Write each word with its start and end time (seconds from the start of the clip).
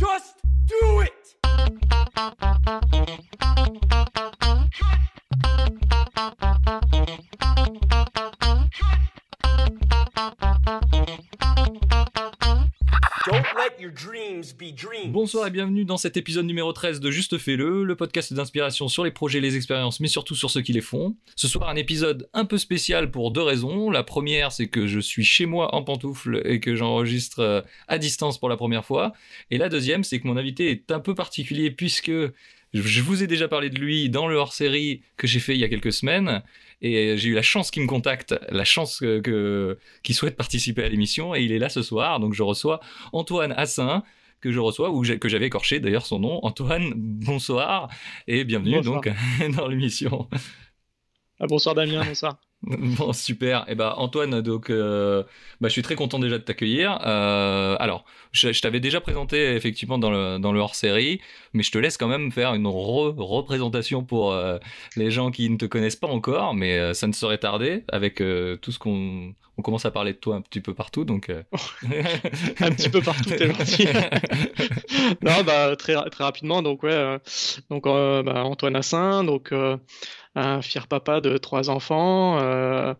Just 0.00 0.36
do 0.66 1.02
it! 1.02 1.36
Bonsoir 15.06 15.46
et 15.46 15.50
bienvenue 15.50 15.86
dans 15.86 15.96
cet 15.96 16.18
épisode 16.18 16.44
numéro 16.44 16.70
13 16.74 17.00
de 17.00 17.10
Juste 17.10 17.38
Fais-le, 17.38 17.82
le 17.82 17.96
podcast 17.96 18.34
d'inspiration 18.34 18.88
sur 18.88 19.04
les 19.04 19.10
projets, 19.10 19.40
les 19.40 19.56
expériences, 19.56 20.00
mais 20.00 20.06
surtout 20.06 20.34
sur 20.34 20.50
ceux 20.50 20.60
qui 20.60 20.74
les 20.74 20.82
font. 20.82 21.16
Ce 21.34 21.48
soir, 21.48 21.70
un 21.70 21.76
épisode 21.76 22.28
un 22.34 22.44
peu 22.44 22.58
spécial 22.58 23.10
pour 23.10 23.30
deux 23.30 23.40
raisons. 23.40 23.90
La 23.90 24.02
première, 24.02 24.52
c'est 24.52 24.68
que 24.68 24.86
je 24.86 25.00
suis 25.00 25.24
chez 25.24 25.46
moi 25.46 25.74
en 25.74 25.82
pantoufle 25.82 26.42
et 26.44 26.60
que 26.60 26.76
j'enregistre 26.76 27.40
euh, 27.40 27.62
à 27.88 27.96
distance 27.96 28.38
pour 28.38 28.50
la 28.50 28.58
première 28.58 28.84
fois. 28.84 29.14
Et 29.50 29.56
la 29.56 29.70
deuxième, 29.70 30.04
c'est 30.04 30.20
que 30.20 30.26
mon 30.26 30.36
invité 30.36 30.70
est 30.70 30.90
un 30.92 31.00
peu 31.00 31.14
particulier 31.14 31.70
puisque 31.70 32.12
je 32.74 33.00
vous 33.00 33.22
ai 33.22 33.26
déjà 33.26 33.48
parlé 33.48 33.70
de 33.70 33.78
lui 33.78 34.10
dans 34.10 34.26
le 34.28 34.36
hors-série 34.36 35.00
que 35.16 35.26
j'ai 35.26 35.40
fait 35.40 35.54
il 35.54 35.60
y 35.60 35.64
a 35.64 35.68
quelques 35.70 35.94
semaines. 35.94 36.42
Et 36.82 37.16
j'ai 37.16 37.30
eu 37.30 37.34
la 37.34 37.42
chance 37.42 37.70
qu'il 37.70 37.82
me 37.82 37.88
contacte, 37.88 38.34
la 38.50 38.64
chance 38.64 39.00
que- 39.00 39.78
qu'il 40.02 40.14
souhaite 40.14 40.36
participer 40.36 40.84
à 40.84 40.88
l'émission, 40.90 41.34
et 41.34 41.42
il 41.42 41.52
est 41.52 41.58
là 41.58 41.70
ce 41.70 41.80
soir. 41.82 42.20
Donc 42.20 42.34
je 42.34 42.42
reçois 42.42 42.80
Antoine 43.12 43.52
Assin, 43.56 44.02
que 44.40 44.50
je 44.50 44.58
reçois, 44.58 44.90
ou 44.90 45.02
que 45.02 45.28
j'avais 45.28 45.46
écorché 45.46 45.80
d'ailleurs 45.80 46.06
son 46.06 46.18
nom. 46.18 46.40
Antoine, 46.42 46.92
bonsoir, 46.96 47.88
et 48.26 48.44
bienvenue 48.44 48.76
Bonsoir. 48.76 49.02
donc 49.02 49.14
dans 49.56 49.68
l'émission. 49.68 50.28
Ah, 51.38 51.46
bonsoir 51.46 51.74
Damien, 51.74 52.04
bonsoir. 52.04 52.38
Bon, 52.98 53.12
super. 53.14 53.64
Et 53.68 53.74
ben 53.74 53.94
Antoine, 53.96 54.42
donc, 54.42 54.68
euh, 54.68 55.22
bah, 55.60 55.68
je 55.68 55.72
suis 55.72 55.82
très 55.82 55.94
content 55.94 56.18
déjà 56.18 56.36
de 56.38 56.42
t'accueillir. 56.42 56.98
Euh, 57.06 57.74
alors, 57.80 58.04
je, 58.32 58.52
je 58.52 58.60
t'avais 58.60 58.80
déjà 58.80 59.00
présenté 59.00 59.54
effectivement 59.54 59.96
dans 59.98 60.10
le, 60.10 60.38
dans 60.38 60.52
le 60.52 60.60
hors-série, 60.60 61.20
mais 61.54 61.62
je 61.62 61.70
te 61.70 61.78
laisse 61.78 61.96
quand 61.96 62.08
même 62.08 62.30
faire 62.30 62.52
une 62.54 62.66
re- 62.66 63.14
représentation 63.18 64.04
pour 64.04 64.32
euh, 64.32 64.58
les 64.96 65.10
gens 65.10 65.30
qui 65.30 65.48
ne 65.48 65.56
te 65.56 65.64
connaissent 65.64 65.96
pas 65.96 66.08
encore, 66.08 66.54
mais 66.54 66.92
ça 66.92 67.06
ne 67.06 67.12
saurait 67.12 67.38
tarder 67.38 67.84
avec 67.88 68.16
tout 68.16 68.72
ce 68.72 68.78
qu'on 68.78 69.34
on 69.56 69.62
commence 69.62 69.84
à 69.84 69.90
parler 69.90 70.14
de 70.14 70.18
toi 70.18 70.36
un 70.36 70.40
petit 70.40 70.60
peu 70.60 70.72
partout, 70.74 71.04
donc. 71.04 71.28
Un 72.60 72.70
petit 72.72 72.88
peu 72.88 73.02
partout, 73.02 73.30
t'es 73.30 73.46
gentil. 73.46 73.86
non, 75.22 75.42
bah 75.44 75.76
très, 75.76 75.94
très 76.10 76.24
rapidement, 76.24 76.62
donc 76.62 76.82
ouais, 76.82 77.18
donc 77.68 77.84
bah, 77.84 78.44
Antoine 78.44 78.76
Assin, 78.76 79.24
donc 79.24 79.52
un 80.34 80.62
fier 80.62 80.86
papa 80.86 81.20
de 81.20 81.36
trois 81.38 81.70
enfants. 81.70 82.38
euh, 82.40 82.94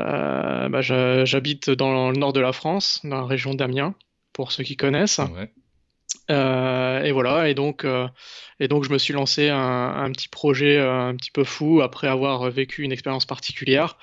euh, 0.00 0.68
bah, 0.68 0.80
j'habite 0.80 1.70
dans 1.70 2.10
le 2.10 2.16
nord 2.16 2.32
de 2.32 2.40
la 2.40 2.52
France, 2.52 3.00
dans 3.04 3.16
la 3.16 3.26
région 3.26 3.54
d'Amiens, 3.54 3.94
pour 4.32 4.52
ceux 4.52 4.62
qui 4.62 4.76
connaissent. 4.76 5.18
Ouais. 5.18 5.52
Euh, 6.30 7.02
et 7.02 7.10
voilà, 7.10 7.48
et 7.48 7.54
donc, 7.54 7.84
euh, 7.84 8.06
et 8.60 8.68
donc 8.68 8.84
je 8.84 8.90
me 8.90 8.98
suis 8.98 9.14
lancé 9.14 9.48
un, 9.48 9.58
un 9.58 10.12
petit 10.12 10.28
projet 10.28 10.76
euh, 10.76 11.08
un 11.08 11.16
petit 11.16 11.30
peu 11.30 11.42
fou 11.42 11.80
après 11.80 12.06
avoir 12.06 12.48
vécu 12.50 12.82
une 12.82 12.92
expérience 12.92 13.24
particulière, 13.24 13.96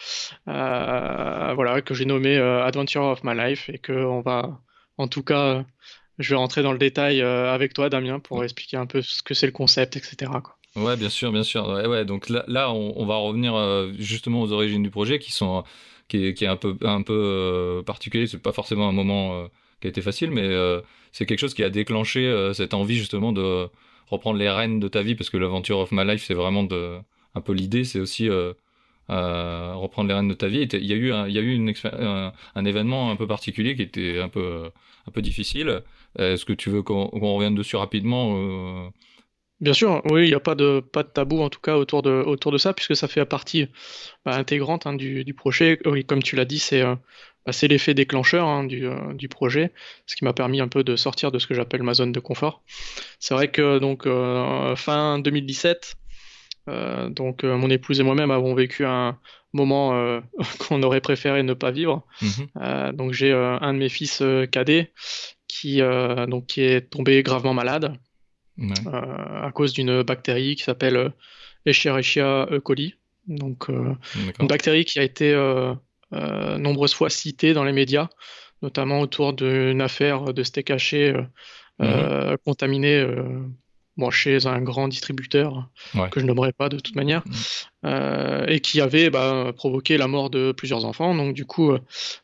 voilà, 0.46 1.82
que 1.86 1.94
j'ai 1.94 2.06
nommé 2.06 2.38
Adventure 2.38 3.04
of 3.04 3.24
My 3.24 3.36
Life, 3.36 3.70
et 3.70 3.78
que 3.78 3.94
on 3.94 4.22
va, 4.22 4.60
en 4.98 5.08
tout 5.08 5.24
cas, 5.24 5.64
je 6.18 6.32
vais 6.32 6.36
rentrer 6.36 6.64
dans 6.64 6.74
le 6.74 6.80
détail 6.80 7.22
avec 7.22 7.74
toi, 7.74 7.90
Damien, 7.90 8.20
pour 8.20 8.44
expliquer 8.44 8.78
un 8.78 8.88
peu 8.88 9.02
ce 9.02 9.22
que 9.24 9.34
c'est 9.34 9.46
le 9.46 9.52
concept, 9.54 9.96
etc. 9.96 10.32
quoi. 10.44 10.59
Ouais, 10.76 10.96
bien 10.98 11.10
sûr, 11.10 11.32
bien 11.32 11.44
sûr. 11.44 11.68
Ouais. 11.68 12.06
Donc 12.06 12.30
là, 12.30 12.72
on, 12.72 13.06
va 13.06 13.16
revenir 13.16 13.56
euh, 13.56 13.92
justement 13.98 14.42
aux 14.42 14.52
origines 14.52 14.84
du 14.84 14.92
projet 14.92 15.20
qui 15.20 15.32
sont, 15.32 15.64
qui 16.10 16.26
est, 16.26 16.48
un 16.48 16.58
peu, 16.58 16.76
un 16.82 17.02
peu 17.04 17.14
euh, 17.14 17.84
particulier. 17.84 18.28
C'est 18.28 18.42
pas 18.42 18.52
forcément 18.52 18.90
un 18.90 18.92
moment 18.92 19.34
euh, 19.34 19.48
qui 19.80 19.88
a 19.88 19.90
été 19.90 20.02
facile, 20.02 20.32
mais 20.32 20.44
euh, 20.44 20.82
c'est 21.12 21.26
quelque 21.26 21.40
chose 21.40 21.54
qui 21.54 21.64
a 21.64 21.70
déclenché 21.70 22.52
cette 22.54 22.74
envie 22.74 22.98
justement 22.98 23.32
de 23.32 23.70
reprendre 24.08 24.38
les 24.40 24.50
rênes 24.50 24.80
de 24.80 24.88
ta 24.88 25.02
vie 25.04 25.16
parce 25.16 25.30
que 25.30 25.38
l'aventure 25.38 25.80
of 25.80 25.92
my 25.92 26.06
life, 26.06 26.24
c'est 26.26 26.34
vraiment 26.34 26.68
un 27.36 27.42
peu 27.42 27.54
l'idée, 27.54 27.84
c'est 27.84 28.00
aussi 28.00 28.30
reprendre 29.08 30.08
les 30.10 30.14
rênes 30.14 30.28
de 30.28 30.34
ta 30.34 30.48
vie. 30.48 30.68
Il 30.74 30.86
y 30.86 30.94
a 30.94 30.96
eu, 30.96 31.14
un, 31.14 31.28
y 31.28 31.38
a 31.38 31.42
eu 31.42 31.74
un, 32.56 32.66
événement 32.66 33.12
un 33.12 33.16
peu 33.16 33.28
particulier 33.28 33.76
qui 33.76 33.84
était 33.84 34.20
un 34.20 34.30
peu, 34.30 34.70
un 35.08 35.12
peu 35.12 35.22
difficile. 35.22 35.82
Est-ce 36.18 36.46
que 36.46 36.54
tu 36.54 36.70
veux 36.70 36.84
qu'on 36.84 37.08
revienne 37.10 37.56
dessus 37.56 37.76
rapidement 37.76 38.92
Bien 39.62 39.74
sûr, 39.74 40.02
oui, 40.10 40.24
il 40.26 40.30
n'y 40.30 40.36
a 40.36 40.40
pas 40.40 40.56
de, 40.56 40.80
pas 40.80 41.04
de 41.04 41.10
tabou 41.10 41.42
en 41.42 41.50
tout 41.50 41.60
cas 41.60 41.76
autour 41.76 42.02
de, 42.02 42.12
autour 42.12 42.52
de 42.52 42.58
ça, 42.58 42.74
puisque 42.74 42.96
ça 42.96 43.10
fait 43.10 43.26
partie 43.26 43.68
bah, 44.26 44.36
intégrante 44.36 44.88
hein, 44.88 44.94
du, 44.94 45.26
du 45.26 45.34
projet. 45.34 45.80
Oui, 45.86 46.06
comme 46.06 46.24
tu 46.24 46.38
l'as 46.38 46.46
dit, 46.46 46.60
c'est 46.60 46.82
euh, 46.82 46.96
bah, 47.46 47.52
l'effet 47.68 47.94
déclencheur 47.94 48.48
hein, 48.48 48.64
du, 48.64 48.86
euh, 48.86 49.14
du 49.14 49.28
projet, 49.28 49.72
ce 50.06 50.16
qui 50.16 50.24
m'a 50.24 50.34
permis 50.34 50.62
un 50.62 50.68
peu 50.68 50.84
de 50.84 50.96
sortir 50.96 51.32
de 51.32 51.40
ce 51.40 51.48
que 51.48 51.54
j'appelle 51.54 51.84
ma 51.84 51.94
zone 51.94 52.12
de 52.12 52.20
confort. 52.20 52.64
C'est 53.20 53.34
vrai 53.34 53.50
que 53.50 53.80
donc 53.80 54.06
euh, 54.06 54.76
fin 54.76 55.20
2017, 55.20 55.96
euh, 56.70 57.10
donc 57.10 57.44
mon 57.44 57.70
épouse 57.70 58.00
et 58.00 58.04
moi-même 58.04 58.32
avons 58.32 58.54
vécu 58.54 58.86
un 58.86 59.18
moment 59.54 60.22
qu'on 60.60 60.84
aurait 60.84 61.02
préféré 61.02 61.44
ne 61.44 61.54
pas 61.54 61.72
vivre. 61.72 62.06
mhm. 62.22 62.48
Euh, 62.62 62.92
donc 62.92 63.14
j'ai 63.14 63.32
un 63.34 63.74
de 63.74 63.80
mes 63.80 63.90
fils 63.90 64.22
cadets 64.52 64.92
qui, 65.48 65.82
donc, 66.28 66.46
qui 66.46 66.62
est 66.62 66.90
tombé 66.90 67.24
gravement 67.24 67.54
malade 67.54 67.98
Ouais. 68.60 68.88
euh, 68.88 69.48
à 69.48 69.52
cause 69.54 69.74
d'une 69.74 70.04
bactérie 70.04 70.56
qui 70.56 70.64
s'appelle 70.64 70.98
euh, 70.98 71.10
Escherichia 71.66 72.48
coli. 72.64 72.96
Donc, 73.28 73.70
euh, 73.70 73.96
D'accord. 74.16 74.42
une 74.42 74.48
bactérie 74.48 74.86
qui 74.86 75.00
a 75.00 75.04
été 75.04 75.34
euh, 75.34 75.74
euh, 76.14 76.58
nombreuses 76.58 76.94
fois 76.94 77.10
citée 77.10 77.54
dans 77.54 77.64
les 77.64 77.72
médias, 77.72 78.10
notamment 78.62 79.00
autour 79.02 79.34
d'une 79.34 79.82
affaire 79.82 80.34
de 80.34 80.44
steak 80.44 80.72
haché 80.72 81.16
euh, 81.82 82.36
contaminé 82.44 83.06
bon, 84.00 84.10
chez 84.10 84.48
un 84.48 84.62
grand 84.62 84.88
distributeur 84.88 85.70
Ouais. 85.96 86.10
que 86.10 86.20
je 86.20 86.26
nommerai 86.26 86.54
pas 86.54 86.70
de 86.70 86.80
toute 86.80 86.96
manière, 86.96 87.22
Mhm. 87.26 87.34
euh, 87.86 88.46
et 88.48 88.60
qui 88.62 88.82
avait 88.82 89.10
bah, 89.12 89.52
provoqué 89.56 89.98
la 89.98 90.08
mort 90.08 90.30
de 90.30 90.52
plusieurs 90.52 90.86
enfants. 90.86 91.14
Donc, 91.14 91.34
du 91.36 91.46
coup, 91.46 91.72
euh, 91.72 91.80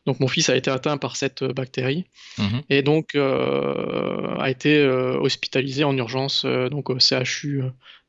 donc 0.06 0.18
mon 0.20 0.28
fils 0.28 0.48
a 0.48 0.56
été 0.56 0.70
atteint 0.70 0.96
par 0.96 1.16
cette 1.16 1.44
bactérie 1.44 2.06
Mhm. 2.38 2.62
et 2.70 2.82
donc 2.82 3.14
euh, 3.14 4.34
a 4.38 4.50
été 4.50 4.78
euh, 4.78 5.18
hospitalisé 5.20 5.84
en 5.84 5.96
urgence 5.96 6.44
euh, 6.44 6.68
donc 6.68 6.90
au 6.90 6.98
CHU 6.98 7.62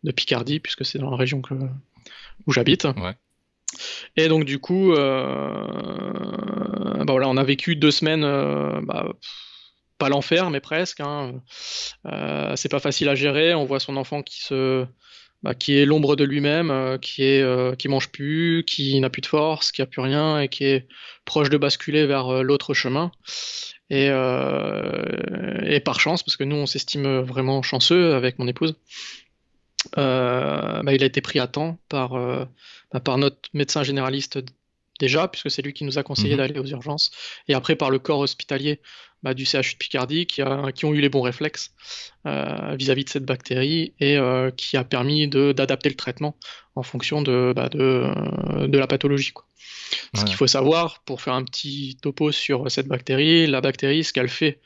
de 0.03 0.11
Picardie 0.11 0.59
puisque 0.59 0.85
c'est 0.85 0.99
dans 0.99 1.09
la 1.11 1.17
région 1.17 1.41
que, 1.41 1.53
où 2.45 2.51
j'habite. 2.53 2.85
Ouais. 2.85 3.15
Et 4.15 4.27
donc 4.29 4.45
du 4.45 4.59
coup, 4.59 4.93
euh, 4.93 5.63
bah 7.03 7.13
voilà, 7.13 7.27
on 7.29 7.37
a 7.37 7.43
vécu 7.43 7.75
deux 7.75 7.91
semaines, 7.91 8.23
euh, 8.23 8.79
bah, 8.81 9.07
pas 9.97 10.09
l'enfer 10.09 10.49
mais 10.49 10.59
presque. 10.59 10.99
Hein. 10.99 11.41
Euh, 12.05 12.53
c'est 12.55 12.69
pas 12.69 12.79
facile 12.79 13.09
à 13.09 13.15
gérer. 13.15 13.53
On 13.53 13.65
voit 13.65 13.79
son 13.79 13.97
enfant 13.97 14.21
qui 14.21 14.41
se 14.43 14.85
bah, 15.43 15.53
qui 15.53 15.77
est 15.77 15.85
l'ombre 15.85 16.15
de 16.15 16.23
lui-même, 16.23 16.71
euh, 16.71 16.97
qui 16.97 17.23
est 17.23 17.41
euh, 17.41 17.75
qui 17.75 17.87
mange 17.87 18.09
plus, 18.09 18.63
qui 18.65 18.99
n'a 18.99 19.09
plus 19.09 19.21
de 19.21 19.27
force, 19.27 19.71
qui 19.71 19.81
a 19.81 19.85
plus 19.85 20.01
rien 20.01 20.39
et 20.39 20.49
qui 20.49 20.65
est 20.65 20.87
proche 21.25 21.49
de 21.49 21.57
basculer 21.57 22.05
vers 22.05 22.43
l'autre 22.43 22.73
chemin. 22.73 23.11
Et, 23.89 24.07
et 24.07 25.79
par 25.79 25.99
chance, 26.01 26.21
parce 26.21 26.35
que 26.35 26.43
nous 26.43 26.57
on 26.57 26.65
s'estime 26.65 27.19
vraiment 27.19 27.61
chanceux 27.61 28.15
avec 28.15 28.37
mon 28.37 28.47
épouse, 28.47 28.75
bah, 29.95 30.81
il 30.91 31.03
a 31.03 31.05
été 31.05 31.21
pris 31.21 31.39
à 31.39 31.47
temps 31.47 31.77
par, 31.87 32.09
bah, 32.91 32.99
par 32.99 33.17
notre 33.17 33.37
médecin 33.53 33.83
généraliste 33.83 34.39
déjà, 34.99 35.27
puisque 35.27 35.51
c'est 35.51 35.61
lui 35.61 35.73
qui 35.73 35.83
nous 35.83 35.97
a 35.97 36.03
conseillé 36.03 36.31
Mhm. 36.31 36.37
d'aller 36.37 36.59
aux 36.59 36.65
urgences, 36.65 37.11
et 37.47 37.53
après 37.53 37.75
par 37.75 37.89
le 37.89 37.99
corps 37.99 38.19
hospitalier 38.19 38.81
bah, 39.23 39.33
du 39.33 39.45
CHU 39.45 39.73
de 39.73 39.77
Picardie, 39.77 40.25
qui, 40.25 40.41
a, 40.41 40.71
qui 40.71 40.85
ont 40.85 40.93
eu 40.93 41.01
les 41.01 41.09
bons 41.09 41.21
réflexes 41.21 41.73
euh, 42.25 42.75
vis-à-vis 42.75 43.05
de 43.05 43.09
cette 43.09 43.25
bactérie, 43.25 43.93
et 43.99 44.17
euh, 44.17 44.51
qui 44.51 44.77
a 44.77 44.83
permis 44.83 45.27
d'adapter 45.27 45.89
le 45.89 45.95
traitement 45.95 46.37
en 46.75 46.83
fonction 46.83 47.21
de, 47.21 47.53
bah, 47.55 47.69
de, 47.69 47.79
euh, 47.79 48.67
de 48.67 48.77
la 48.77 48.87
pathologie. 48.87 49.31
Quoi. 49.31 49.45
Ce 50.13 50.25
qu'il 50.25 50.35
faut 50.35 50.47
savoir, 50.47 51.01
pour 51.03 51.21
faire 51.21 51.33
un 51.33 51.43
petit 51.43 51.97
topo 52.01 52.31
sur 52.31 52.69
cette 52.69 52.87
bactérie, 52.87 53.47
la 53.47 53.61
bactérie, 53.61 54.03
ce 54.03 54.13
qu'elle 54.13 54.29
fait 54.29 54.59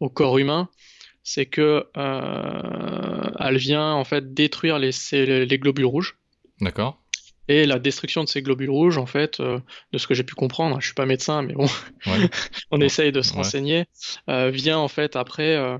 au 0.00 0.08
corps 0.08 0.38
humain, 0.38 0.68
c'est 1.22 1.46
que 1.46 1.86
euh, 1.96 3.30
elle 3.38 3.56
vient 3.56 3.92
en 3.92 4.04
fait 4.04 4.34
détruire 4.34 4.78
les, 4.78 4.92
les 5.12 5.58
globules 5.58 5.86
rouges. 5.86 6.16
D'accord. 6.60 7.01
Et 7.48 7.66
la 7.66 7.78
destruction 7.78 8.22
de 8.24 8.28
ces 8.28 8.40
globules 8.42 8.70
rouges, 8.70 8.98
en 8.98 9.06
fait, 9.06 9.40
euh, 9.40 9.58
de 9.92 9.98
ce 9.98 10.06
que 10.06 10.14
j'ai 10.14 10.22
pu 10.22 10.34
comprendre, 10.34 10.80
je 10.80 10.86
suis 10.86 10.94
pas 10.94 11.06
médecin, 11.06 11.42
mais 11.42 11.54
bon, 11.54 11.66
Ouais. 12.06 12.06
on 12.70 12.80
essaye 12.80 13.12
de 13.12 13.20
se 13.20 13.32
Ouais. 13.32 13.38
renseigner, 13.38 13.84
euh, 14.30 14.50
vient 14.50 14.78
en 14.78 14.88
fait 14.88 15.16
après, 15.16 15.56
euh, 15.56 15.76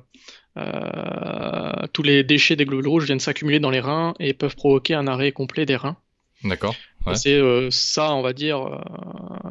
tous 1.93 2.03
les 2.03 2.25
déchets 2.25 2.56
des 2.56 2.64
globules 2.64 2.88
rouges 2.88 3.05
viennent 3.05 3.20
s'accumuler 3.20 3.61
dans 3.61 3.70
les 3.70 3.81
reins 3.81 4.14
et 4.19 4.35
peuvent 4.35 4.56
provoquer 4.56 4.94
un 4.94 5.06
arrêt 5.06 5.32
complet 5.32 5.67
des 5.67 5.76
reins. 5.76 5.97
D'accord. 6.44 6.75
Ouais. 7.06 7.14
C'est 7.14 7.41
ça, 7.70 8.12
on 8.15 8.23
va 8.23 8.32
dire, 8.32 8.81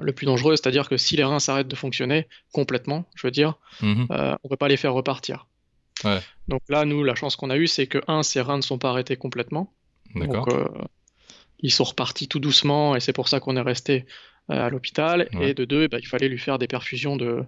le 0.01 0.11
plus 0.13 0.25
dangereux, 0.25 0.55
c'est-à-dire 0.55 0.89
que 0.89 0.97
si 0.97 1.15
les 1.15 1.23
reins 1.23 1.39
s'arrêtent 1.39 1.67
de 1.67 1.75
fonctionner 1.75 2.27
complètement, 2.53 3.05
je 3.15 3.27
veux 3.27 3.31
dire, 3.31 3.55
Mhm. 3.81 4.07
on 4.43 4.49
peut 4.49 4.57
pas 4.57 4.67
les 4.67 4.77
faire 4.77 4.93
repartir. 4.93 5.47
Donc 6.47 6.61
là, 6.69 6.85
nous, 6.85 7.03
la 7.03 7.15
chance 7.15 7.35
qu'on 7.35 7.49
a 7.49 7.57
eue, 7.57 7.67
c'est 7.67 7.87
que, 7.87 7.99
un, 8.07 8.23
ces 8.23 8.41
reins 8.41 8.57
ne 8.57 8.61
sont 8.61 8.77
pas 8.77 8.89
arrêtés 8.89 9.15
complètement. 9.15 9.71
D'accord. 10.15 10.47
Euh, 11.63 11.67
ils 11.67 11.71
sont 11.71 11.83
repartis 11.83 12.27
tout 12.27 12.39
doucement 12.39 12.95
et 12.95 12.99
c'est 12.99 13.13
pour 13.13 13.27
ça 13.27 13.39
qu'on 13.39 13.55
est 13.57 13.61
resté 13.61 14.05
à 14.49 14.69
l'hôpital, 14.69 15.29
Ouais. 15.33 15.51
et 15.51 15.53
de 15.53 15.63
deux, 15.63 15.87
bah, 15.87 15.97
il 16.01 16.07
fallait 16.07 16.27
lui 16.27 16.39
faire 16.39 16.57
des 16.57 16.67
perfusions 16.67 17.15
de, 17.15 17.43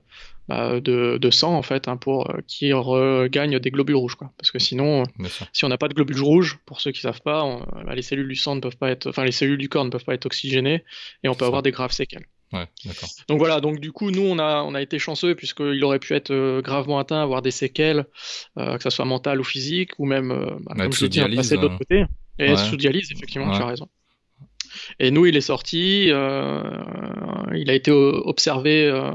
bah, 0.48 0.80
de, 0.80 1.18
de 1.18 1.31
sang, 1.31 1.54
en 1.57 1.62
fait, 1.63 1.88
hein, 1.89 1.98
pour 1.98 2.30
euh, 2.30 2.38
qu'il 2.48 2.74
regagne 2.75 3.60
des 3.60 3.71
globules 3.71 3.95
rouges, 3.98 4.15
quoi. 4.15 4.31
Parce 4.38 4.51
que 4.51 4.60
sinon, 4.60 5.01
euh, 5.19 5.27
si 5.51 5.65
on 5.65 5.69
n'a 5.69 5.77
pas 5.77 5.89
de 5.89 5.95
globules 5.95 6.21
rouges, 6.21 6.60
pour 6.65 6.80
ceux 6.80 6.92
qui 6.92 7.01
savent 7.01 7.21
pas, 7.21 7.44
on- 7.44 7.60
bah, 7.83 7.94
les 7.95 8.04
cellules 8.04 8.27
du 8.30 8.36
sang 8.36 8.56
ne 8.56 8.62
peuvent 8.62 8.77
pas 8.77 8.89
être, 8.89 9.10
enfin, 9.10 9.25
les 9.25 9.33
cellules 9.33 9.57
du 9.57 9.68
corps 9.68 9.83
ne 9.83 9.89
peuvent 9.89 10.06
pas 10.06 10.13
être 10.13 10.27
oxygénées, 10.27 10.83
et 11.24 11.27
on 11.27 11.33
peut 11.33 11.39
Ça. 11.44 11.48
avoir 11.48 11.62
des 11.63 11.71
graves 11.71 11.92
séquelles. 11.92 12.25
Ouais. 12.54 12.68
Donc 13.27 13.39
voilà, 13.39 13.59
donc 13.59 13.80
du 13.80 13.92
coup, 13.92 14.12
nous, 14.12 14.21
on 14.21 14.38
a, 14.39 14.62
on 14.62 14.75
a 14.75 14.81
été 14.81 15.00
chanceux 15.00 15.33
puisqu'il 15.36 15.83
aurait 15.83 15.98
pu 16.00 16.13
être 16.13 16.30
euh, 16.31 16.62
gravement 16.62 17.00
atteint, 17.00 17.21
avoir 17.21 17.42
des 17.42 17.50
séquelles, 17.51 18.06
euh, 18.59 18.77
que 18.77 18.83
ce 18.83 18.92
soit 18.92 19.06
mentales 19.06 19.42
ou 19.42 19.44
physiques, 19.44 19.92
ou 19.98 20.06
même, 20.06 20.31
euh, 20.31 20.45
comme 20.77 20.94
je 20.94 21.07
dit, 21.07 21.19
hein, 21.19 21.30
passer 21.36 21.57
de 21.57 21.62
l'autre 21.62 21.74
euh. 21.74 21.77
côté. 21.80 22.06
Et 22.39 22.51
Ouais. 22.51 22.56
sous 22.57 22.77
dialyse, 22.77 23.12
effectivement, 23.12 23.51
tu 23.51 23.62
as 23.62 23.66
raison. 23.66 23.89
Et 25.00 25.12
nous, 25.12 25.25
il 25.25 25.36
est 25.36 25.42
sorti, 25.42 26.08
euh, 26.10 26.62
il 27.56 27.70
a 27.70 27.74
été 27.74 27.92
observé 27.92 28.86
euh, 28.86 29.12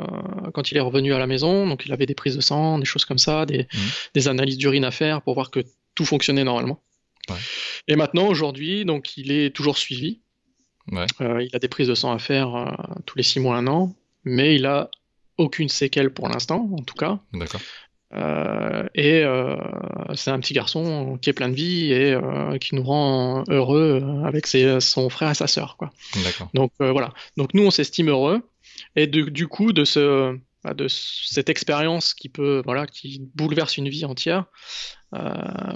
quand 0.54 0.70
il 0.70 0.76
est 0.76 0.80
revenu 0.80 1.12
à 1.14 1.18
la 1.18 1.26
maison, 1.26 1.66
donc 1.66 1.84
il 1.86 1.92
avait 1.92 2.06
des 2.06 2.14
prises 2.14 2.36
de 2.36 2.40
sang, 2.40 2.78
des 2.78 2.84
choses 2.84 3.04
comme 3.04 3.18
ça, 3.18 3.46
des, 3.46 3.66
Mhm. 3.72 3.90
des 4.14 4.28
analyses 4.28 4.58
d'urine 4.58 4.84
à 4.84 4.90
faire 4.90 5.22
pour 5.22 5.34
voir 5.34 5.50
que 5.50 5.60
tout 5.94 6.04
fonctionnait 6.04 6.44
normalement. 6.44 6.82
Ouais. 7.28 7.36
Et 7.88 7.96
maintenant, 7.96 8.26
aujourd'hui, 8.28 8.84
donc 8.84 9.16
il 9.16 9.30
est 9.32 9.54
toujours 9.54 9.78
suivi. 9.78 10.20
Ouais. 10.90 11.06
Euh, 11.20 11.42
il 11.42 11.54
a 11.54 11.58
des 11.58 11.68
prises 11.68 11.88
de 11.88 11.94
sang 11.94 12.12
à 12.12 12.18
faire 12.18 12.76
tous 13.04 13.16
les 13.18 13.22
six 13.22 13.40
mois, 13.40 13.56
un 13.56 13.66
an, 13.66 13.94
mais 14.24 14.54
il 14.54 14.64
a 14.64 14.90
aucune 15.36 15.68
séquelle 15.68 16.10
pour 16.10 16.28
l'instant, 16.28 16.68
en 16.72 16.82
tout 16.82 16.94
cas. 16.94 17.20
Euh, 18.14 18.84
et 18.94 19.22
euh, 19.22 19.56
c'est 20.14 20.30
un 20.30 20.40
petit 20.40 20.54
garçon 20.54 21.18
qui 21.20 21.28
est 21.28 21.34
plein 21.34 21.50
de 21.50 21.54
vie 21.54 21.92
et 21.92 22.12
euh, 22.14 22.56
qui 22.58 22.74
nous 22.74 22.82
rend 22.82 23.44
heureux 23.48 24.02
avec 24.24 24.46
ses- 24.46 24.80
son 24.80 25.10
frère 25.10 25.30
et 25.30 25.34
sa 25.34 25.46
sœur, 25.46 25.76
quoi. 25.76 25.90
Donc 26.54 26.72
voilà. 26.80 27.12
Donc 27.36 27.52
nous, 27.54 27.64
on 27.66 27.70
s'estime 27.70 28.08
heureux. 28.08 28.40
Et 28.96 29.06
de- 29.06 29.22
du 29.28 29.46
coup, 29.46 29.72
de 29.74 29.84
ce, 29.84 30.38
bah, 30.64 30.72
de 30.72 30.86
cette 30.88 31.50
expérience 31.50 32.14
qui 32.14 32.28
peut, 32.30 32.62
voilà, 32.64 32.86
qui 32.86 33.20
bouleverse 33.34 33.76
une 33.76 33.88
vie 33.90 34.04
entière, 34.06 34.46
euh, 35.14 35.18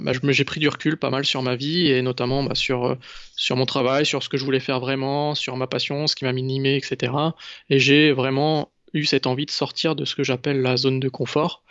bah, 0.01 0.11
j'ai 0.29 0.43
pris 0.45 0.59
du 0.59 0.69
recul 0.69 0.97
pas 0.97 1.09
mal 1.09 1.25
sur 1.25 1.41
ma 1.43 1.55
vie 1.55 1.87
et 1.87 2.01
notamment 2.01 2.43
bah, 2.43 2.55
sur, 2.55 2.97
sur 3.35 3.55
mon 3.55 3.65
travail, 3.65 4.05
sur 4.05 4.23
ce 4.23 4.29
que 4.29 4.37
je 4.37 4.43
voulais 4.45 4.59
faire 4.59 4.79
vraiment, 4.79 5.35
sur 5.35 5.55
ma 5.57 5.67
passion, 5.67 6.07
ce 6.07 6.15
qui 6.15 6.25
m'a 6.25 6.33
minimé, 6.33 6.75
etc. 6.77 7.13
Et 7.69 7.77
j'ai 7.79 8.11
vraiment 8.11 8.71
eu 8.93 9.05
cette 9.05 9.27
envie 9.27 9.45
de 9.45 9.51
sortir 9.51 9.95
de 9.95 10.05
ce 10.05 10.15
que 10.15 10.23
j'appelle 10.23 10.61
la 10.61 10.77
zone 10.77 10.99
de 10.99 11.09
confort, 11.09 11.63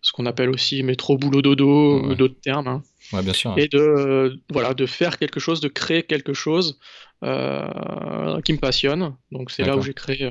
ce 0.00 0.12
qu'on 0.12 0.26
appelle 0.26 0.50
aussi 0.50 0.82
métro 0.82 1.18
boulot 1.18 1.42
dodo 1.42 2.00
Ouais. 2.00 2.08
ou 2.08 2.14
d'autres 2.14 2.40
termes. 2.40 2.68
hein 2.68 2.82
Ouais, 3.12 3.22
bien 3.22 3.32
sûr. 3.32 3.54
et 3.56 3.68
de 3.68 3.78
euh, 3.78 4.36
voilà 4.50 4.74
de 4.74 4.84
faire 4.86 5.18
quelque 5.18 5.40
chose, 5.40 5.60
de 5.60 5.68
créer 5.68 6.02
quelque 6.02 6.34
chose 6.34 6.78
euh, 7.24 8.40
qui 8.42 8.52
me 8.52 8.58
passionne. 8.58 9.16
Donc 9.32 9.50
c'est 9.50 9.64
là 9.64 9.76
où 9.76 9.82
j'ai 9.82 9.94
créé 9.94 10.24
euh, 10.24 10.30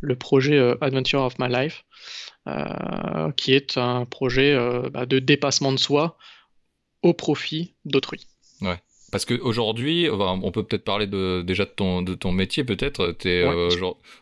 le 0.00 0.14
projet 0.16 0.56
euh, 0.56 0.76
Adventure 0.80 1.22
of 1.22 1.34
My 1.38 1.48
Life, 1.48 1.84
qui 3.36 3.52
est 3.54 3.76
un 3.76 4.04
projet 4.04 4.56
bah, 4.92 5.06
de 5.06 5.18
dépassement 5.18 5.72
de 5.72 5.78
soi 5.78 6.16
au 7.02 7.12
profit 7.14 7.74
d'autrui. 7.84 8.26
Parce 9.12 9.26
qu'aujourd'hui, 9.26 10.08
on 10.10 10.50
peut 10.52 10.62
peut-être 10.64 10.84
parler 10.84 11.06
de, 11.06 11.42
déjà 11.42 11.66
de 11.66 11.70
ton, 11.70 12.00
de 12.00 12.14
ton 12.14 12.32
métier, 12.32 12.64
peut-être. 12.64 13.14
Ouais, 13.24 13.68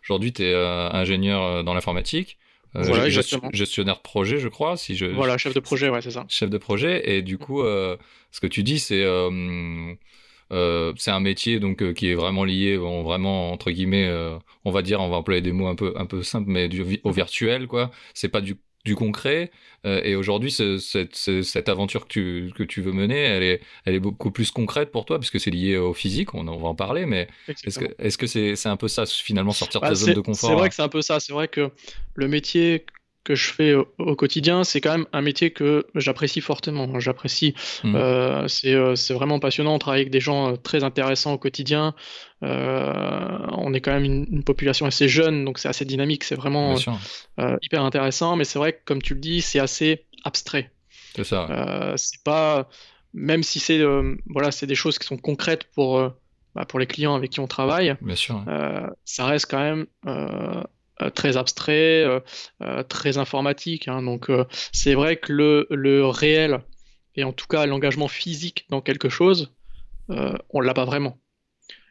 Aujourd'hui, 0.02 0.32
tu 0.32 0.42
es 0.42 0.54
ingénieur 0.54 1.62
dans 1.64 1.74
l'informatique, 1.74 2.38
euh, 2.76 2.82
Voilà, 2.82 3.06
exactement. 3.06 3.50
gestionnaire 3.52 3.96
de 3.96 4.02
projet, 4.02 4.38
je 4.38 4.48
crois, 4.48 4.76
si 4.76 4.96
je, 4.96 5.06
Voilà, 5.06 5.38
chef 5.38 5.54
de 5.54 5.60
projet, 5.60 5.88
ouais, 5.88 6.02
c'est 6.02 6.10
ça. 6.10 6.24
chef 6.28 6.50
de 6.50 6.58
projet. 6.58 7.10
Et 7.10 7.22
du 7.22 7.38
coup, 7.38 7.62
euh, 7.62 7.96
ce 8.30 8.40
que 8.40 8.46
tu 8.46 8.62
dis, 8.62 8.78
c'est 8.78 9.02
euh, 9.04 9.94
c'est 10.96 11.10
un 11.10 11.20
métier 11.20 11.60
donc 11.60 11.92
qui 11.94 12.10
est 12.10 12.14
vraiment 12.14 12.44
lié, 12.44 12.76
bon, 12.76 13.02
vraiment 13.02 13.52
entre 13.52 13.70
guillemets, 13.70 14.10
on 14.64 14.70
va 14.70 14.82
dire, 14.82 15.00
on 15.00 15.08
va 15.08 15.16
employer 15.16 15.40
des 15.40 15.52
mots 15.52 15.68
un 15.68 15.74
peu 15.76 15.92
un 15.96 16.06
peu 16.06 16.22
simples, 16.22 16.50
mais 16.50 16.68
du, 16.68 17.00
au 17.04 17.10
virtuel, 17.12 17.66
quoi. 17.66 17.90
C'est 18.14 18.28
pas 18.28 18.40
du 18.40 18.56
du 18.84 18.94
concret. 18.96 19.50
Euh, 19.86 20.00
et 20.04 20.14
aujourd'hui, 20.14 20.50
ce- 20.50 20.78
cette, 20.78 21.16
ce- 21.16 21.42
cette 21.42 21.68
aventure 21.68 22.06
que 22.06 22.12
tu, 22.12 22.52
que 22.54 22.62
tu 22.62 22.82
veux 22.82 22.92
mener, 22.92 23.16
elle 23.18 23.42
est, 23.42 23.60
elle 23.84 23.94
est 23.94 24.00
beaucoup 24.00 24.30
plus 24.30 24.50
concrète 24.50 24.90
pour 24.90 25.04
toi, 25.04 25.18
parce 25.18 25.30
que 25.30 25.38
c'est 25.38 25.50
lié 25.50 25.76
au 25.76 25.94
physique, 25.94 26.34
on, 26.34 26.46
en- 26.48 26.54
on 26.54 26.58
va 26.58 26.68
en 26.68 26.74
parler, 26.74 27.06
mais 27.06 27.28
est-ce 27.64 28.18
que 28.18 28.26
c'est 28.26 28.56
c'est 28.56 28.68
un 28.68 28.76
peu 28.76 28.88
ça, 28.88 29.06
finalement, 29.06 29.52
sortir 29.54 29.80
de 29.82 29.86
Bah, 29.86 29.86
ta 29.86 29.96
zone 29.96 30.12
c'est 30.12 30.14
de 30.14 30.20
confort 30.20 30.50
c'est 30.50 30.54
vrai 30.54 30.68
hein? 30.68 30.68
que 30.68 30.74
c'est 30.74 30.82
un 30.82 30.88
peu 30.88 31.02
ça. 31.02 31.20
C'est 31.20 31.32
vrai 31.32 31.48
que 31.48 31.70
le 32.14 32.28
métier 32.28 32.86
que 33.30 33.36
je 33.36 33.52
fais 33.52 33.74
au, 33.74 33.86
au 33.98 34.16
quotidien, 34.16 34.64
c'est 34.64 34.80
quand 34.80 34.90
même 34.90 35.06
un 35.12 35.22
métier 35.22 35.52
que 35.52 35.86
j'apprécie 35.94 36.40
fortement. 36.40 36.98
J'apprécie. 36.98 37.54
Euh, 37.84 38.48
c'est 38.48 39.14
vraiment 39.14 39.38
passionnant. 39.38 39.74
On 39.74 39.78
travaille 39.78 40.00
avec 40.00 40.10
des 40.10 40.18
gens 40.18 40.52
euh, 40.52 40.56
très 40.56 40.82
intéressants 40.82 41.32
au 41.34 41.38
quotidien. 41.38 41.94
Euh, 42.42 43.38
on 43.52 43.72
est 43.72 43.80
quand 43.80 43.92
même 43.92 44.04
une, 44.04 44.26
une 44.32 44.42
population 44.42 44.84
assez 44.84 45.08
jeune, 45.08 45.44
donc 45.44 45.60
c'est 45.60 45.68
assez 45.68 45.84
dynamique. 45.84 46.24
C'est 46.24 46.34
vraiment 46.34 46.74
euh, 47.38 47.56
hyper 47.62 47.84
intéressant. 47.84 48.34
Mais 48.34 48.42
c'est 48.42 48.58
vrai 48.58 48.72
que, 48.72 48.80
comme 48.84 49.00
tu 49.00 49.14
le 49.14 49.20
dis, 49.20 49.42
c'est 49.42 49.60
assez 49.60 50.06
abstrait. 50.24 50.72
c'est 51.14 51.22
ça. 51.24 51.94
c'est 51.96 52.24
pas, 52.24 52.68
même 53.14 53.44
si 53.44 53.60
c'est 53.60 53.80
voilà, 54.26 54.50
c'est 54.50 54.66
des 54.66 54.74
choses 54.74 54.98
qui 54.98 55.06
sont 55.06 55.18
concrètes 55.18 55.64
pour 55.72 56.02
bah, 56.56 56.64
pour 56.64 56.80
les 56.80 56.86
clients 56.86 57.14
avec 57.14 57.30
qui 57.30 57.38
on 57.38 57.46
travaille. 57.46 57.94
Bien 58.00 58.16
sûr. 58.16 58.44
ça 59.04 59.26
reste 59.26 59.48
quand 59.48 59.60
même 59.60 59.86
très 61.08 61.38
abstrait, 61.38 62.04
euh, 62.04 62.20
euh, 62.60 62.82
très 62.82 63.16
informatique. 63.16 63.88
hein. 63.88 64.02
donc 64.02 64.28
euh, 64.28 64.44
c'est 64.72 64.94
vrai 64.94 65.16
que 65.16 65.32
le, 65.32 65.66
le 65.70 66.04
réel, 66.04 66.60
et 67.14 67.24
en 67.24 67.32
tout 67.32 67.46
cas 67.46 67.64
l'engagement 67.64 68.08
physique 68.08 68.66
dans 68.68 68.82
quelque 68.82 69.08
chose, 69.08 69.54
euh, 70.10 70.36
on 70.50 70.60
l'a 70.60 70.74
pas 70.74 70.84
vraiment. 70.84 71.16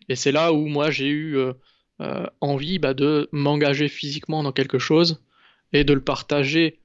Et 0.10 0.16
c'est 0.16 0.32
là 0.32 0.54
où 0.54 0.68
moi 0.68 0.92
j'ai 0.92 1.08
eu 1.08 1.38
euh, 1.38 1.54
euh, 2.02 2.26
envie 2.42 2.78
bah, 2.78 2.94
de 2.94 3.30
m'engager 3.32 3.88
physiquement 3.88 4.44
dans 4.44 4.52
quelque 4.52 4.80
chose 4.80 5.24
et 5.74 5.84
de 5.84 5.94
le 5.94 6.02
partager 6.02 6.80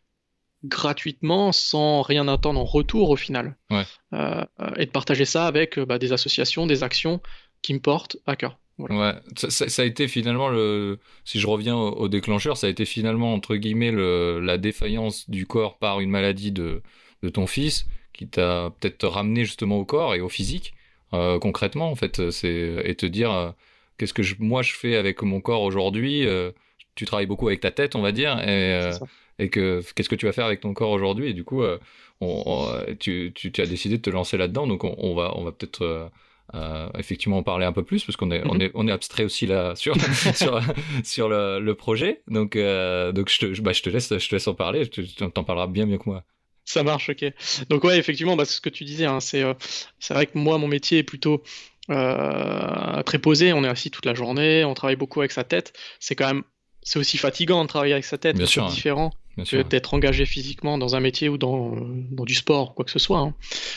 gratuitement 0.65 1.53
sans 1.53 2.03
rien 2.03 2.27
attendre 2.27 2.59
en 2.61 2.65
retour 2.65 3.11
au 3.11 3.17
final. 3.17 3.57
Ouais. 3.71 3.85
Euh, 4.15 4.45
euh, 4.61 4.71
et 4.77 4.87
de 4.87 4.91
partager 4.91 5.25
ça 5.25 5.47
avec 5.47 5.79
euh, 5.79 5.85
bah, 5.85 5.99
des 5.99 6.13
associations, 6.13 6.67
des 6.67 6.83
actions 6.83 7.21
qui 7.63 7.75
me 7.75 7.81
portent 7.81 8.17
à 8.27 8.37
cœur. 8.37 8.59
Voilà. 8.79 9.15
Ouais, 9.15 9.21
ça, 9.37 9.51
ça- 9.51 9.69
ça 9.69 9.83
a 9.83 9.85
été 9.85 10.09
finalement 10.09 10.49
le. 10.49 10.99
Si 11.25 11.39
je 11.39 11.47
reviens 11.47 11.77
au, 11.77 11.91
au 11.93 12.09
déclencheur, 12.09 12.57
ça 12.57 12.67
a 12.67 12.71
été 12.71 12.85
finalement 12.85 13.33
entre 13.33 13.55
guillemets 13.57 13.93
le, 13.93 14.41
la 14.41 14.59
défaillance 14.59 15.31
du 15.31 15.47
corps 15.47 15.79
par 15.79 16.01
une 16.01 16.11
maladie 16.11 16.51
de, 16.53 16.83
de 17.23 17.29
ton 17.29 17.47
fils 17.47 17.87
qui 18.13 18.27
t'a 18.29 18.73
peut-être 18.81 19.07
ramené 19.07 19.45
justement 19.45 19.79
au 19.79 19.85
corps 19.85 20.15
et 20.15 20.21
au 20.21 20.29
physique 20.29 20.75
euh, 21.13 21.39
concrètement 21.39 21.91
en 21.91 21.95
fait, 21.95 22.31
c'est 22.31 22.83
et 22.85 22.95
te 22.97 23.07
dire 23.07 23.33
euh, 23.33 23.51
qu'est-ce 23.99 24.15
que 24.15 24.23
je, 24.25 24.35
moi 24.41 24.63
je 24.63 24.73
fais 24.75 24.97
avec 24.97 25.23
mon 25.23 25.41
corps 25.41 25.63
aujourd'hui. 25.63 26.27
euh, 26.27 26.51
tu 26.97 27.05
travailles 27.07 27.27
beaucoup 27.27 27.49
avec 27.49 27.61
ta 27.61 27.71
tête, 27.73 27.97
on 27.97 28.03
va 28.03 28.13
dire, 28.13 28.39
et, 28.49 28.91
et 29.39 29.49
que 29.51 29.83
qu'est-ce 29.95 30.09
que 30.09 30.15
tu 30.17 30.27
vas 30.27 30.33
faire 30.33 30.47
avec 30.47 30.61
ton 30.61 30.75
corps 30.75 30.91
aujourd'hui? 30.91 31.31
Et 31.31 31.33
du 31.33 31.43
coup, 31.45 31.63
on, 31.65 31.79
on- 32.21 32.95
tu, 33.01 33.33
tu, 33.35 33.51
tu 33.53 33.61
as 33.61 33.67
décidé 33.67 33.97
de 33.99 34.03
te 34.03 34.11
lancer 34.11 34.37
là-dedans, 34.37 34.67
donc 34.67 34.85
on, 34.85 34.95
on 34.99 35.15
va 35.15 35.33
on 35.37 35.45
va 35.45 35.53
peut-être 35.53 36.11
euh, 36.55 36.89
effectivement 36.99 37.39
en 37.39 37.43
parler 37.43 37.67
un 37.67 37.73
peu 37.73 37.83
plus 37.83 38.05
parce 38.05 38.17
qu'on 38.17 38.31
est, 38.31 38.43
on 38.47 38.55
Mhm. 38.55 38.61
est, 38.63 38.71
on 38.75 38.89
est 38.89 38.93
abstrait 38.93 39.25
aussi 39.25 39.47
là 39.47 39.75
sur, 39.77 39.95
sur, 40.35 40.61
sur 41.05 41.29
le, 41.29 41.59
le 41.61 41.75
projet. 41.75 42.23
Donc, 42.29 42.57
euh, 42.57 43.13
donc 43.13 43.29
je, 43.31 43.39
te, 43.41 43.61
bah, 43.61 43.73
je, 43.73 43.83
te 43.83 43.91
laisse, 43.91 44.17
je 44.17 44.29
te 44.29 44.35
laisse 44.35 44.47
en 44.47 44.55
parler. 44.55 44.89
T'en 44.89 45.45
parleras 45.45 45.67
bien 45.67 45.87
mieux 45.87 45.99
que 45.99 46.09
moi. 46.09 46.23
Ça 46.65 46.83
marche, 46.83 47.11
ok. 47.11 47.25
Donc 47.69 47.85
ouais, 47.85 47.99
effectivement, 47.99 48.37
bah, 48.37 48.45
c'est 48.45 48.55
ce 48.55 48.61
que 48.61 48.71
tu 48.71 48.85
disais, 48.85 49.05
hein, 49.05 49.21
c'est 49.21 49.43
euh, 49.43 49.53
c'est 49.99 50.15
vrai 50.15 50.27
que 50.27 50.39
moi, 50.39 50.57
mon 50.59 50.69
métier 50.69 50.99
est 50.99 51.03
plutôt 51.03 51.43
très 51.89 53.19
posé. 53.19 53.53
On 53.53 53.65
est 53.65 53.69
assis 53.69 53.91
toute 53.91 54.07
la 54.07 54.15
journée, 54.15 54.65
on 54.65 54.75
travaille 54.75 54.97
beaucoup 54.97 55.21
avec 55.21 55.33
sa 55.33 55.45
tête. 55.45 55.73
C'est 56.01 56.15
quand 56.15 56.27
même, 56.27 56.43
c'est 56.83 56.99
aussi 56.99 57.19
fatigant 57.19 57.63
de 57.63 57.69
travailler 57.69 57.93
avec 57.93 58.05
sa 58.05 58.19
tête, 58.19 58.37
Bien 58.37 58.45
mais 58.45 58.49
sûr, 58.49 58.63
c'est 58.65 58.71
hein. 58.71 58.75
différent 58.75 59.13
que 59.37 59.63
d'être 59.63 59.95
engagé 59.95 60.27
physiquement 60.27 60.79
dans 60.79 60.95
un 60.97 61.01
métier 61.01 61.29
ou 61.29 61.39
dans, 61.39 61.75
dans 62.11 62.25
du 62.25 62.35
sport, 62.35 62.75
quoi 62.75 62.85
que 62.85 62.91
ce 62.91 62.99
soit. 62.99 63.19
hein. 63.19 63.35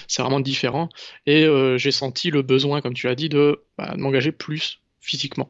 C'est 0.07 0.21
vraiment 0.21 0.39
différent. 0.39 0.89
Et 1.25 1.43
euh, 1.43 1.77
j'ai 1.77 1.91
senti 1.91 2.29
le 2.31 2.41
besoin, 2.41 2.81
comme 2.81 2.93
tu 2.93 3.07
l'as 3.07 3.15
dit, 3.15 3.29
de, 3.29 3.63
bah, 3.77 3.93
de 3.95 4.01
m'engager 4.01 4.31
plus 4.31 4.79
physiquement. 5.01 5.49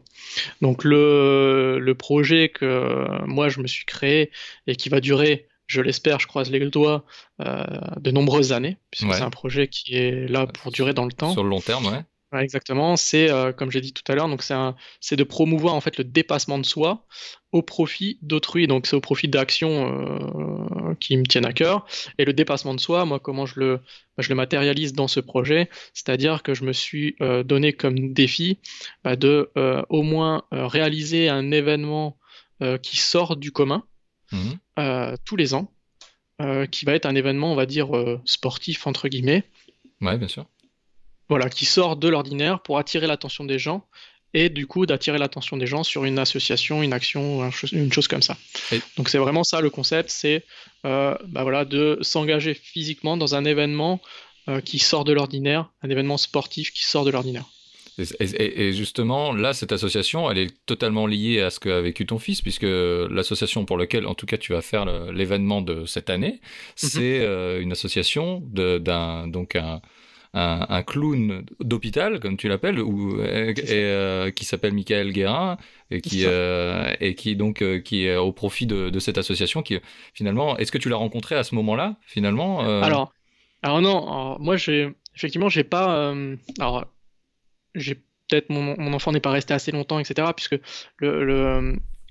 Donc 0.62 0.84
le, 0.84 1.80
le 1.80 1.96
projet 1.96 2.50
que 2.50 3.06
moi 3.26 3.50
je 3.50 3.60
me 3.60 3.68
suis 3.68 3.86
créé 3.86 4.30
et 4.68 4.76
qui 4.76 4.90
va 4.90 5.00
durer, 5.02 5.48
je 5.66 5.82
l'espère, 5.82 6.20
je 6.20 6.28
croise 6.28 6.52
les 6.52 6.60
doigts, 6.70 7.04
euh, 7.42 7.64
de 8.00 8.12
nombreuses 8.12 8.54
années, 8.54 8.78
puisque 8.92 9.08
Ouais. 9.10 9.16
c'est 9.18 9.24
un 9.24 9.30
projet 9.32 9.68
qui 9.68 9.96
est 9.96 10.28
là 10.30 10.46
pour 10.48 10.72
durer 10.72 10.94
dans 10.94 11.06
le 11.06 11.12
temps. 11.12 11.34
Sur 11.34 11.44
le 11.44 11.50
long 11.50 11.60
terme, 11.60 11.86
ouais. 11.88 12.02
Ouais, 12.34 12.44
exactement, 12.44 12.98
c'est 12.98 13.32
euh, 13.32 13.54
comme 13.54 13.72
j'ai 13.72 13.80
dit 13.80 13.94
tout 13.94 14.04
à 14.12 14.16
l'heure, 14.16 14.28
donc 14.28 14.44
c'est 15.00 15.16
de 15.16 15.24
promouvoir 15.24 15.76
en 15.76 15.82
fait 15.82 15.98
le 15.98 16.04
dépassement 16.04 16.60
de 16.60 16.66
soi 16.66 17.06
au 17.54 17.62
profit 17.62 18.20
d'autrui. 18.22 18.68
Donc 18.68 18.86
c'est 18.86 18.98
au 18.98 19.02
profit 19.02 19.30
d'actions 19.30 20.90
euh, 20.90 20.94
qui 21.00 21.16
me 21.16 21.24
tiennent 21.24 21.46
à 21.46 21.54
cœur. 21.54 21.86
Et 22.18 22.26
le 22.26 22.34
dépassement 22.34 22.74
de 22.74 22.82
soi, 22.82 23.06
moi, 23.06 23.20
comment 23.20 23.46
je 23.46 23.60
le, 23.62 23.78
bah, 23.78 24.24
je 24.24 24.28
le 24.28 24.36
matérialise 24.36 24.92
dans 24.92 25.08
ce 25.08 25.22
projet, 25.22 25.70
c'est-à-dire 25.94 26.44
que 26.44 26.54
je 26.54 26.66
me 26.66 26.74
suis 26.74 27.16
euh, 27.22 27.44
donné 27.44 27.72
comme 27.72 28.14
défi 28.14 28.60
bah, 29.06 29.16
de 29.16 29.50
au 29.90 30.02
moins 30.04 30.44
réaliser 30.52 31.30
un 31.30 31.52
événement 31.52 32.18
qui 32.82 32.98
sort 32.98 33.38
du 33.38 33.52
commun 33.52 33.84
euh, 34.80 35.16
tous 35.26 35.36
les 35.36 35.54
ans, 35.54 35.72
qui 36.72 36.86
va 36.86 36.94
être 36.94 37.06
un 37.06 37.16
événement, 37.16 37.52
on 37.52 37.56
va 37.56 37.66
dire 37.66 37.90
sportif 38.26 38.86
entre 38.86 39.08
guillemets 39.08 39.44
Ouais, 40.02 40.18
bien 40.18 40.28
sûr. 40.28 40.46
Voilà, 41.30 41.50
qui 41.50 41.66
sort 41.66 41.98
de 41.98 42.08
l'ordinaire 42.08 42.62
pour 42.62 42.78
attirer 42.78 43.08
l'attention 43.08 43.44
des 43.44 43.60
gens 43.60 43.86
et 44.34 44.50
du 44.50 44.68
coup 44.68 44.86
d'attirer 44.86 45.18
l'attention 45.18 45.58
des 45.58 45.68
gens 45.68 45.84
sur 45.84 46.06
une 46.06 46.20
association, 46.20 46.84
une 46.84 46.94
action, 46.94 47.50
une 47.72 47.92
chose 47.94 48.08
comme 48.08 48.22
ça. 48.22 48.38
Donc 48.98 49.10
c'est 49.10 49.18
vraiment 49.18 49.44
ça 49.44 49.62
le 49.62 49.70
concept, 49.70 50.10
c'est 50.10 50.46
bah 50.84 51.18
voilà, 51.34 51.66
de 51.66 51.98
s'engager 52.02 52.54
physiquement 52.54 53.16
dans 53.18 53.36
un 53.36 53.46
événement 53.46 54.02
qui 54.66 54.80
sort 54.80 55.06
de 55.06 55.14
l'ordinaire, 55.14 55.70
un 55.82 55.90
événement 55.90 56.18
sportif 56.18 56.72
qui 56.72 56.84
sort 56.84 57.06
de 57.06 57.12
l'ordinaire. 57.12 57.46
Et, 58.20 58.74
justement, 58.74 59.34
là, 59.34 59.54
cette 59.54 59.72
association, 59.72 60.30
elle 60.30 60.38
est 60.38 60.66
totalement 60.66 61.08
liée 61.08 61.42
à 61.42 61.50
ce 61.50 61.60
qu'a 61.60 61.82
vécu 61.82 62.06
ton 62.06 62.20
fils, 62.20 62.42
puisque 62.42 62.64
l'association 62.64 63.66
pour 63.66 63.78
laquelle, 63.78 64.06
en 64.06 64.14
tout 64.14 64.28
cas, 64.28 64.38
tu 64.38 64.54
vas 64.54 64.62
faire 64.62 64.86
l'événement 65.12 65.62
de 65.62 65.86
cette 65.86 66.10
année, 66.12 66.34
mhm. 66.34 66.40
c'est 66.76 67.20
euh, 67.22 67.60
une 67.60 67.72
association 67.72 68.44
d'un 68.46 69.28
donc 69.28 69.56
un, 69.56 69.82
un, 70.34 70.84
clown 70.84 71.46
d'hôpital, 71.60 72.20
comme 72.20 72.38
tu 72.38 72.48
l'appelles, 72.48 72.80
ou 72.80 73.20
et, 73.22 73.56
euh, 73.72 74.32
qui 74.32 74.46
s'appelle 74.46 74.74
Michael 74.74 75.12
Guérin 75.12 75.58
et 75.90 76.02
qui 76.02 76.24
euh, 76.26 76.94
et 77.00 77.16
qui 77.16 77.36
donc 77.36 77.64
qui 77.84 78.06
est 78.06 78.16
au 78.16 78.32
profit 78.32 78.66
de, 78.66 78.90
de, 78.90 79.00
cette 79.00 79.18
association. 79.18 79.62
Qui 79.64 79.80
finalement, 80.14 80.58
est-ce 80.58 80.72
que 80.72 80.78
tu 80.78 80.90
l'as 80.90 80.98
rencontré 80.98 81.36
à 81.36 81.44
ce 81.44 81.56
moment-là, 81.56 81.96
finalement 82.06 82.60
Alors, 82.82 83.14
alors 83.64 83.82
non, 83.82 84.38
moi 84.40 84.58
j'ai 84.58 84.90
effectivement 85.16 85.50
j'ai 85.50 85.64
pas 85.64 86.14
alors 86.60 86.86
j'ai 87.76 87.96
peut-être 88.30 88.50
mon, 88.50 88.94
enfant 88.94 89.12
n'est 89.12 89.20
pas 89.20 89.32
resté 89.32 89.54
assez 89.54 89.72
longtemps, 89.72 90.00
etc. 90.00 90.30
Puisque 90.36 90.60
le, 90.98 91.24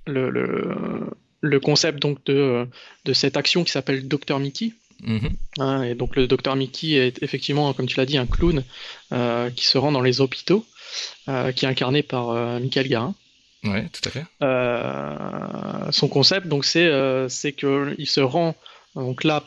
le, 0.07 1.11
le, 1.41 1.61
concept 1.61 2.01
donc 2.01 2.25
de, 2.25 2.67
de 3.05 3.13
cette 3.13 3.37
action 3.37 3.65
qui 3.65 3.71
s'appelle 3.71 4.09
Dr 4.09 4.39
Mickey. 4.39 4.73
Mhm. 5.03 5.37
Hein, 5.59 5.83
et 5.83 5.95
donc 5.95 6.17
le 6.17 6.27
Dr 6.27 6.57
Mickey 6.57 6.93
est 6.93 7.23
effectivement, 7.23 7.73
comme 7.73 7.87
tu 7.87 7.97
l'as 7.97 8.07
dit, 8.07 8.19
un 8.19 8.27
clown 8.27 8.65
euh, 9.13 9.51
qui 9.51 9.67
se 9.67 9.79
rend 9.79 9.93
dans 9.93 10.01
les 10.01 10.21
hôpitaux, 10.21 10.65
euh, 11.29 11.53
qui 11.53 11.65
est 11.65 11.69
incarné 11.69 12.03
par 12.03 12.31
euh, 12.31 12.59
Michael 12.59 12.89
Garin. 12.89 13.15
Oui, 13.65 13.81
tout 13.91 14.09
à 14.09 14.11
fait. 14.11 15.93
son 15.93 16.09
concept, 16.09 16.47
donc, 16.47 16.65
c'est 16.65 17.53
qu'il 17.53 18.07
se 18.07 18.21
rend, 18.21 18.55
donc 18.95 19.25
là, 19.25 19.43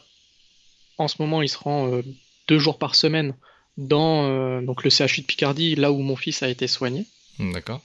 en 0.98 1.08
ce 1.08 1.16
moment, 1.20 1.42
il 1.42 1.48
se 1.48 1.58
rend 1.58 2.02
deux 2.50 2.60
jours 2.60 2.78
par 2.78 2.96
semaine 2.96 3.34
dans 3.78 4.62
donc 4.62 4.84
le 4.84 4.90
CHU 4.90 5.22
de 5.22 5.26
Picardie, 5.26 5.76
là 5.76 5.94
où 5.94 6.00
mon 6.00 6.18
fils 6.18 6.44
a 6.44 6.50
été 6.50 6.68
soigné. 6.68 7.06
D'accord. 7.40 7.82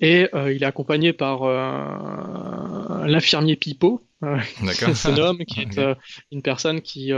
Et 0.00 0.28
euh, 0.34 0.52
il 0.52 0.62
est 0.62 0.66
accompagné 0.66 1.12
par 1.12 1.44
euh, 1.44 3.06
l'infirmier 3.06 3.56
Pipo, 3.56 4.02
ce 4.22 5.20
homme 5.20 5.44
qui 5.44 5.60
est 5.60 5.78
une 6.32 6.42
personne 6.42 6.80
qui, 6.80 7.12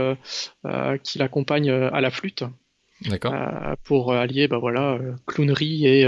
qui 1.03 1.17
l'accompagne 1.17 1.71
à 1.71 2.01
la 2.01 2.11
flûte. 2.11 2.43
pour 3.83 4.13
allier 4.13 4.47
bah, 4.47 4.57
voilà, 4.57 4.99
clownerie 5.25 5.85
et, 5.85 6.01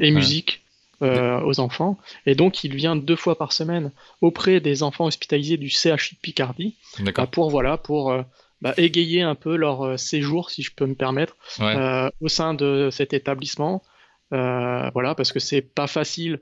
et 0.00 0.10
musique. 0.10 0.62
aux 1.02 1.60
enfants. 1.60 1.98
Et 2.24 2.34
donc, 2.34 2.64
il 2.64 2.74
vient 2.74 2.96
deux 2.96 3.16
fois 3.16 3.36
par 3.36 3.52
semaine 3.52 3.92
auprès 4.22 4.60
des 4.60 4.82
enfants 4.82 5.04
hospitalisés 5.04 5.58
du 5.58 5.68
CHU 5.68 6.14
de 6.14 6.20
Picardie 6.22 6.76
bah, 7.00 7.26
pour, 7.26 7.50
voilà, 7.50 7.76
pour 7.76 8.24
bah, 8.62 8.72
égayer 8.78 9.22
un 9.22 9.34
peu 9.34 9.56
leur 9.56 9.82
euh, 9.82 9.96
séjour, 9.96 10.50
si 10.50 10.62
je 10.62 10.72
peux 10.74 10.86
me 10.86 10.94
permettre, 10.94 11.36
euh, 11.60 12.08
au 12.20 12.28
sein 12.28 12.54
de 12.54 12.88
cet 12.90 13.12
établissement. 13.12 13.82
Euh, 14.32 14.90
voilà, 14.92 15.14
parce 15.14 15.32
que 15.32 15.38
c'est 15.38 15.62
pas 15.62 15.86
facile, 15.86 16.40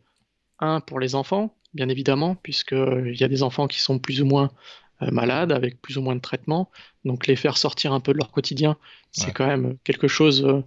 un, 0.58 0.80
pour 0.80 1.00
les 1.00 1.14
enfants, 1.14 1.54
bien 1.74 1.88
évidemment, 1.88 2.34
puisqu'il 2.36 3.16
y 3.16 3.24
a 3.24 3.28
des 3.28 3.42
enfants 3.42 3.66
qui 3.66 3.80
sont 3.80 3.98
plus 3.98 4.22
ou 4.22 4.26
moins 4.26 4.50
malades, 5.00 5.52
avec 5.52 5.82
plus 5.82 5.98
ou 5.98 6.02
moins 6.02 6.14
de 6.14 6.20
traitements. 6.20 6.70
Donc 7.04 7.26
les 7.26 7.36
faire 7.36 7.58
sortir 7.58 7.92
un 7.92 8.00
peu 8.00 8.12
de 8.12 8.18
leur 8.18 8.30
quotidien, 8.30 8.76
c'est 9.10 9.32
quand 9.32 9.46
même 9.46 9.76
quelque 9.84 10.08
chose 10.08 10.62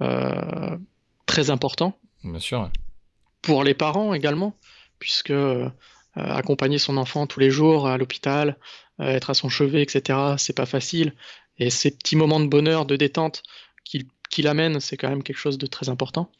euh, 0.00 0.78
très 1.26 1.50
important. 1.50 1.98
Bien 2.22 2.38
sûr. 2.38 2.70
Pour 3.42 3.64
les 3.64 3.74
parents 3.74 4.14
également, 4.14 4.56
puisque 4.98 5.34
accompagner 6.14 6.78
son 6.78 6.96
enfant 6.96 7.26
tous 7.26 7.40
les 7.40 7.50
jours 7.50 7.88
à 7.88 7.98
l'hôpital, 7.98 8.56
euh, 9.00 9.06
être 9.06 9.30
à 9.30 9.34
son 9.34 9.48
chevet, 9.48 9.82
etc. 9.82 10.34
C'est 10.38 10.56
pas 10.56 10.66
facile. 10.66 11.14
Et 11.58 11.70
ces 11.70 11.90
petits 11.90 12.16
moments 12.16 12.40
de 12.40 12.46
bonheur, 12.46 12.86
de 12.86 12.96
détente 12.96 13.42
qu'il 13.84 14.06
amène, 14.42 14.80
c'est 14.80 14.96
quand 14.96 15.08
même 15.08 15.22
quelque 15.22 15.38
chose 15.38 15.58
de 15.58 15.66
très 15.66 15.88
important. 15.88 16.30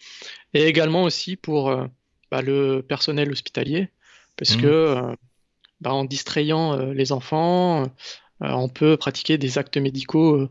Et 0.53 0.65
également 0.65 1.03
aussi 1.03 1.37
pour 1.37 1.71
euh, 1.71 1.87
bah, 2.31 2.43
le 2.43 2.85
personnel 2.87 3.31
hospitalier, 3.31 3.89
parce 4.37 4.57
mmh. 4.57 4.61
que 4.61 4.67
euh, 4.67 5.15
bah, 5.81 5.93
en 5.93 6.05
distrayant 6.05 6.77
les 6.77 7.13
enfants, 7.13 7.85
on 8.41 8.69
peut 8.69 8.97
pratiquer 8.97 9.39
des 9.39 9.59
actes 9.59 9.77
médicaux 9.77 10.49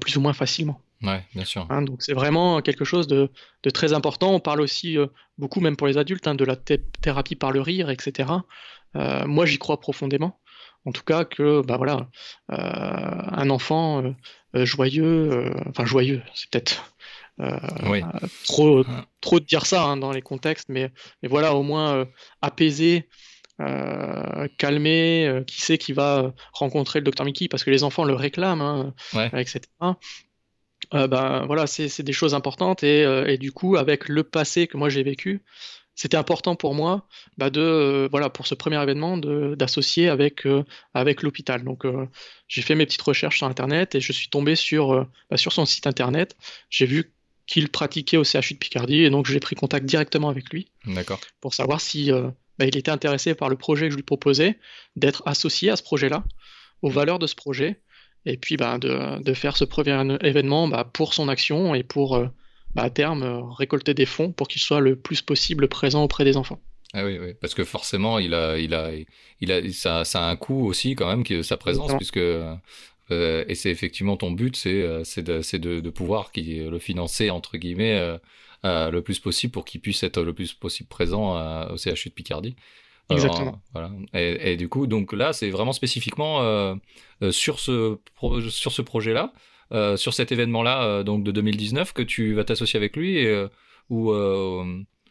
plus 0.00 0.16
ou 0.16 0.20
moins 0.20 0.32
facilement. 0.32 0.80
Ouais, 1.02 1.22
bien 1.34 1.44
sûr. 1.44 1.66
Hein, 1.70 1.82
donc 1.82 2.02
c'est 2.02 2.14
vraiment 2.14 2.60
quelque 2.60 2.84
chose 2.84 3.06
de, 3.06 3.30
très 3.72 3.92
important. 3.92 4.32
On 4.34 4.40
parle 4.40 4.60
aussi 4.60 4.96
beaucoup, 5.38 5.60
même 5.60 5.76
pour 5.76 5.86
les 5.86 5.98
adultes, 5.98 6.26
hein, 6.26 6.34
de 6.34 6.44
la 6.44 6.56
thérapie 6.56 7.36
par 7.36 7.52
le 7.52 7.60
rire, 7.60 7.90
etc. 7.90 8.30
moi, 8.94 9.46
j'y 9.46 9.58
crois 9.58 9.80
profondément 9.80 10.38
en 10.86 10.92
tout 10.92 11.02
cas 11.02 11.24
que 11.24 11.60
bah 11.62 11.76
voilà 11.76 12.08
euh, 12.52 12.56
un 12.56 13.50
enfant 13.50 14.02
euh, 14.02 14.12
euh, 14.54 14.64
joyeux 14.64 15.52
enfin 15.68 15.84
joyeux 15.84 16.22
c'est 16.34 16.48
peut-être 16.50 16.94
trop 18.46 18.82
trop 19.20 19.40
de 19.40 19.44
dire 19.44 19.66
ça 19.66 19.82
hein, 19.84 19.98
dans 19.98 20.12
les 20.12 20.22
contextes 20.22 20.68
mais, 20.70 20.90
mais 21.22 21.28
voilà 21.28 21.54
au 21.54 21.62
moins 21.62 22.06
apaisé 22.40 23.08
calmé 24.58 25.42
qui 25.46 25.60
sait 25.60 25.76
qu'il 25.76 25.94
va 25.94 26.32
rencontrer 26.52 27.00
le 27.00 27.04
docteur 27.04 27.26
Mickey 27.26 27.48
parce 27.48 27.64
que 27.64 27.70
les 27.70 27.84
enfants 27.84 28.04
le 28.04 28.14
réclament 28.14 28.62
hein, 28.62 28.94
etc 29.34 29.60
ben 30.92 31.44
voilà 31.46 31.66
c'est 31.66 32.02
des 32.02 32.12
choses 32.12 32.34
importantes 32.34 32.82
et, 32.82 33.02
et, 33.02 33.36
du 33.36 33.52
coup 33.52 33.76
avec 33.76 34.08
le 34.08 34.24
passé 34.24 34.66
que 34.66 34.78
moi 34.78 34.88
j'ai 34.88 35.02
vécu 35.02 35.42
c'était 35.96 36.18
important 36.18 36.54
pour 36.54 36.74
moi 36.74 37.08
bah, 37.38 37.48
de 37.48 37.60
euh, 37.60 38.08
voilà 38.10 38.28
pour 38.28 38.46
ce 38.46 38.54
premier 38.54 38.80
événement 38.80 39.16
d'associer 39.16 40.08
avec 40.08 40.46
euh, 40.46 40.62
avec 40.94 41.22
l'hôpital. 41.22 41.64
Donc 41.64 41.84
euh, 41.84 42.06
j'ai 42.48 42.62
fait 42.62 42.74
mes 42.74 42.84
petites 42.84 43.02
recherches 43.02 43.38
sur 43.38 43.46
internet 43.46 43.94
et 43.94 44.00
je 44.00 44.12
suis 44.12 44.28
tombé 44.28 44.54
sur 44.54 45.08
bah, 45.30 45.36
sur 45.38 45.52
son 45.52 45.64
site 45.64 45.86
internet. 45.86 46.36
J'ai 46.68 46.86
vu 46.86 47.12
qu'il 47.46 47.70
pratiquait 47.70 48.18
au 48.18 48.24
CHU 48.24 48.54
de 48.54 48.58
Picardie 48.58 49.02
et 49.02 49.10
donc 49.10 49.26
j'ai 49.26 49.40
pris 49.40 49.56
contact 49.56 49.86
directement 49.86 50.28
avec 50.28 50.50
lui. 50.50 50.70
D'accord. 50.84 51.20
Pour 51.40 51.54
savoir 51.54 51.80
si 51.80 52.10
bah, 52.10 52.66
il 52.66 52.76
était 52.76 52.90
intéressé 52.90 53.34
par 53.34 53.48
le 53.48 53.56
projet 53.56 53.86
que 53.86 53.92
je 53.92 53.96
lui 53.96 54.02
proposais, 54.02 54.58
d'être 54.96 55.22
associé 55.26 55.70
à 55.70 55.76
ce 55.76 55.82
projet-là, 55.82 56.24
aux 56.82 56.90
valeurs 56.90 57.18
de 57.18 57.26
ce 57.26 57.34
projet, 57.34 57.80
et 58.26 58.36
puis 58.36 58.56
bah, 58.56 58.78
de, 58.78 59.22
de 59.22 59.34
faire 59.34 59.56
ce 59.56 59.64
premier 59.64 60.18
événement 60.22 60.68
bah, 60.68 60.84
pour 60.84 61.14
son 61.14 61.28
action 61.28 61.74
et 61.74 61.84
pour 61.84 62.20
bah, 62.76 62.82
à 62.82 62.90
terme, 62.90 63.22
euh, 63.22 63.40
récolter 63.42 63.94
des 63.94 64.04
fonds 64.04 64.32
pour 64.32 64.48
qu'il 64.48 64.60
soit 64.60 64.80
le 64.80 64.96
plus 64.96 65.22
possible 65.22 65.66
présent 65.66 66.04
auprès 66.04 66.24
des 66.24 66.36
enfants. 66.36 66.60
Ah 66.92 67.04
oui, 67.04 67.18
oui, 67.18 67.32
parce 67.40 67.54
que 67.54 67.64
forcément, 67.64 68.18
il 68.18 68.34
a, 68.34 68.58
il 68.58 68.74
a, 68.74 68.90
il 69.40 69.50
a, 69.50 69.72
ça, 69.72 70.04
ça 70.04 70.26
a 70.26 70.30
un 70.30 70.36
coût 70.36 70.66
aussi 70.66 70.94
quand 70.94 71.08
même, 71.08 71.42
sa 71.42 71.56
présence, 71.56 71.94
puisque 71.96 72.18
euh, 72.18 72.54
et 73.10 73.54
c'est 73.54 73.70
effectivement 73.70 74.16
ton 74.18 74.30
but, 74.30 74.56
c'est, 74.56 74.82
euh, 74.82 75.02
de, 75.16 75.56
de, 75.56 75.80
de 75.80 75.90
pouvoir 75.90 76.32
qui, 76.32 76.58
le 76.58 76.78
financer 76.78 77.30
entre 77.30 77.56
guillemets 77.56 78.18
le 78.62 79.00
plus 79.00 79.20
possible 79.20 79.52
pour 79.52 79.64
qu'il 79.64 79.80
puisse 79.80 80.02
être 80.02 80.22
le 80.22 80.34
plus 80.34 80.52
possible 80.52 80.88
présent 80.88 81.34
au 81.70 81.76
CHU 81.76 82.10
de 82.10 82.14
Picardie. 82.14 82.56
Exactement. 83.08 83.62
voilà. 83.72 83.90
Et, 84.12 84.52
et, 84.52 84.56
du 84.56 84.68
coup, 84.68 84.86
donc 84.86 85.12
là, 85.12 85.32
c'est 85.32 85.50
vraiment 85.50 85.72
spécifiquement 85.72 86.76
sur 87.30 87.58
ce 87.58 87.98
sur 88.50 88.72
ce 88.72 88.82
projet-là. 88.82 89.32
Euh, 89.72 89.96
sur 89.96 90.14
cet 90.14 90.30
événement-là, 90.30 90.84
euh, 90.84 91.02
donc 91.02 91.24
de 91.24 91.32
2019, 91.32 91.92
que 91.92 92.02
tu 92.02 92.34
vas 92.34 92.44
t'associer 92.44 92.76
avec 92.76 92.96
lui 92.96 93.26
euh, 93.26 93.48
ou 93.90 94.12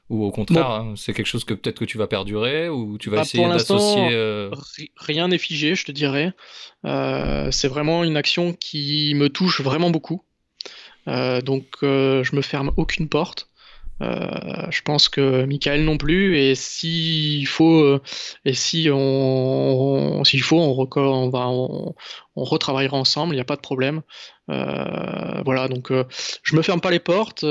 ou 0.08 0.24
au 0.24 0.30
contraire, 0.30 0.70
hein, 0.70 0.94
c'est 0.96 1.14
quelque 1.14 1.26
chose 1.26 1.46
que 1.46 1.56
peut-être 1.56 1.80
que 1.80 1.86
tu 1.86 1.98
vas 1.98 2.06
perdurer 2.06 2.70
ou 2.70 3.00
tu 3.00 3.10
vas 3.10 3.18
bah, 3.18 3.22
essayer 3.24 3.48
d'associer. 3.48 4.50
Rien 4.98 5.30
n'est 5.30 5.40
figé, 5.40 5.74
je 5.74 5.84
te 5.84 5.92
dirais. 5.92 6.32
c'est 6.84 7.68
vraiment 7.68 8.04
une 8.04 8.16
action 8.16 8.54
qui 8.54 9.14
me 9.16 9.30
touche 9.30 9.62
vraiment 9.62 9.90
beaucoup. 9.90 10.22
donc 11.08 11.66
je 11.82 12.36
me 12.36 12.42
ferme 12.42 12.72
aucune 12.78 13.10
porte. 13.10 13.50
Euh, 14.02 14.70
je 14.72 14.82
pense 14.82 15.08
que 15.10 15.46
Michael 15.46 15.84
non 15.84 15.98
plus. 15.98 16.38
Et 16.38 16.56
s'il 16.56 17.48
faut, 17.48 17.82
euh, 17.82 18.02
et 18.44 18.54
si 18.54 18.90
on, 18.92 20.24
s'il 20.24 20.42
faut, 20.42 20.60
on, 20.60 20.88
on 20.96 21.30
va, 21.30 21.48
on, 21.48 21.96
retravaillera 22.36 22.98
ensemble. 22.98 23.34
Il 23.34 23.38
n'y 23.38 23.42
a 23.42 23.46
pas 23.46 23.56
de 23.56 23.62
problème. 23.62 24.02
Euh, 24.50 25.42
voilà. 25.44 25.68
Donc, 25.68 25.92
je 26.44 26.56
me 26.56 26.62
ferme 26.62 26.82
pas 26.82 26.92
les 26.92 27.00
portes. 27.00 27.46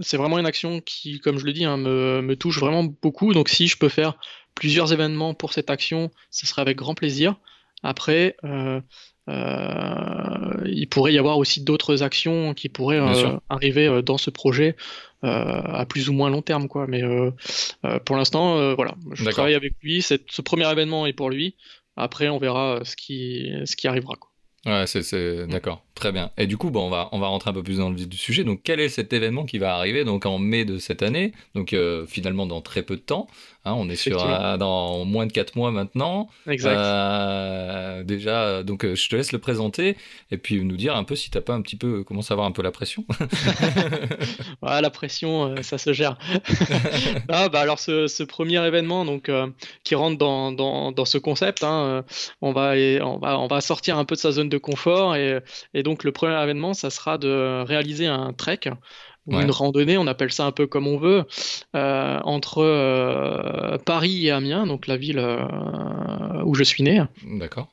c'est 0.00 0.16
vraiment 0.16 0.38
une 0.38 0.46
action 0.46 0.80
qui, 0.80 1.20
comme 1.20 1.38
je 1.38 1.44
le 1.46 1.52
dis, 1.52 1.64
hein, 1.64 1.76
me, 1.76 2.20
me, 2.22 2.36
touche 2.36 2.58
vraiment 2.58 2.84
beaucoup. 2.84 3.32
Donc, 3.32 3.48
si 3.48 3.68
je 3.68 3.78
peux 3.78 3.88
faire 3.88 4.14
plusieurs 4.54 4.92
événements 4.92 5.34
pour 5.34 5.52
cette 5.52 5.70
action, 5.70 6.10
ce 6.30 6.46
serait 6.46 6.62
avec 6.62 6.76
grand 6.76 6.94
plaisir. 6.94 7.36
Après, 7.82 8.36
euh, 8.44 8.80
il 9.28 10.86
pourrait 10.88 11.12
y 11.12 11.18
avoir 11.18 11.38
aussi 11.38 11.62
d'autres 11.62 12.02
actions 12.02 12.54
qui 12.54 12.68
pourraient 12.68 13.00
euh, 13.00 13.36
arriver 13.48 13.86
euh, 13.86 14.02
dans 14.02 14.18
ce 14.18 14.30
projet 14.30 14.76
à 15.22 15.84
plus 15.88 16.08
ou 16.08 16.12
moins 16.12 16.30
long 16.30 16.42
terme, 16.42 16.68
quoi. 16.68 16.86
Mais 16.86 17.02
pour 18.04 18.16
l'instant, 18.16 18.74
voilà, 18.76 18.94
je 19.12 19.28
travaille 19.30 19.54
avec 19.54 19.72
lui. 19.82 20.00
ce 20.02 20.42
premier 20.42 20.70
événement 20.70 21.04
est 21.06 21.12
pour 21.12 21.30
lui. 21.30 21.56
Après, 21.96 22.28
on 22.28 22.38
verra 22.38 22.80
ce 22.84 22.94
qui, 22.94 23.50
ce 23.64 23.74
qui 23.74 23.88
arrivera. 23.88 24.14
Quoi. 24.14 24.30
Ouais, 24.66 24.84
c'est, 24.88 25.02
c'est... 25.02 25.46
d'accord, 25.46 25.84
très 25.94 26.10
bien. 26.10 26.32
Et 26.36 26.48
du 26.48 26.56
coup, 26.56 26.70
bon, 26.70 26.86
on 26.86 26.90
va 26.90 27.08
on 27.12 27.20
va 27.20 27.28
rentrer 27.28 27.50
un 27.50 27.52
peu 27.52 27.62
plus 27.62 27.78
dans 27.78 27.88
le 27.88 27.94
vif 27.94 28.08
du 28.08 28.16
sujet. 28.16 28.42
Donc, 28.42 28.62
quel 28.64 28.80
est 28.80 28.88
cet 28.88 29.12
événement 29.12 29.44
qui 29.44 29.58
va 29.58 29.76
arriver 29.76 30.04
donc 30.04 30.26
en 30.26 30.38
mai 30.38 30.64
de 30.64 30.78
cette 30.78 31.04
année? 31.04 31.32
Donc, 31.54 31.72
euh, 31.72 32.04
finalement, 32.06 32.46
dans 32.46 32.60
très 32.60 32.82
peu 32.82 32.96
de 32.96 33.00
temps. 33.00 33.28
Hein, 33.66 33.74
on 33.76 33.88
est 33.88 33.96
sur 33.96 34.24
euh, 34.24 34.56
dans 34.56 35.04
moins 35.04 35.26
de 35.26 35.32
4 35.32 35.56
mois 35.56 35.72
maintenant. 35.72 36.28
Exact. 36.48 36.76
Euh, 36.76 38.04
déjà, 38.04 38.62
donc 38.62 38.84
euh, 38.84 38.94
je 38.94 39.08
te 39.08 39.16
laisse 39.16 39.32
le 39.32 39.40
présenter 39.40 39.96
et 40.30 40.38
puis 40.38 40.62
nous 40.62 40.76
dire 40.76 40.94
un 40.94 41.02
peu 41.02 41.16
si 41.16 41.32
t'as 41.32 41.40
pas 41.40 41.52
un 41.52 41.62
petit 41.62 41.74
peu 41.74 42.04
commencé 42.04 42.32
à 42.32 42.34
avoir 42.34 42.46
un 42.46 42.52
peu 42.52 42.62
la 42.62 42.70
pression. 42.70 43.04
La 44.62 44.90
pression, 44.90 45.54
ça 45.62 45.78
se 45.78 45.92
gère. 45.92 46.16
Ah, 47.28 47.48
bah 47.48 47.60
alors 47.60 47.80
ce, 47.80 48.06
ce 48.06 48.22
premier 48.22 48.64
événement 48.64 49.04
donc 49.04 49.28
euh, 49.28 49.48
qui 49.82 49.94
rentre 49.94 50.16
dans, 50.16 50.52
dans, 50.52 50.92
dans 50.92 51.04
ce 51.04 51.18
concept, 51.18 51.64
hein, 51.64 52.04
on 52.40 52.52
va 52.52 52.74
on 53.02 53.18
va 53.18 53.38
on 53.38 53.46
va 53.48 53.60
sortir 53.60 53.98
un 53.98 54.04
peu 54.04 54.14
de 54.14 54.20
sa 54.20 54.30
zone 54.30 54.48
de 54.48 54.58
confort 54.58 55.16
et, 55.16 55.40
et 55.74 55.82
donc 55.82 56.04
le 56.04 56.12
premier 56.12 56.40
événement, 56.40 56.72
ça 56.72 56.90
sera 56.90 57.18
de 57.18 57.64
réaliser 57.64 58.06
un 58.06 58.32
trek 58.32 58.60
ou 59.26 59.36
Ouais. 59.36 59.42
une 59.42 59.50
randonnée, 59.50 59.98
on 59.98 60.06
appelle 60.06 60.32
ça 60.32 60.46
un 60.46 60.52
peu 60.52 60.66
comme 60.66 60.86
on 60.86 60.98
veut, 60.98 61.24
euh, 61.74 62.20
entre 62.24 62.58
euh, 62.62 63.76
Paris 63.78 64.26
et 64.26 64.30
Amiens, 64.30 64.66
donc 64.66 64.86
la 64.86 64.96
ville 64.96 65.18
euh, 65.18 66.42
où 66.44 66.54
je 66.54 66.62
suis 66.64 66.82
né. 66.82 67.02
D'accord. 67.24 67.68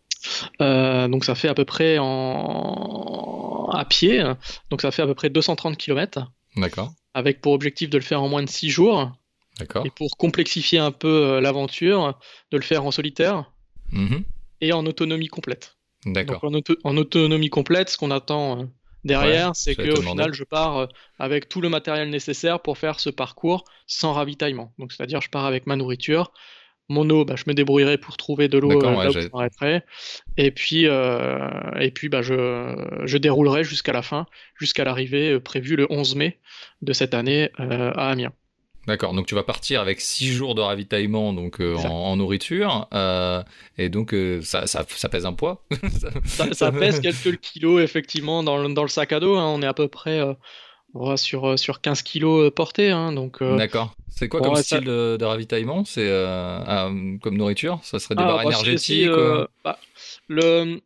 Donc 0.60 1.26
ça 1.26 1.36
fait 1.36 1.50
à 1.50 1.54
peu 1.54 1.66
près 1.66 1.98
en 2.00 3.70
à 3.74 3.86
pied, 3.86 4.24
donc 4.70 4.82
ça 4.82 4.92
fait 4.92 5.02
à 5.02 5.08
peu 5.08 5.14
près 5.16 5.30
230 5.30 5.78
km 5.78 6.32
D'accord. 6.56 6.94
avec 7.14 7.42
pour 7.42 7.54
objectif 7.54 7.90
de 7.90 7.98
le 7.98 8.04
faire 8.04 8.22
en 8.22 8.30
moins 8.30 8.44
de 8.44 8.50
6 8.50 8.70
jours. 8.70 9.12
D'accord. 9.60 9.86
Et 9.86 9.90
pour 9.90 10.18
complexifier 10.18 10.80
un 10.80 10.92
peu 10.92 11.40
l'aventure, 11.40 12.18
de 12.52 12.58
le 12.58 12.64
faire 12.64 12.86
en 12.86 12.92
solitaire 12.92 13.52
Mhm. 13.92 14.24
et 14.62 14.74
en 14.74 14.86
autonomie 14.86 15.28
complète. 15.28 15.76
D'accord. 16.06 16.40
En, 16.44 16.54
auto- 16.54 16.78
en 16.84 16.98
autonomie 16.98 17.50
complète, 17.50 17.90
ce 17.90 17.98
qu'on 17.98 18.12
attend 18.12 18.68
derrière, 19.04 19.48
Ouais, 19.48 19.54
c'est 19.56 19.76
que 19.76 19.98
au 19.98 20.02
final, 20.02 20.34
je 20.34 20.44
pars 20.44 20.78
euh, 20.78 20.88
avec 21.20 21.50
tout 21.50 21.62
le 21.62 21.70
matériel 21.70 22.10
nécessaire 22.10 22.60
pour 22.62 22.78
faire 22.78 23.00
ce 23.00 23.10
parcours 23.10 23.64
sans 23.88 24.14
ravitaillement. 24.14 24.74
Donc 24.80 24.92
c'est-à-dire, 24.92 25.22
je 25.22 25.30
pars 25.30 25.46
avec 25.46 25.68
ma 25.68 25.76
nourriture, 25.76 26.32
mon 26.90 27.10
eau, 27.10 27.26
bah, 27.26 27.36
je 27.38 27.44
me 27.48 27.54
débrouillerai 27.54 27.98
pour 27.98 28.18
trouver 28.18 28.48
de 28.48 28.58
l'eau 28.58 28.72
euh, 28.72 28.96
ouais, 28.96 29.08
où 29.08 29.12
je 29.12 29.30
m'arrêterai. 29.32 29.84
Et 30.38 30.52
puis, 30.52 30.88
euh, 30.88 31.50
et 31.80 31.92
puis 31.92 32.10
bah, 32.10 32.22
je, 32.22 32.76
je 33.06 33.18
déroulerai 33.18 33.64
jusqu'à 33.64 33.94
la 33.94 34.02
fin, 34.02 34.26
jusqu'à 34.60 34.84
l'arrivée 34.84 35.40
prévue 35.40 35.76
le 35.76 35.88
11 35.90 36.16
mai 36.16 36.40
de 36.82 36.94
cette 36.94 37.14
année 37.14 37.50
euh, 37.60 37.92
à 37.96 38.10
Amiens. 38.10 38.34
D'accord, 38.86 39.14
donc 39.14 39.28
tu 39.28 39.36
vas 39.36 39.44
partir 39.44 39.80
avec 39.80 40.02
6 40.02 40.34
jours 40.34 40.56
de 40.56 40.62
ravitaillement 40.62 41.32
donc 41.32 41.62
euh, 41.62 41.78
en, 41.78 42.18
nourriture 42.18 42.88
euh, 42.94 43.42
et 43.78 43.88
donc 43.88 44.14
euh, 44.14 44.42
ça, 44.42 44.68
ça, 44.68 44.86
ça 44.88 45.08
pèse 45.08 45.26
un 45.26 45.34
poids. 45.34 45.64
Ça- 46.52 46.72
pèse 46.72 47.00
quelques 47.00 47.40
kilos 47.40 47.82
effectivement 47.82 48.44
dans 48.44 48.58
le, 48.58 48.74
dans 48.74 48.82
le 48.82 48.90
sac 48.90 49.14
à 49.14 49.20
dos. 49.22 49.38
hein. 49.38 49.46
On 49.46 49.62
est 49.62 49.66
à 49.66 49.74
peu 49.74 49.88
près 49.88 50.22
sur, 51.16 51.58
sur 51.58 51.80
15 51.80 52.02
kilos 52.02 52.52
portés. 52.54 52.92
hein. 52.92 53.14
donc, 53.14 53.42
D'accord. 53.42 53.94
C'est 54.10 54.28
quoi 54.28 54.42
comme 54.42 54.56
style 54.56 54.84
de, 54.84 55.18
de 55.18 55.26
ravitaillement? 55.26 55.86
C'est 55.86 56.10
comme 57.22 57.38
nourriture? 57.38 57.80
Ça 57.84 58.00
serait 58.00 58.16
des 58.16 58.24
ah, 58.24 58.28
barres 58.28 58.38
bah, 58.38 58.44
énergétiques 58.44 59.10
bah, 59.64 59.80
le... 60.28 60.82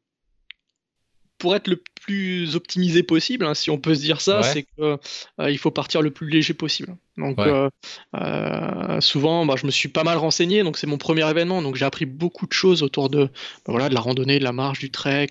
Pour 1.39 1.55
être 1.55 1.67
le 1.67 1.83
plus 2.01 2.55
optimisé 2.55 3.03
possible, 3.03 3.45
hein, 3.45 3.53
si 3.53 3.69
on 3.69 3.77
peut 3.77 3.93
se 3.93 4.01
dire 4.01 4.21
ça, 4.21 4.37
Ouais. 4.41 4.43
c'est 4.53 4.63
que 4.63 4.97
euh, 5.39 5.51
il 5.51 5.57
faut 5.59 5.69
partir 5.69 6.01
le 6.01 6.09
plus 6.09 6.27
léger 6.29 6.53
possible. 6.55 6.95
Donc 7.15 7.37
Ouais. 7.37 7.47
euh, 7.47 7.69
euh, 8.15 9.01
souvent, 9.01 9.45
bah, 9.45 9.55
je 9.55 9.65
me 9.65 9.71
suis 9.71 9.89
pas 9.89 10.03
mal 10.03 10.17
renseigné, 10.17 10.63
donc 10.63 10.77
c'est 10.77 10.87
mon 10.87 10.97
premier 10.97 11.29
événement, 11.29 11.61
donc 11.61 11.75
j'ai 11.75 11.85
appris 11.85 12.05
beaucoup 12.05 12.47
de 12.47 12.53
choses 12.53 12.81
autour 12.81 13.09
de, 13.09 13.25
bah, 13.25 13.31
voilà, 13.67 13.89
de 13.89 13.93
la 13.93 13.99
randonnée, 14.01 14.39
de 14.39 14.43
la 14.43 14.51
marche, 14.51 14.79
du 14.79 14.89
trek, 14.89 15.29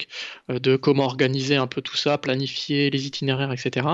de 0.49 0.77
comment 0.77 1.05
organiser 1.05 1.57
un 1.57 1.67
peu 1.67 1.83
tout 1.83 1.97
ça, 1.97 2.19
planifier 2.19 2.91
les 2.91 3.07
itinéraires, 3.07 3.53
etc. 3.53 3.87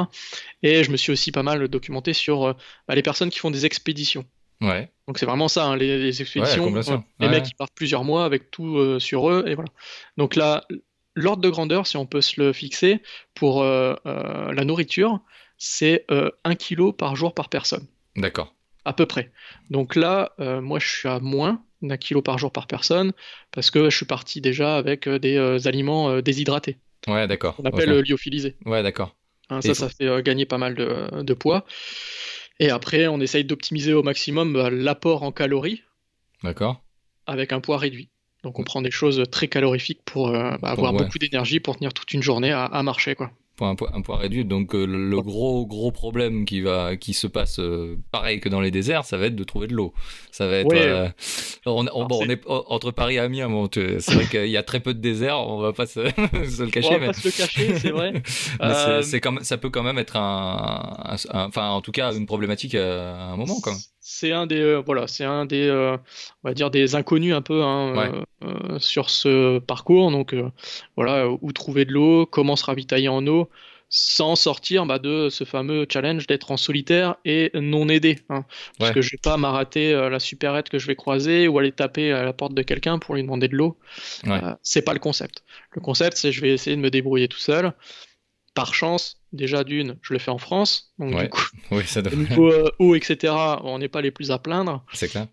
Et 0.63 0.85
je 0.85 0.91
me 0.91 0.97
suis 0.97 1.13
aussi 1.13 1.33
pas 1.33 1.43
mal 1.43 1.67
documenté 1.69 2.13
sur 2.13 2.55
bah, 2.89 2.95
les 2.95 3.03
personnes 3.03 3.31
qui 3.31 3.39
font 3.39 3.51
des 3.51 3.65
expéditions. 3.65 4.25
Ouais, 4.61 4.91
Donc 5.09 5.19
c'est 5.19 5.27
vraiment 5.27 5.49
ça, 5.49 5.65
hein, 5.65 5.77
les, 5.77 5.99
les 5.99 6.21
expéditions. 6.23 6.73
les 7.21 7.29
mecs 7.29 7.45
qui 7.45 7.55
partent 7.55 7.75
plusieurs 7.75 8.05
mois 8.05 8.25
avec 8.25 8.51
tout 8.51 9.01
sur 9.01 9.31
eux, 9.31 9.45
et 9.47 9.55
voilà. 9.55 9.71
Donc 10.19 10.37
là, 10.37 10.65
l'ordre 11.15 11.43
de 11.43 11.51
grandeur, 11.51 11.87
si 11.87 11.97
on 11.97 12.07
peut 12.07 12.21
se 12.21 12.41
le 12.41 12.53
fixer, 12.53 13.03
pour 13.35 13.63
euh, 13.63 13.95
euh, 14.07 14.53
la 14.53 14.65
nourriture, 14.65 15.21
c'est 15.59 16.05
euh, 16.11 16.31
1 16.45 16.55
kg 16.57 16.93
par 16.93 17.17
jour 17.17 17.35
par 17.35 17.49
personne, 17.49 17.87
d'accord. 18.17 18.55
à 18.85 18.93
peu 18.93 19.07
près. 19.07 19.33
Donc 19.71 19.95
là, 19.97 20.33
euh, 20.41 20.61
moi 20.61 20.79
je 20.79 20.89
suis 20.89 21.09
à 21.09 21.21
moins 21.21 21.63
d'un 21.83 21.97
kilo 21.97 22.23
par 22.23 22.39
jour 22.39 22.53
par 22.53 22.67
personne, 22.67 23.13
parce 23.51 23.71
que 23.71 23.91
je 23.91 23.97
suis 23.97 24.07
parti 24.07 24.41
déjà 24.41 24.77
avec 24.77 25.09
des 25.09 25.67
aliments 25.67 26.21
déshydratés, 26.21 26.79
Ouais, 27.09 27.27
d'accord. 27.27 27.57
qu'on 27.57 27.65
appelle 27.65 27.91
Ok. 27.91 27.97
euh, 27.97 28.03
lyophilisés. 28.03 28.57
Ouais, 28.65 28.83
d'accord. 28.83 29.17
Hein, 29.51 29.61
ça, 29.61 29.75
ça 29.75 29.89
fait 29.89 30.23
gagner 30.23 30.47
pas 30.47 30.57
mal 30.59 30.75
de, 30.77 31.23
de 31.23 31.35
poids. 31.35 31.65
Et 32.61 32.71
après, 32.71 33.09
on 33.09 33.21
essaye 33.21 33.45
d'optimiser 33.45 33.93
au 33.93 34.03
maximum 34.05 34.53
bah, 34.53 34.71
l'apport 34.71 35.25
en 35.25 35.33
calories 35.33 35.83
D'accord. 36.45 36.83
avec 37.27 37.53
un 37.53 37.61
poids 37.61 37.79
réduit. 37.79 38.09
Donc 38.43 38.59
on 38.59 38.65
prend 38.65 38.83
des 38.83 38.91
choses 38.91 39.23
très 39.31 39.49
calorifiques 39.49 40.01
pour 40.05 40.29
euh, 40.29 40.57
bah, 40.61 40.71
avoir 40.71 40.93
ouais. 40.93 41.05
beaucoup 41.05 41.19
d'énergie 41.19 41.61
pour 41.61 41.77
tenir 41.77 41.93
toute 41.95 42.13
une 42.13 42.23
journée 42.23 42.51
à, 42.53 42.65
à 42.65 42.83
marcher 42.83 43.15
quoi. 43.15 43.31
Pour 43.55 43.67
un, 43.67 43.77
un 43.93 44.01
poids 44.01 44.17
réduit. 44.17 44.45
Donc 44.47 44.75
euh, 44.75 44.87
le, 44.87 45.21
gros 45.21 45.67
gros 45.67 45.93
problème 45.93 46.47
qui 46.47 46.63
va 46.63 46.97
qui 46.97 47.13
se 47.13 47.27
passe 47.27 47.59
euh, 47.61 47.99
pareil 48.11 48.41
que 48.41 48.49
dans 48.49 48.63
les 48.63 48.71
déserts, 48.71 49.05
ça 49.05 49.19
va 49.19 49.27
être 49.27 49.37
de 49.37 49.45
trouver 49.45 49.67
de 49.69 49.75
l'eau. 49.75 49.93
Ça 50.33 50.47
va 50.49 50.57
être. 50.57 50.73
Ouais. 50.73 51.13
on, 51.67 51.87
on- 51.93 52.09
on 52.11 52.29
est 52.31 52.41
entre 52.49 52.91
Paris 52.93 53.17
et 53.17 53.19
Amiens. 53.19 53.51
Bon, 53.51 53.69
c'est 53.73 54.01
vrai 54.11 54.27
qu'il 54.27 54.49
y 54.49 54.57
a 54.57 54.63
très 54.63 54.81
peu 54.81 54.95
de 54.95 55.01
déserts. 55.01 55.39
On 55.39 55.59
va 55.61 55.73
pas 55.75 55.85
se, 55.87 56.01
se 56.11 56.63
le 56.63 56.69
On 56.69 56.71
cacher. 56.71 56.95
va 56.95 56.99
mais... 56.99 57.07
pas 57.09 57.13
se 57.13 57.29
le 57.29 57.33
cacher, 57.33 57.79
c'est 57.79 57.91
vrai. 57.91 58.23
C'est- 59.03 59.45
ça 59.45 59.59
peut 59.59 59.71
quand 59.71 59.83
même 59.83 59.99
être 59.99 60.17
un- 60.17 61.17
enfin 61.33 61.69
en 61.69 61.83
tout 61.83 61.93
cas 61.93 62.13
une 62.15 62.27
problématique 62.27 62.75
à 62.75 63.33
un 63.33 63.37
moment 63.37 63.61
quand 63.63 63.71
même. 63.73 63.81
C'est 64.05 64.33
un 64.33 64.47
des 64.47 64.59
euh, 64.61 64.83
voilà, 64.85 65.07
c'est 65.07 65.23
un 65.25 65.47
des 65.47 65.69
euh, 65.69 65.97
on 66.43 66.49
va 66.49 66.55
dire 66.55 66.71
des 66.73 66.97
inconnus 66.97 67.35
un 67.35 67.41
peu 67.41 67.63
hein, 67.63 67.95
Ouais. 67.97 68.25
euh, 68.43 68.79
sur 68.81 69.09
ce 69.11 69.61
parcours. 69.61 70.11
Donc 70.11 70.35
voilà, 70.97 71.29
où 71.29 71.53
trouver 71.53 71.85
de 71.85 71.93
l'eau, 71.93 72.27
comment 72.27 72.57
se 72.57 72.65
ravitailler 72.65 73.07
en 73.09 73.25
eau, 73.29 73.49
sans 73.89 74.35
sortir 74.35 74.87
bah, 74.87 74.99
de 74.99 75.29
ce 75.31 75.45
fameux 75.45 75.87
challenge 75.89 76.27
d'être 76.27 76.51
en 76.51 76.57
solitaire 76.57 77.15
et 77.25 77.53
non 77.55 77.89
aidé. 77.89 78.19
hein. 78.29 78.45
Parce 78.77 78.91
Ouais. 78.91 78.95
que 78.95 79.03
je 79.03 79.11
vais 79.13 79.21
pas 79.23 79.37
m'arrêter 79.37 79.93
la 79.93 80.19
supérette 80.19 80.69
que 80.69 80.81
je 80.81 80.89
vais 80.89 80.97
croiser 80.97 81.47
ou 81.47 81.61
aller 81.61 81.71
taper 81.71 82.11
à 82.13 82.25
la 82.25 82.33
porte 82.33 82.55
de 82.55 82.63
quelqu'un 82.63 82.99
pour 82.99 83.15
lui 83.15 83.23
demander 83.23 83.47
de 83.47 83.55
l'eau. 83.57 83.79
Ouais. 84.27 84.41
C'est 84.65 84.83
pas 84.83 84.95
le 84.95 84.99
concept. 85.01 85.45
Le 85.77 85.81
concept, 85.81 86.17
c'est 86.17 86.33
je 86.33 86.41
vais 86.41 86.51
essayer 86.53 86.75
de 86.75 86.81
me 86.83 86.91
débrouiller 86.91 87.29
tout 87.29 87.39
seul. 87.39 87.73
Par 88.55 88.75
chance, 88.75 89.17
déjà 89.33 89.65
d'une, 89.65 89.97
je 90.03 90.13
le 90.13 90.19
fais 90.19 90.31
en 90.31 90.39
France, 90.39 90.93
donc 90.99 91.15
Ouais. 91.15 91.25
du 91.25 91.29
coup, 91.31 91.43
Oui, 91.71 91.85
ça 91.87 92.01
au 92.01 92.03
devrait. 92.03 92.17
niveau 92.29 92.53
euh, 92.53 92.71
eau, 92.79 92.95
etc., 92.95 93.33
on 93.65 93.79
n'est 93.79 93.89
pas 93.89 94.03
les 94.03 94.11
plus 94.11 94.31
à 94.31 94.39
plaindre. 94.39 94.85
C'est 94.93 95.09
clair. 95.09 95.27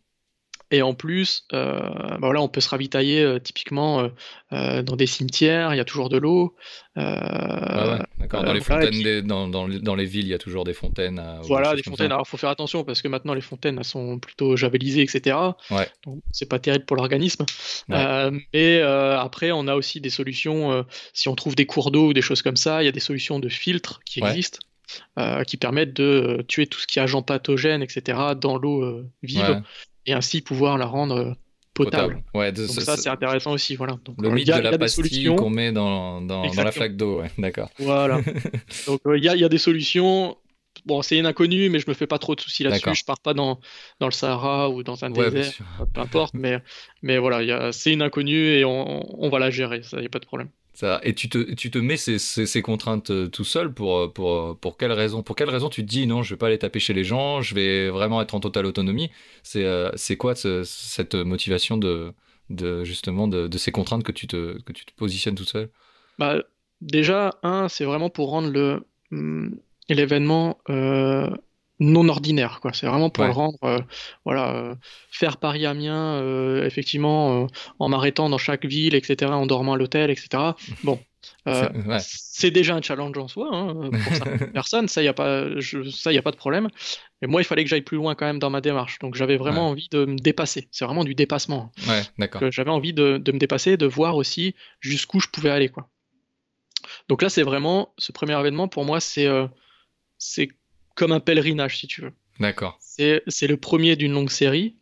Et 0.71 0.83
en 0.83 0.93
plus, 0.93 1.45
euh, 1.53 1.79
bah 1.81 2.17
voilà, 2.21 2.41
on 2.41 2.47
peut 2.47 2.61
se 2.61 2.69
ravitailler 2.69 3.23
euh, 3.23 3.39
typiquement 3.39 4.09
euh, 4.53 4.83
dans 4.83 4.95
des 4.95 5.07
cimetières, 5.07 5.73
il 5.73 5.77
y 5.77 5.79
a 5.79 5.85
toujours 5.85 6.09
de 6.09 6.17
l'eau. 6.17 6.55
Ouais, 6.95 7.99
d'accord. 8.19 8.43
Dans 8.43 8.53
les 8.53 8.59
voilà, 8.59 8.83
et 8.83 8.85
fontaines, 8.85 8.89
puis- 8.91 9.03
des- 9.03 9.21
dans, 9.21 9.47
dans, 9.47 9.65
les- 9.67 9.79
dans 9.79 9.95
les 9.95 10.05
villes, 10.05 10.25
il 10.25 10.29
y 10.29 10.33
a 10.33 10.37
toujours 10.37 10.63
des 10.65 10.73
fontaines. 10.73 11.21
Voilà, 11.43 11.75
des 11.75 11.83
fontaines. 11.83 12.11
Alors, 12.11 12.27
faut 12.27 12.37
faire 12.37 12.49
attention 12.49 12.83
parce 12.83 13.01
que 13.01 13.07
maintenant, 13.07 13.33
les 13.33 13.41
fontaines, 13.41 13.77
elles 13.77 13.83
sont 13.83 14.19
plutôt 14.19 14.55
javelisées, 14.55 15.01
etc. 15.01 15.37
Ouais. 15.71 15.87
Donc, 16.05 16.19
c'est 16.31 16.47
pas 16.49 16.59
terrible 16.59 16.85
pour 16.85 16.97
l'organisme. 16.97 17.45
Ouais. 17.89 18.29
Mais 18.53 18.81
après, 18.81 19.51
on 19.51 19.67
a 19.67 19.75
aussi 19.75 20.01
des 20.01 20.09
solutions. 20.09 20.85
si 21.13 21.29
on 21.29 21.35
trouve 21.35 21.55
des 21.55 21.65
cours 21.65 21.91
d'eau 21.91 22.07
ou 22.09 22.13
des 22.13 22.21
choses 22.21 22.41
comme 22.41 22.57
ça, 22.57 22.83
il 22.83 22.85
y 22.85 22.89
a 22.89 22.91
des 22.93 22.99
solutions 22.99 23.39
de 23.39 23.49
filtres 23.49 24.01
qui 24.05 24.19
existent. 24.23 24.59
euh, 25.19 25.43
qui 25.43 25.55
permettent 25.57 25.93
de 25.93 26.03
euh, 26.39 26.43
tuer 26.47 26.65
tout 26.65 26.79
ce 26.79 26.87
qui 26.87 26.97
est 26.97 27.01
agent 27.03 27.21
pathogène, 27.21 27.83
etc., 27.83 28.19
dans 28.35 28.57
l'eau 28.57 28.81
euh, 28.83 29.07
vive, 29.21 29.41
Ouais, 29.47 29.61
et 30.05 30.13
ainsi 30.13 30.41
pouvoir 30.41 30.77
la 30.77 30.85
rendre 30.85 31.15
euh, 31.15 31.33
potable. 31.73 32.15
potable. 32.15 32.23
Ouais, 32.33 32.51
de- 32.51 32.67
Donc 32.67 32.81
ça- 32.81 32.97
c'est 32.97 33.09
intéressant 33.09 33.51
aussi. 33.51 33.75
Voilà. 33.75 33.97
Donc, 34.05 34.21
le 34.21 34.29
euh, 34.29 34.31
mythe 34.31 34.47
il 34.47 34.49
y 34.49 34.51
a, 34.53 34.57
de 34.57 34.61
il 34.61 34.63
y 34.65 34.67
a 34.67 34.71
la 34.71 34.77
pastille 34.77 35.25
qu'on 35.35 35.49
met 35.49 35.71
dans, 35.71 36.21
dans, 36.21 36.53
dans 36.53 36.63
la 36.63 36.71
flaque 36.71 36.95
d'eau. 36.95 37.21
Ouais, 37.21 37.31
d'accord. 37.37 37.69
Voilà. 37.79 38.21
Donc 38.87 39.01
euh, 39.05 39.17
il 39.17 39.23
y 39.23 39.29
a, 39.29 39.35
y 39.35 39.43
a 39.43 39.49
des 39.49 39.57
solutions. 39.57 40.37
Bon, 40.85 41.01
c'est 41.01 41.17
une 41.17 41.25
inconnue, 41.25 41.69
mais 41.69 41.79
je 41.79 41.89
me 41.89 41.93
fais 41.93 42.07
pas 42.07 42.19
trop 42.19 42.35
de 42.35 42.41
soucis 42.41 42.63
là-dessus. 42.63 42.95
Je 42.95 43.03
pars 43.03 43.19
pas 43.19 43.33
dans, 43.33 43.59
dans 43.99 44.07
le 44.07 44.11
Sahara 44.13 44.69
ou 44.69 44.81
dans 44.83 45.03
un 45.03 45.11
Ouais, 45.11 45.29
désert, 45.29 45.53
peu 45.93 46.01
importe. 46.01 46.33
Mais, 46.33 46.61
mais 47.01 47.17
voilà, 47.17 47.71
c'est 47.73 47.91
une 47.91 48.01
inconnue 48.01 48.45
et 48.53 48.63
on, 48.65 49.21
on 49.21 49.29
va 49.29 49.39
la 49.39 49.49
gérer. 49.51 49.83
Ça, 49.83 50.01
y 50.01 50.05
a 50.05 50.09
pas 50.09 50.19
de 50.19 50.25
problème. 50.25 50.49
Et 51.03 51.13
tu 51.13 51.29
te, 51.29 51.53
tu 51.53 51.71
te 51.71 51.77
mets 51.77 51.97
ces, 51.97 52.19
ces, 52.19 52.61
contraintes 52.61 53.11
euh, 53.11 53.27
tout 53.27 53.43
seul 53.43 53.73
pour, 53.73 53.97
euh, 53.97 54.07
pour, 54.07 54.31
euh, 54.33 54.53
pour 54.59 54.77
quelle 54.77 54.91
raison? 54.91 55.23
Pour 55.23 55.35
quelle 55.35 55.49
raison 55.49 55.69
tu 55.69 55.81
te 55.83 55.87
dis 55.89 56.07
non, 56.07 56.23
je 56.23 56.33
vais 56.33 56.37
pas 56.37 56.47
aller 56.47 56.57
taper 56.59 56.79
chez 56.79 56.93
les 56.93 57.03
gens, 57.03 57.41
je 57.41 57.53
vais 57.55 57.89
vraiment 57.89 58.21
être 58.21 58.33
en 58.35 58.39
totale 58.39 58.65
autonomie? 58.65 59.11
C'est 59.43 60.17
quoi 60.17 60.35
ce- 60.35 60.63
cette 60.63 61.15
motivation 61.15 61.77
de, 61.77 62.13
de 62.49 62.83
justement 62.83 63.27
de, 63.27 63.49
ces 63.57 63.71
contraintes 63.71 64.03
que 64.03 64.11
tu 64.11 64.27
te, 64.27 64.61
que 64.61 64.71
tu 64.73 64.85
te 64.85 64.93
positionnes 64.93 65.35
tout 65.35 65.45
seul? 65.45 65.69
Bah, 66.17 66.43
déjà, 66.81 67.39
un, 67.43 67.67
c'est 67.69 67.85
vraiment 67.85 68.09
pour 68.09 68.29
rendre 68.29 68.83
hum, 69.11 69.59
l'événement 69.89 70.59
non 71.79 72.07
ordinaire 72.09 72.59
quoi 72.61 72.73
c'est 72.73 72.87
vraiment 72.87 73.09
pour 73.09 73.23
Ouais. 73.23 73.29
le 73.29 73.33
rendre 73.35 73.57
euh, 73.63 73.79
voilà 74.25 74.55
euh, 74.55 74.75
faire 75.11 75.37
Paris 75.37 75.65
Amiens 75.65 76.15
euh, 76.15 76.65
effectivement 76.65 77.43
euh, 77.43 77.47
en 77.79 77.89
m'arrêtant 77.89 78.29
dans 78.29 78.37
chaque 78.37 78.65
ville 78.65 78.95
etc 78.95 79.31
en 79.31 79.45
dormant 79.45 79.73
à 79.73 79.77
l'hôtel 79.77 80.09
etc 80.11 80.43
bon 80.83 80.99
C'est- 81.45 81.71
ouais. 82.43 82.51
déjà 82.51 82.75
un 82.75 82.81
challenge 82.81 83.17
en 83.17 83.27
soi 83.27 83.49
hein, 83.51 83.89
pour 83.91 84.15
certaines 84.15 84.51
personnes 84.53 84.87
ça 84.87 85.03
y 85.03 85.07
a 85.07 85.13
pas 85.13 85.59
je, 85.59 85.89
ça 85.89 86.11
y 86.13 86.17
a 86.17 86.21
pas 86.21 86.31
de 86.31 86.37
problème 86.37 86.69
mais 87.21 87.27
moi 87.27 87.41
il 87.41 87.45
fallait 87.45 87.63
que 87.63 87.69
j'aille 87.69 87.81
plus 87.81 87.97
loin 87.97 88.15
quand 88.15 88.25
même 88.25 88.39
dans 88.39 88.49
ma 88.49 88.61
démarche 88.61 88.99
donc 88.99 89.15
j'avais 89.15 89.35
vraiment 89.37 89.65
Ouais. 89.65 89.71
envie 89.71 89.89
de 89.91 90.05
me 90.05 90.17
dépasser 90.17 90.67
c'est 90.71 90.85
vraiment 90.85 91.03
du 91.03 91.15
dépassement 91.15 91.71
que 92.39 92.51
j'avais 92.51 92.71
envie 92.71 92.93
de, 92.93 93.17
de 93.17 93.31
me 93.31 93.37
dépasser, 93.39 93.75
de 93.77 93.85
voir 93.85 94.15
aussi 94.15 94.55
jusqu'où 94.79 95.19
je 95.19 95.27
pouvais 95.27 95.49
aller, 95.49 95.69
quoi. 95.69 95.89
Donc 97.09 97.21
là, 97.21 97.29
c'est 97.29 97.43
vraiment 97.43 97.93
ce 97.97 98.11
premier 98.11 98.39
événement 98.39 98.67
pour 98.67 98.85
moi, 98.85 98.99
c'est 98.99 99.27
c'est 100.17 100.49
comme 100.99 101.13
un 101.13 101.19
pèlerinage, 101.21 101.77
si 101.79 101.87
tu 101.87 102.01
veux. 102.01 102.13
D'accord. 102.39 102.77
C'est 102.79 103.23
c'est 103.27 103.47
le 103.47 103.57
premier 103.57 103.95
d'une 103.95 104.11
longue 104.13 104.29
série, 104.29 104.75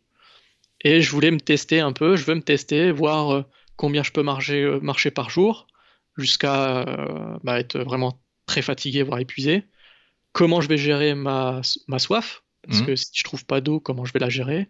et 0.82 1.00
je 1.00 1.10
voulais 1.10 1.30
me 1.30 1.40
tester 1.40 1.80
un 1.80 1.92
peu. 1.92 2.16
Je 2.16 2.24
veux 2.24 2.34
me 2.34 2.42
tester, 2.42 2.90
voir 2.92 3.30
euh, 3.32 3.42
combien 3.76 4.02
je 4.02 4.12
peux 4.12 4.22
marcher, 4.24 4.62
euh, 4.62 4.80
marcher 4.80 5.10
par 5.10 5.30
jour, 5.30 5.66
jusqu'à 6.16 6.80
euh, 6.88 7.38
bah, 7.44 7.58
être 7.60 7.78
vraiment 7.78 8.20
très 8.46 8.62
fatigué, 8.62 9.02
voire 9.02 9.20
épuisé. 9.20 9.64
Comment 10.32 10.60
je 10.60 10.68
vais 10.68 10.76
gérer 10.76 11.14
ma, 11.14 11.60
ma 11.86 11.98
soif, 11.98 12.42
parce 12.66 12.80
Mhm. 12.80 12.86
que 12.86 12.96
si 12.96 13.10
je 13.14 13.24
trouve 13.24 13.44
pas 13.46 13.60
d'eau, 13.60 13.80
comment 13.80 14.04
je 14.04 14.12
vais 14.12 14.20
la 14.20 14.28
gérer? 14.28 14.68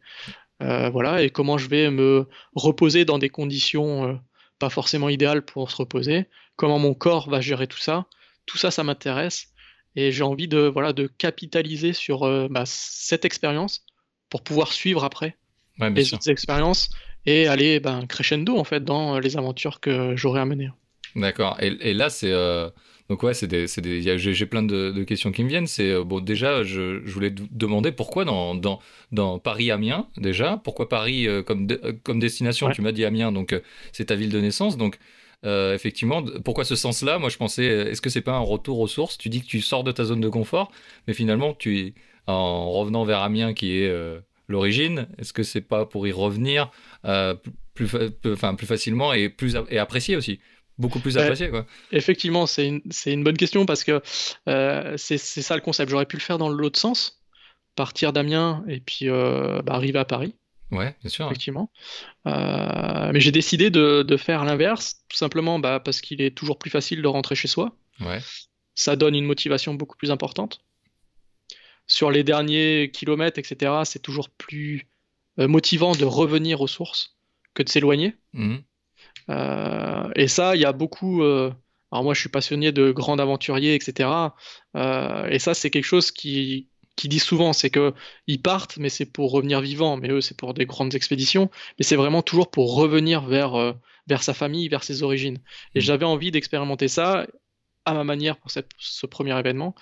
Euh, 0.63 0.91
voilà, 0.91 1.23
et 1.23 1.31
comment 1.31 1.57
je 1.59 1.69
vais 1.69 1.91
me 1.91 2.27
reposer 2.55 3.05
dans 3.05 3.19
des 3.19 3.29
conditions 3.31 4.09
euh, 4.09 4.15
pas 4.59 4.71
forcément 4.71 5.09
idéales 5.09 5.45
pour 5.45 5.71
se 5.71 5.77
reposer, 5.77 6.27
comment 6.57 6.79
mon 6.81 6.95
corps 6.95 7.31
va 7.31 7.41
gérer 7.41 7.67
tout 7.69 7.79
ça, 7.79 8.07
tout 8.47 8.59
ça, 8.59 8.71
ça 8.71 8.83
m'intéresse, 8.83 9.49
et 9.97 10.13
j'ai 10.13 10.23
envie 10.25 10.49
de, 10.49 10.61
voilà, 10.61 10.93
de 10.93 11.07
capitaliser 11.07 11.93
sur 11.93 12.25
euh, 12.25 12.49
bah, 12.51 12.65
cette 12.67 13.25
expérience 13.25 13.85
pour 14.31 14.43
pouvoir 14.43 14.73
suivre 14.73 15.05
après 15.05 15.37
Ouais, 15.81 15.91
les 15.97 16.03
sûr. 16.03 16.15
autres 16.15 16.31
expériences 16.31 16.91
et 17.27 17.49
aller 17.49 17.81
ben, 17.81 18.07
crescendo 18.07 18.59
en 18.59 18.65
fait 18.65 18.85
dans 18.85 19.19
les 19.21 19.37
aventures 19.37 19.81
que 19.81 20.17
j'aurai 20.17 20.41
à 20.41 20.47
mener. 20.47 20.71
D'accord. 21.17 21.57
Et, 21.61 21.69
et 21.91 21.95
là, 21.95 22.11
c'est. 22.11 22.31
euh, 22.33 22.71
Donc, 23.09 23.23
ouais, 23.23 23.35
c'est 23.35 23.47
des. 23.47 23.67
c'est 23.67 23.81
des- 23.81 24.19
J'ai 24.19 24.47
plein 24.47 24.63
de, 24.63 24.91
de 24.91 25.05
questions 25.05 25.33
qui 25.33 25.43
me 25.43 25.49
viennent. 25.49 25.67
C'est. 25.67 25.91
euh, 25.91 26.05
Bon, 26.05 26.21
déjà, 26.21 26.63
je, 26.63 27.01
je 27.05 27.13
voulais 27.13 27.31
demander 27.31 27.93
pourquoi 27.93 28.25
dans, 28.25 28.55
dans, 28.55 28.81
dans 29.13 29.39
Paris-Amiens, 29.39 30.09
déjà 30.17 30.61
Pourquoi 30.63 30.89
Paris 30.89 31.27
euh, 31.27 31.43
comme, 31.43 31.67
de- 31.67 31.99
comme 32.05 32.21
destination? 32.21 32.69
Ouais. 32.69 32.75
Tu 32.75 32.83
m'as 32.83 32.93
dit 32.93 33.05
Amiens, 33.05 33.33
donc 33.33 33.53
euh, 33.53 33.61
c'est 33.93 34.07
ta 34.07 34.15
ville 34.17 34.31
de 34.31 34.41
naissance. 34.41 34.77
Donc, 34.77 34.99
euh, 35.45 35.75
effectivement, 35.75 36.23
pourquoi 36.45 36.65
ce 36.65 36.77
sens-là? 36.77 37.19
Moi, 37.19 37.29
je 37.29 37.37
pensais, 37.37 37.69
euh, 37.69 37.91
est-ce 37.91 38.01
que 38.01 38.11
c'est 38.11 38.21
pas 38.23 38.33
un 38.33 38.41
retour 38.41 38.81
aux 38.81 38.89
sources? 38.89 39.19
Tu 39.19 39.29
dis 39.29 39.41
que 39.41 39.47
tu 39.47 39.61
sors 39.61 39.85
de 39.85 39.93
ta 39.93 40.05
zone 40.05 40.21
de 40.21 40.29
confort, 40.29 40.73
mais 41.07 41.15
finalement, 41.15 41.55
tu 41.55 41.95
en 42.27 42.73
revenant 42.73 43.05
vers 43.05 43.21
Amiens, 43.21 43.55
qui 43.55 43.79
est 43.79 43.89
euh, 43.89 44.21
l'origine, 44.49 45.09
est-ce 45.19 45.33
que 45.33 45.43
c'est 45.43 45.63
pas 45.63 45.87
pour 45.87 46.07
y 46.07 46.13
revenir 46.13 46.71
euh, 47.05 47.35
plus, 47.75 47.89
fa- 47.89 48.57
facilement 48.57 49.13
et, 49.13 49.29
plus, 49.29 49.57
a- 49.57 49.65
et 49.71 49.79
apprécier 49.79 50.17
aussi? 50.17 50.41
Beaucoup 50.77 50.99
plus 50.99 51.17
apprécié, 51.19 51.49
quoi. 51.51 51.67
Effectivement, 51.91 52.47
c'est 52.47 52.67
une, 52.67 53.25
bonne 53.25 53.37
question 53.37 53.67
parce 53.67 53.83
que 53.83 54.01
c'est 54.97 55.19
ça 55.19 55.57
le 55.57 55.61
concept. 55.63 55.91
J'aurais 55.91 56.07
pu 56.07 56.17
le 56.17 56.23
faire 56.23 56.39
dans 56.39 56.49
l'autre 56.49 56.79
sens, 56.79 57.21
partir 57.75 58.13
d'Amiens 58.13 58.65
et 58.69 58.81
puis 58.81 59.09
bah, 59.09 59.75
arriver 59.75 59.99
à 59.99 60.05
Paris. 60.05 60.35
Ouais, 60.71 60.95
bien 61.01 61.11
sûr. 61.11 61.27
effectivement. 61.27 61.71
Euh, 62.27 63.11
mais 63.13 63.21
j'ai 63.21 63.33
décidé 63.33 63.71
de, 63.71 64.03
de 64.03 64.17
faire 64.17 64.45
l'inverse, 64.45 65.03
tout 65.09 65.17
simplement 65.17 65.59
bah, 65.59 65.81
parce 65.81 66.01
qu'il 66.01 66.21
est 66.21 66.37
toujours 66.37 66.59
plus 66.59 66.71
facile 66.71 67.01
de 67.03 67.09
rentrer 67.09 67.35
chez 67.35 67.49
soi. 67.49 67.77
Ouais, 68.01 68.21
Ça 68.75 68.97
donne 68.97 69.15
une 69.15 69.25
motivation 69.25 69.75
beaucoup 69.75 69.97
plus 69.97 70.11
importante. 70.11 70.61
Sur 71.87 72.11
les 72.11 72.23
derniers 72.23 72.91
kilomètres, 72.93 73.39
etc., 73.39 73.73
c'est 73.85 74.03
toujours 74.03 74.29
plus 74.29 74.89
euh, 75.39 75.49
motivant 75.49 75.93
de 75.93 76.05
revenir 76.05 76.61
aux 76.61 76.67
sources 76.67 77.17
que 77.55 77.63
de 77.63 77.69
s'éloigner. 77.71 78.15
Mhm. 78.35 78.63
Euh, 79.31 80.11
et 80.17 80.29
ça, 80.29 80.55
il 80.55 80.61
y 80.61 80.67
a 80.67 80.73
beaucoup. 80.73 81.23
euh, 81.23 81.51
alors 81.91 82.05
moi, 82.05 82.13
je 82.13 82.21
suis 82.21 82.29
passionné 82.29 82.73
de 82.73 82.91
grands 82.91 83.19
aventuriers, 83.19 83.75
etc. 83.75 84.11
Et 85.31 85.39
ça, 85.39 85.55
c'est 85.55 85.71
quelque 85.71 85.85
chose 85.85 86.11
qui 86.11 86.69
qui 86.99 87.09
disent 87.09 87.23
souvent, 87.25 87.53
c'est 87.53 87.71
que 87.71 87.95
ils 88.27 88.43
partent, 88.43 88.77
mais 88.77 88.91
c'est 88.91 89.07
pour 89.07 89.31
revenir 89.31 89.61
vivants. 89.61 89.97
Mais 89.97 90.11
eux, 90.11 90.21
c'est 90.21 90.37
pour 90.37 90.53
des 90.55 90.67
grandes 90.67 90.95
expéditions. 90.95 91.51
Mais 91.79 91.85
c'est 91.85 91.97
vraiment 91.97 92.23
toujours 92.23 92.51
pour 92.51 92.75
revenir 92.75 93.23
vers 93.27 93.55
euh, 93.55 93.73
vers 94.09 94.23
sa 94.23 94.35
famille, 94.35 94.69
vers 94.69 94.85
ses 94.85 95.03
origines. 95.03 95.39
Et 95.75 95.79
Mhm. 95.81 95.85
j'avais 95.87 96.05
envie 96.07 96.31
d'expérimenter 96.31 96.89
ça 96.89 97.27
à 97.85 97.95
ma 97.95 98.05
manière 98.05 98.37
pour 98.37 98.51
cette- 98.51 98.73
ce 98.79 99.07
premier 99.07 99.39
événement. 99.39 99.75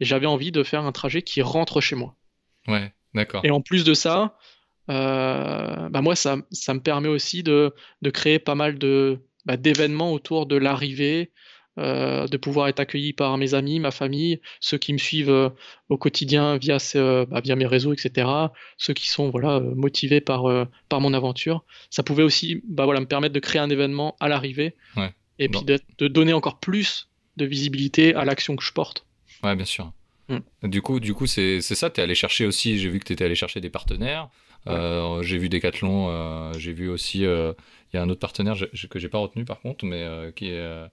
Et 0.00 0.04
j'avais 0.04 0.26
envie 0.26 0.52
de 0.52 0.62
faire 0.62 0.84
un 0.84 0.92
trajet 0.92 1.22
qui 1.22 1.42
rentre 1.42 1.80
chez 1.80 1.96
moi. 1.96 2.14
Ouais, 2.68 2.92
d'accord. 3.14 3.44
Et 3.44 3.50
en 3.50 3.60
plus 3.60 3.84
de 3.84 3.94
ça, 3.94 4.36
euh, 4.90 5.88
bah 5.88 6.00
moi, 6.02 6.16
ça, 6.16 6.36
ça 6.50 6.74
me 6.74 6.80
permet 6.80 7.08
aussi 7.08 7.42
de, 7.42 7.74
de 8.02 8.10
créer 8.10 8.38
pas 8.38 8.54
mal 8.54 8.78
de, 8.78 9.18
bah, 9.46 9.56
d'événements 9.56 10.12
autour 10.12 10.46
de 10.46 10.56
l'arrivée, 10.56 11.30
euh, 11.80 12.26
de 12.28 12.36
pouvoir 12.36 12.68
être 12.68 12.78
accueilli 12.80 13.12
par 13.12 13.36
mes 13.38 13.54
amis, 13.54 13.80
ma 13.80 13.90
famille, 13.90 14.40
ceux 14.60 14.78
qui 14.78 14.92
me 14.92 14.98
suivent 14.98 15.30
euh, 15.30 15.48
au 15.88 15.96
quotidien 15.96 16.56
via, 16.58 16.78
ce- 16.78 17.24
bah, 17.24 17.40
via 17.40 17.56
mes 17.56 17.66
réseaux, 17.66 17.92
etc., 17.92 18.28
ceux 18.76 18.94
qui 18.94 19.08
sont 19.08 19.30
voilà, 19.30 19.56
euh, 19.56 19.74
motivés 19.74 20.20
par, 20.20 20.46
euh, 20.46 20.64
par 20.88 21.00
mon 21.00 21.12
aventure. 21.14 21.64
Ça 21.90 22.02
pouvait 22.02 22.22
aussi 22.22 22.62
bah, 22.68 22.84
voilà, 22.84 23.00
me 23.00 23.06
permettre 23.06 23.34
de 23.34 23.40
créer 23.40 23.60
un 23.60 23.70
événement 23.70 24.16
à 24.20 24.28
l'arrivée 24.28 24.74
Ouais. 24.96 25.12
et 25.38 25.48
Bon. 25.48 25.62
puis 25.62 25.78
de 25.98 26.08
donner 26.08 26.32
encore 26.32 26.58
plus 26.60 27.08
de 27.36 27.44
visibilité 27.46 28.14
à 28.14 28.24
l'action 28.24 28.54
que 28.56 28.62
je 28.64 28.72
porte. 28.72 29.06
Ouais, 29.42 29.56
bien 29.56 29.64
sûr. 29.64 29.92
Mm. 30.28 30.68
Du 30.68 30.82
coup, 30.82 31.00
du 31.00 31.14
coup, 31.14 31.26
c'est 31.26 31.60
ça. 31.62 31.90
T'es 31.90 32.02
allé 32.02 32.14
chercher 32.14 32.46
aussi. 32.46 32.78
J'ai 32.78 32.88
vu 32.88 32.98
que 33.00 33.04
t'étais 33.04 33.24
allé 33.24 33.34
chercher 33.34 33.60
des 33.60 33.70
partenaires. 33.70 34.28
Euh, 34.66 35.22
j'ai 35.22 35.38
vu 35.38 35.48
Decathlon. 35.48 36.08
euh, 36.10 36.52
j'ai 36.58 36.72
vu 36.72 36.88
aussi. 36.90 37.24
euh, 37.24 37.52
Il 37.92 37.96
y 37.96 37.98
a 37.98 38.02
un 38.02 38.08
autre 38.10 38.20
partenaire 38.20 38.56
que 38.90 38.98
j'ai 38.98 39.08
pas 39.08 39.18
retenu 39.18 39.44
par 39.44 39.60
contre, 39.60 39.84
mais 39.86 40.02
euh, 40.02 40.30
qui 40.30 40.48
est 40.50 40.58
euh, 40.58 40.86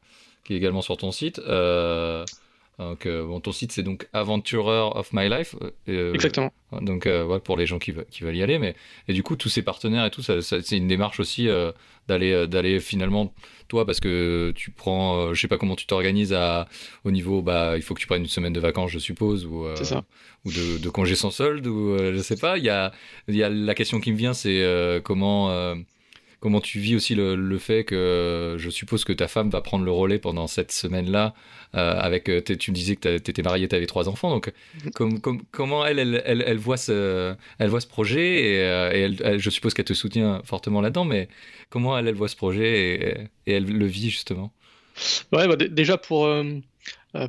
qui 0.48 0.54
est 0.54 0.58
également 0.58 0.82
sur 0.82 0.98
ton 0.98 1.12
site. 1.12 1.40
Euh, 1.48 2.26
donc, 2.80 3.06
euh, 3.08 3.26
bon, 3.26 3.40
ton 3.40 3.52
site 3.52 3.72
c'est 3.72 3.82
donc 3.84 4.08
Adventurer 4.14 4.90
of 4.94 5.12
My 5.12 5.28
Life. 5.30 5.56
euh, 5.90 6.14
Exactement. 6.14 6.52
Donc 6.82 7.06
ouais, 7.06 7.40
pour 7.40 7.58
les 7.58 7.66
gens 7.66 7.80
qui, 7.80 7.92
veulent- 7.92 8.06
qui 8.12 8.24
veulent 8.24 8.36
y 8.36 8.44
aller, 8.44 8.60
mais 8.60 8.76
et 9.08 9.14
du 9.14 9.24
coup 9.24 9.36
tous 9.36 9.50
ces 9.50 9.62
partenaires 9.64 10.06
et 10.06 10.12
tout, 10.12 10.22
ça, 10.22 10.42
ça- 10.42 10.62
c'est 10.62 10.78
une 10.78 10.88
démarche 10.88 11.20
aussi 11.20 11.48
d'aller 12.08 12.46
d'aller 12.48 12.80
finalement 12.80 13.34
toi 13.68 13.84
parce 13.86 14.00
que 14.00 14.54
tu 14.56 14.70
prends, 14.72 15.18
euh, 15.18 15.34
je 15.34 15.42
sais 15.42 15.48
pas 15.48 15.58
comment 15.58 15.76
tu 15.76 15.88
t'organises 15.88 16.34
à 16.34 16.68
au 17.04 17.10
niveau 17.12 17.42
bah 17.42 17.74
il 17.78 17.82
faut 17.82 17.94
que 17.96 18.00
tu 18.00 18.08
prennes 18.08 18.22
une 18.22 18.28
semaine 18.30 18.54
de 18.54 18.60
vacances 18.62 18.92
je 18.92 19.00
suppose 19.00 19.46
ou 19.46 19.66
euh, 19.66 19.76
C'est 19.76 19.84
ça. 19.86 20.04
ou 20.46 20.52
de, 20.52 20.78
de 20.78 20.90
congés 20.90 21.16
sans 21.16 21.32
solde 21.32 21.66
ou 21.68 21.90
euh, 21.96 22.14
je 22.16 22.22
sais 22.22 22.38
pas. 22.38 22.58
Il 22.60 22.64
y 22.64 22.70
a 22.70 22.94
il 23.28 23.36
y 23.36 23.44
a 23.44 23.50
la 23.50 23.74
question 23.76 24.00
qui 24.00 24.12
me 24.14 24.18
vient 24.18 24.34
c'est 24.34 25.02
comment 25.04 25.74
Comment 26.39 26.62
tu 26.62 26.80
vis 26.80 26.95
aussi 26.95 27.15
le, 27.15 27.36
le 27.36 27.58
fait 27.58 27.84
que 27.84 27.95
euh, 27.95 28.58
je 28.60 28.69
suppose 28.69 29.04
que 29.06 29.13
ta 29.13 29.28
femme 29.28 29.50
va 29.50 29.62
prendre 29.62 29.84
le 29.86 29.91
relais 29.91 30.19
pendant 30.19 30.45
cette 30.47 30.71
semaine-là 30.71 31.34
euh, 31.76 32.00
avec 32.00 32.30
euh, 32.30 32.41
tu 32.41 32.69
me 32.71 32.76
disais 32.76 32.95
que 32.95 33.17
tu 33.17 33.32
étais 33.32 33.41
marié, 33.41 33.67
tu 33.67 33.76
avais 33.76 33.88
trois 33.88 34.08
enfants 34.08 34.30
donc 34.30 34.54
com- 34.93 35.19
com- 35.19 35.41
comment 35.52 35.84
elle 35.86 35.97
elle, 36.00 36.21
elle, 36.26 36.43
elle 36.45 36.58
voit 36.58 36.78
ce 36.78 37.36
elle 37.58 37.69
voit 37.69 37.82
ce 37.82 37.88
projet 37.88 38.36
et, 38.39 38.54
et 38.97 39.02
elle, 39.02 39.17
elle- 39.23 39.39
je 39.39 39.50
suppose 39.50 39.73
qu'elle 39.73 39.86
te 39.86 39.93
soutient 39.95 40.41
fortement 40.45 40.80
là-dedans 40.82 41.06
mais 41.06 41.28
comment 41.71 41.97
elle 41.97 42.08
elle 42.08 42.15
voit 42.15 42.28
ce 42.30 42.36
projet 42.36 43.28
et, 43.47 43.52
et 43.52 43.54
elle 43.56 43.65
le 43.65 43.86
vit 43.88 44.10
justement? 44.12 44.54
Ouais, 45.32 45.47
bah, 45.47 45.56
dé- 45.56 45.69
déjà 45.69 45.97
pour, 45.97 46.26
euh, 46.26 46.43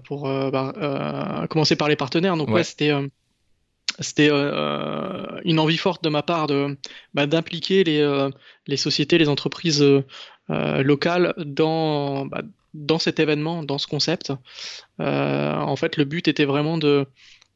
pour 0.05 0.29
euh, 0.29 0.51
bah, 0.51 1.47
commencer 1.51 1.77
par 1.77 1.89
les 1.89 1.97
partenaires, 1.97 2.37
donc 2.37 2.53
ouais, 2.53 2.55
Ouais. 2.55 2.65
c'était 2.65 2.93
c'était 4.01 4.29
euh, 4.31 5.41
une 5.45 5.59
envie 5.59 5.77
forte 5.77 6.03
de 6.05 6.09
ma 6.09 6.23
part 6.23 6.47
bah, 7.15 7.27
d'impliquer 7.27 7.85
les, 7.85 8.01
euh, 8.01 8.31
les 8.67 8.77
sociétés, 8.77 9.19
les 9.19 9.29
entreprises 9.29 9.83
euh, 9.83 10.05
euh, 10.51 10.83
locales 10.83 11.35
dans 11.39 12.27
bah, 12.27 12.43
dans 12.75 12.99
cet 12.99 13.19
événement, 13.19 13.63
dans 13.63 13.79
ce 13.79 13.87
concept. 13.87 14.33
Euh, 15.01 15.55
en 15.55 15.77
fait, 15.77 15.97
le 15.97 16.05
but 16.05 16.29
était 16.29 16.45
vraiment 16.45 16.79
de 16.79 17.07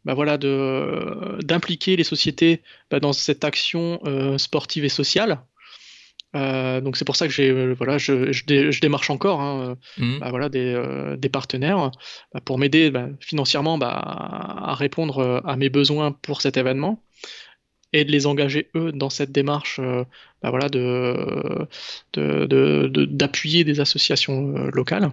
bah, 0.05 0.15
voilà 0.15 0.37
d'impliquer 0.39 1.97
les 1.97 2.05
sociétés 2.05 2.63
bah, 2.91 2.99
dans 2.99 3.13
cette 3.13 3.45
action 3.45 4.01
euh, 4.07 4.39
sportive 4.39 4.85
et 4.85 4.89
sociale. 4.89 5.43
Euh, 6.35 6.81
donc 6.81 6.97
c'est 6.97 7.05
pour 7.05 7.17
ça 7.17 7.27
que 7.29 7.33
j'ai 7.35 7.51
euh, 7.51 7.75
voilà 7.77 7.99
je, 7.99 8.33
je, 8.33 8.47
dé- 8.47 8.73
je 8.73 8.81
démarche 8.81 9.11
encore 9.11 9.43
hein, 9.43 9.77
Mhm. 9.99 10.19
bah, 10.21 10.31
voilà, 10.31 10.49
des, 10.49 10.73
euh, 10.73 11.15
des 11.17 11.29
partenaires 11.29 11.91
bah, 12.33 12.41
pour 12.43 12.57
m'aider 12.59 12.91
bah, 12.91 13.09
financièrement 13.21 13.77
bah, 13.77 13.91
à 13.93 14.75
répondre 14.75 15.19
euh, 15.19 15.41
à 15.45 15.57
mes 15.57 15.69
besoins 15.69 16.11
pour 16.13 16.41
cet 16.41 16.57
événement 16.57 17.03
et 17.93 18.07
de 18.07 18.11
les 18.11 18.27
engager 18.27 18.71
eux 18.75 18.93
dans 18.93 19.11
cette 19.11 19.31
démarche 19.31 19.79
euh, 19.79 20.05
voilà, 20.43 20.71
de, 20.71 21.67
de, 22.15 22.47
de- 22.47 22.89
de- 22.91 23.05
d'appuyer 23.05 23.65
des 23.65 23.81
associations 23.81 24.57
euh, 24.57 24.71
locales 24.73 25.13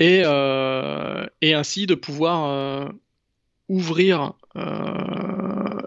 et, 0.00 0.22
euh, 0.24 1.24
et 1.40 1.54
ainsi 1.54 1.86
de 1.86 1.94
pouvoir 1.94 2.50
euh, 2.50 2.88
ouvrir 3.68 4.32
euh, 4.56 5.80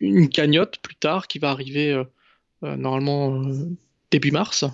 une 0.00 0.28
cagnotte 0.28 0.78
plus 0.82 0.96
tard 0.96 1.28
qui 1.28 1.38
va 1.38 1.50
arriver 1.50 1.92
euh, 1.92 2.00
euh, 2.00 2.04
normalement 2.62 3.42
euh, 3.44 3.68
début 4.10 4.30
mars 4.30 4.64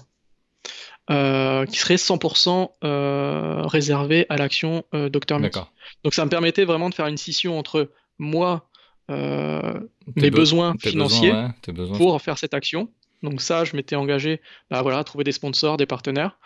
euh, 1.11 1.64
qui 1.64 1.79
serait 1.79 1.96
100% 1.96 2.70
euh, 2.85 3.62
réservé 3.64 4.27
à 4.29 4.37
l'action 4.37 4.85
euh, 4.94 5.09
Dr 5.09 5.40
d'accord 5.40 5.72
Donc 6.05 6.14
ça 6.14 6.24
me 6.24 6.31
permettait 6.31 6.64
vraiment 6.64 6.90
de 6.90 6.94
faire 6.94 7.07
une 7.07 7.16
scission 7.16 7.59
entre 7.59 7.90
moi 8.18 8.68
euh, 9.11 9.81
mes 10.16 10.31
be- 10.31 10.35
besoins 10.35 10.74
financiers 10.79 11.33
ouais, 11.33 11.48
pour 11.96 12.20
faire 12.20 12.37
cette 12.37 12.53
action. 12.53 12.90
Donc 13.22 13.40
ça, 13.40 13.64
je 13.64 13.74
m'étais 13.74 13.96
engagé 13.96 14.40
bah, 14.70 14.83
voilà, 14.83 14.98
à 14.98 15.05
trouver 15.05 15.24
des 15.24 15.33
sponsors, 15.33 15.77
des 15.77 15.87
partenaires. 15.87 16.38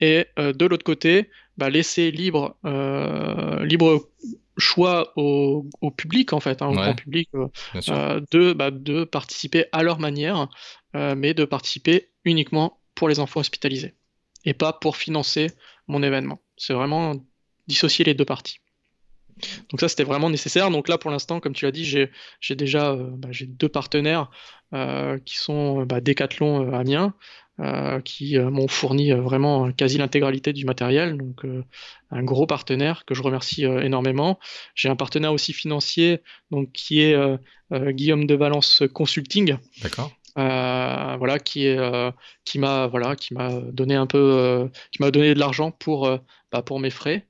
Et 0.00 0.26
euh, 0.38 0.52
de 0.52 0.66
l'autre 0.66 0.84
côté, 0.84 1.30
bah, 1.56 1.70
laisser 1.70 2.10
libre, 2.10 2.56
euh, 2.64 3.64
libre 3.64 4.08
choix 4.56 5.12
au, 5.16 5.66
au 5.80 5.90
public, 5.90 6.32
en 6.32 6.40
fait, 6.40 6.62
hein, 6.62 6.66
au 6.68 6.70
Ouais. 6.70 6.82
grand 6.82 6.94
public, 6.94 7.28
euh, 7.34 7.48
euh, 7.88 8.20
de, 8.30 8.52
bah, 8.52 8.70
de 8.70 9.04
participer 9.04 9.66
à 9.72 9.82
leur 9.82 9.98
manière, 9.98 10.48
euh, 10.94 11.14
mais 11.14 11.34
de 11.34 11.44
participer 11.44 12.10
uniquement 12.24 12.78
pour 12.94 13.08
les 13.08 13.20
enfants 13.20 13.40
hospitalisés 13.40 13.94
et 14.44 14.54
pas 14.54 14.72
pour 14.72 14.96
financer 14.96 15.52
mon 15.86 16.02
événement. 16.02 16.40
C'est 16.56 16.74
vraiment 16.74 17.14
dissocier 17.68 18.04
les 18.04 18.14
deux 18.14 18.24
parties. 18.24 18.58
Donc 19.70 19.80
ça, 19.80 19.88
c'était 19.88 20.04
vraiment 20.04 20.28
nécessaire. 20.28 20.70
Donc 20.70 20.88
là, 20.88 20.98
pour 20.98 21.10
l'instant, 21.10 21.40
comme 21.40 21.54
tu 21.54 21.64
l'as 21.64 21.72
dit, 21.72 21.84
j'ai 21.84 22.54
déjà 22.56 22.90
euh, 22.90 23.08
bah, 23.12 23.28
j'ai 23.30 23.46
deux 23.46 23.68
partenaires 23.68 24.30
qui 25.24 25.36
sont 25.36 25.82
bah, 25.84 26.00
Decathlon 26.00 26.72
Amiens, 26.72 27.14
qui 28.04 28.38
euh, 28.38 28.50
m'ont 28.50 28.68
fourni 28.68 29.12
euh, 29.12 29.20
vraiment 29.20 29.70
quasi 29.72 29.98
l'intégralité 29.98 30.52
du 30.52 30.64
matériel. 30.64 31.16
Donc 31.16 31.44
euh, 31.44 31.62
un 32.10 32.22
gros 32.22 32.46
partenaire 32.46 33.04
que 33.04 33.14
je 33.14 33.22
remercie 33.22 33.64
euh, 33.66 33.82
énormément. 33.82 34.38
J'ai 34.74 34.88
un 34.88 34.96
partenaire 34.96 35.32
aussi 35.32 35.52
financier, 35.52 36.20
donc 36.50 36.72
qui 36.72 37.02
est 37.02 37.14
euh, 37.14 37.36
euh, 37.72 37.92
Guillaume 37.92 38.26
de 38.26 38.34
Valence 38.34 38.82
Consulting, 38.92 39.56
D'accord. 39.82 40.10
euh, 40.38 41.16
voilà, 41.18 41.38
qui 41.38 41.66
est, 41.66 41.78
euh, 41.78 42.10
qui 42.44 42.58
m'a, 42.58 42.86
voilà, 42.86 43.14
qui 43.16 43.34
m'a 43.34 43.50
donné 43.72 43.94
un 43.94 44.06
peu, 44.06 44.18
euh, 44.18 44.68
qui 44.92 45.02
m'a 45.02 45.10
donné 45.10 45.34
de 45.34 45.38
l'argent 45.38 45.70
pour, 45.70 46.06
euh, 46.06 46.18
bah, 46.52 46.62
pour 46.62 46.80
mes 46.80 46.90
frais. 46.90 47.26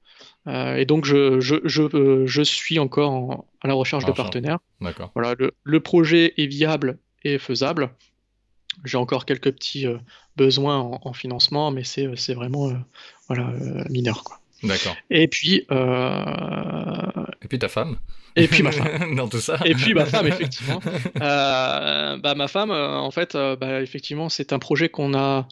Euh, 0.46 0.76
et 0.76 0.86
donc 0.86 1.04
je, 1.04 1.40
je, 1.40 1.56
je, 1.64 1.82
euh, 1.82 2.26
je 2.26 2.42
suis 2.42 2.78
encore 2.78 3.10
en- 3.10 3.48
à 3.60 3.68
la 3.68 3.74
recherche 3.74 4.04
de 4.06 4.12
partenaires. 4.12 4.58
D'accord. 4.80 5.10
Voilà, 5.14 5.34
le, 5.38 5.52
le 5.62 5.80
projet 5.80 6.32
est 6.38 6.46
viable 6.46 6.98
et 7.24 7.38
faisable. 7.38 7.90
J'ai 8.84 8.96
encore 8.98 9.24
quelques 9.26 9.52
petits 9.52 9.86
euh, 9.86 9.98
besoins 10.36 10.78
en, 10.78 11.00
en 11.02 11.12
financement, 11.12 11.70
mais 11.70 11.84
c'est, 11.84 12.08
c'est 12.16 12.34
vraiment, 12.34 12.68
euh, 12.70 12.74
voilà, 13.28 13.48
euh, 13.48 13.84
mineur, 13.90 14.24
quoi. 14.24 14.38
D'accord. 14.62 14.94
Et 15.08 15.26
puis, 15.26 15.64
euh, 15.70 17.26
Et 17.42 17.48
puis 17.48 17.58
ta 17.58 17.68
femme 17.68 17.98
et 18.36 18.46
puis 18.46 18.62
ma 18.62 18.70
femme. 18.70 19.14
Dans 19.16 19.26
tout 19.26 19.40
ça 19.40 19.58
Et 19.64 19.74
puis 19.74 19.92
ma 19.92 20.06
femme, 20.06 20.26
effectivement. 20.28 20.80
Euh, 21.20 22.16
bah, 22.18 22.34
ma 22.36 22.46
femme, 22.46 22.70
euh, 22.70 22.96
en 22.98 23.10
fait, 23.10 23.34
euh, 23.34 23.56
bah, 23.56 23.80
effectivement, 23.82 24.28
c'est 24.28 24.52
un 24.52 24.60
projet 24.60 24.88
qu'on 24.88 25.14
a, 25.14 25.48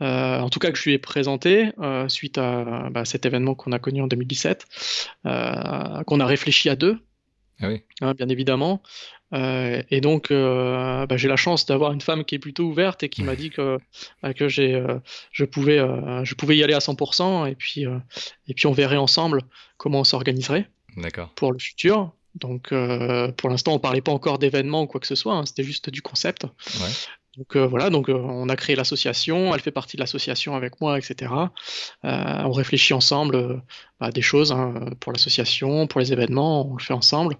euh, 0.00 0.38
en 0.38 0.48
tout 0.48 0.60
cas 0.60 0.70
que 0.70 0.78
je 0.78 0.84
lui 0.84 0.92
ai 0.92 0.98
présenté 0.98 1.72
euh, 1.80 2.08
suite 2.08 2.38
à 2.38 2.88
bah, 2.90 3.04
cet 3.04 3.26
événement 3.26 3.54
qu'on 3.56 3.72
a 3.72 3.78
connu 3.80 4.00
en 4.00 4.06
2017, 4.06 4.64
euh, 5.26 6.02
qu'on 6.04 6.20
a 6.20 6.26
réfléchi 6.26 6.68
à 6.68 6.76
deux, 6.76 6.98
Ah 7.60 7.68
oui. 7.68 7.82
hein, 8.00 8.14
bien 8.14 8.28
évidemment. 8.28 8.80
Euh, 9.32 9.82
et 9.90 10.00
donc, 10.00 10.30
euh, 10.30 11.06
bah, 11.06 11.16
j'ai 11.16 11.28
la 11.28 11.36
chance 11.36 11.66
d'avoir 11.66 11.92
une 11.92 12.00
femme 12.00 12.24
qui 12.24 12.34
est 12.34 12.38
plutôt 12.38 12.64
ouverte 12.64 13.02
et 13.02 13.08
qui 13.08 13.22
m'a 13.22 13.36
dit 13.36 13.50
que, 13.50 13.78
bah, 14.22 14.34
que 14.34 14.48
j'ai, 14.48 14.74
euh, 14.74 14.98
je 15.32 15.44
pouvais, 15.44 15.78
je 16.24 16.34
pouvais 16.34 16.56
y 16.56 16.64
aller 16.64 16.74
à 16.74 16.80
100%. 16.80 17.46
Et 17.46 17.54
puis, 17.54 17.84
et 18.48 18.54
puis, 18.54 18.66
on 18.66 18.72
verrait 18.72 18.96
ensemble 18.96 19.42
comment 19.76 20.00
on 20.00 20.04
s'organiserait 20.04 20.68
pour 21.36 21.52
le 21.52 21.58
futur. 21.58 22.12
Donc, 22.34 22.72
pour 23.36 23.50
l'instant, 23.50 23.74
on 23.74 23.78
parlait 23.78 24.00
pas 24.00 24.12
encore 24.12 24.38
d'événements 24.38 24.82
ou 24.82 24.86
quoi 24.86 25.00
que 25.00 25.06
ce 25.06 25.14
soit, 25.14 25.34
hein, 25.34 25.46
c'était 25.46 25.64
juste 25.64 25.90
du 25.90 26.02
concept. 26.02 26.44
Ouais. 26.80 26.88
Donc 27.36 27.54
euh, 27.54 27.66
voilà, 27.66 27.90
donc 27.90 28.08
euh, 28.08 28.14
on 28.14 28.48
a 28.48 28.56
créé 28.56 28.74
l'association, 28.74 29.54
elle 29.54 29.60
fait 29.60 29.70
partie 29.70 29.96
de 29.96 30.02
l'association 30.02 30.56
avec 30.56 30.80
moi, 30.80 30.98
etc. 30.98 31.32
Euh, 32.04 32.42
on 32.44 32.50
réfléchit 32.50 32.92
ensemble 32.92 33.62
à 34.00 34.10
des 34.10 34.22
choses 34.22 34.50
hein, 34.52 34.74
pour 34.98 35.12
l'association, 35.12 35.86
pour 35.86 36.00
les 36.00 36.12
événements, 36.12 36.68
on 36.68 36.74
le 36.74 36.82
fait 36.82 36.92
ensemble. 36.92 37.36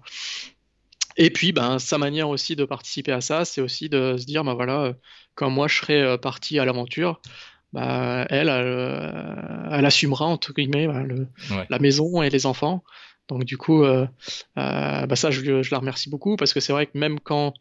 Et 1.17 1.29
puis, 1.29 1.51
ben, 1.51 1.79
sa 1.79 1.97
manière 1.97 2.29
aussi 2.29 2.55
de 2.55 2.65
participer 2.65 3.11
à 3.11 3.21
ça, 3.21 3.45
c'est 3.45 3.61
aussi 3.61 3.89
de 3.89 4.15
se 4.17 4.25
dire, 4.25 4.43
ben 4.43 4.53
voilà, 4.53 4.81
euh, 4.81 4.93
quand 5.35 5.49
moi 5.49 5.67
je 5.67 5.75
serai 5.77 6.01
euh, 6.01 6.17
parti 6.17 6.59
à 6.59 6.65
l'aventure, 6.65 7.21
bah, 7.73 8.25
elle, 8.29 8.49
elle, 8.49 8.49
euh, 8.49 9.69
elle 9.71 9.85
assumera 9.85 10.25
entre 10.25 10.53
guillemets 10.53 10.87
ben, 10.87 11.03
le, 11.03 11.27
Ouais. 11.51 11.65
la 11.69 11.79
maison 11.79 12.21
et 12.21 12.29
les 12.29 12.45
enfants. 12.45 12.83
Donc 13.29 13.45
du 13.45 13.57
coup, 13.57 13.83
euh, 13.83 14.05
euh, 14.57 15.05
bah 15.05 15.15
ça, 15.15 15.31
je, 15.31 15.61
je 15.63 15.71
la 15.71 15.79
remercie 15.79 16.09
beaucoup 16.09 16.35
parce 16.35 16.53
que 16.53 16.59
c'est 16.59 16.73
vrai 16.73 16.85
que 16.87 16.97
même 16.97 17.19
quand 17.19 17.53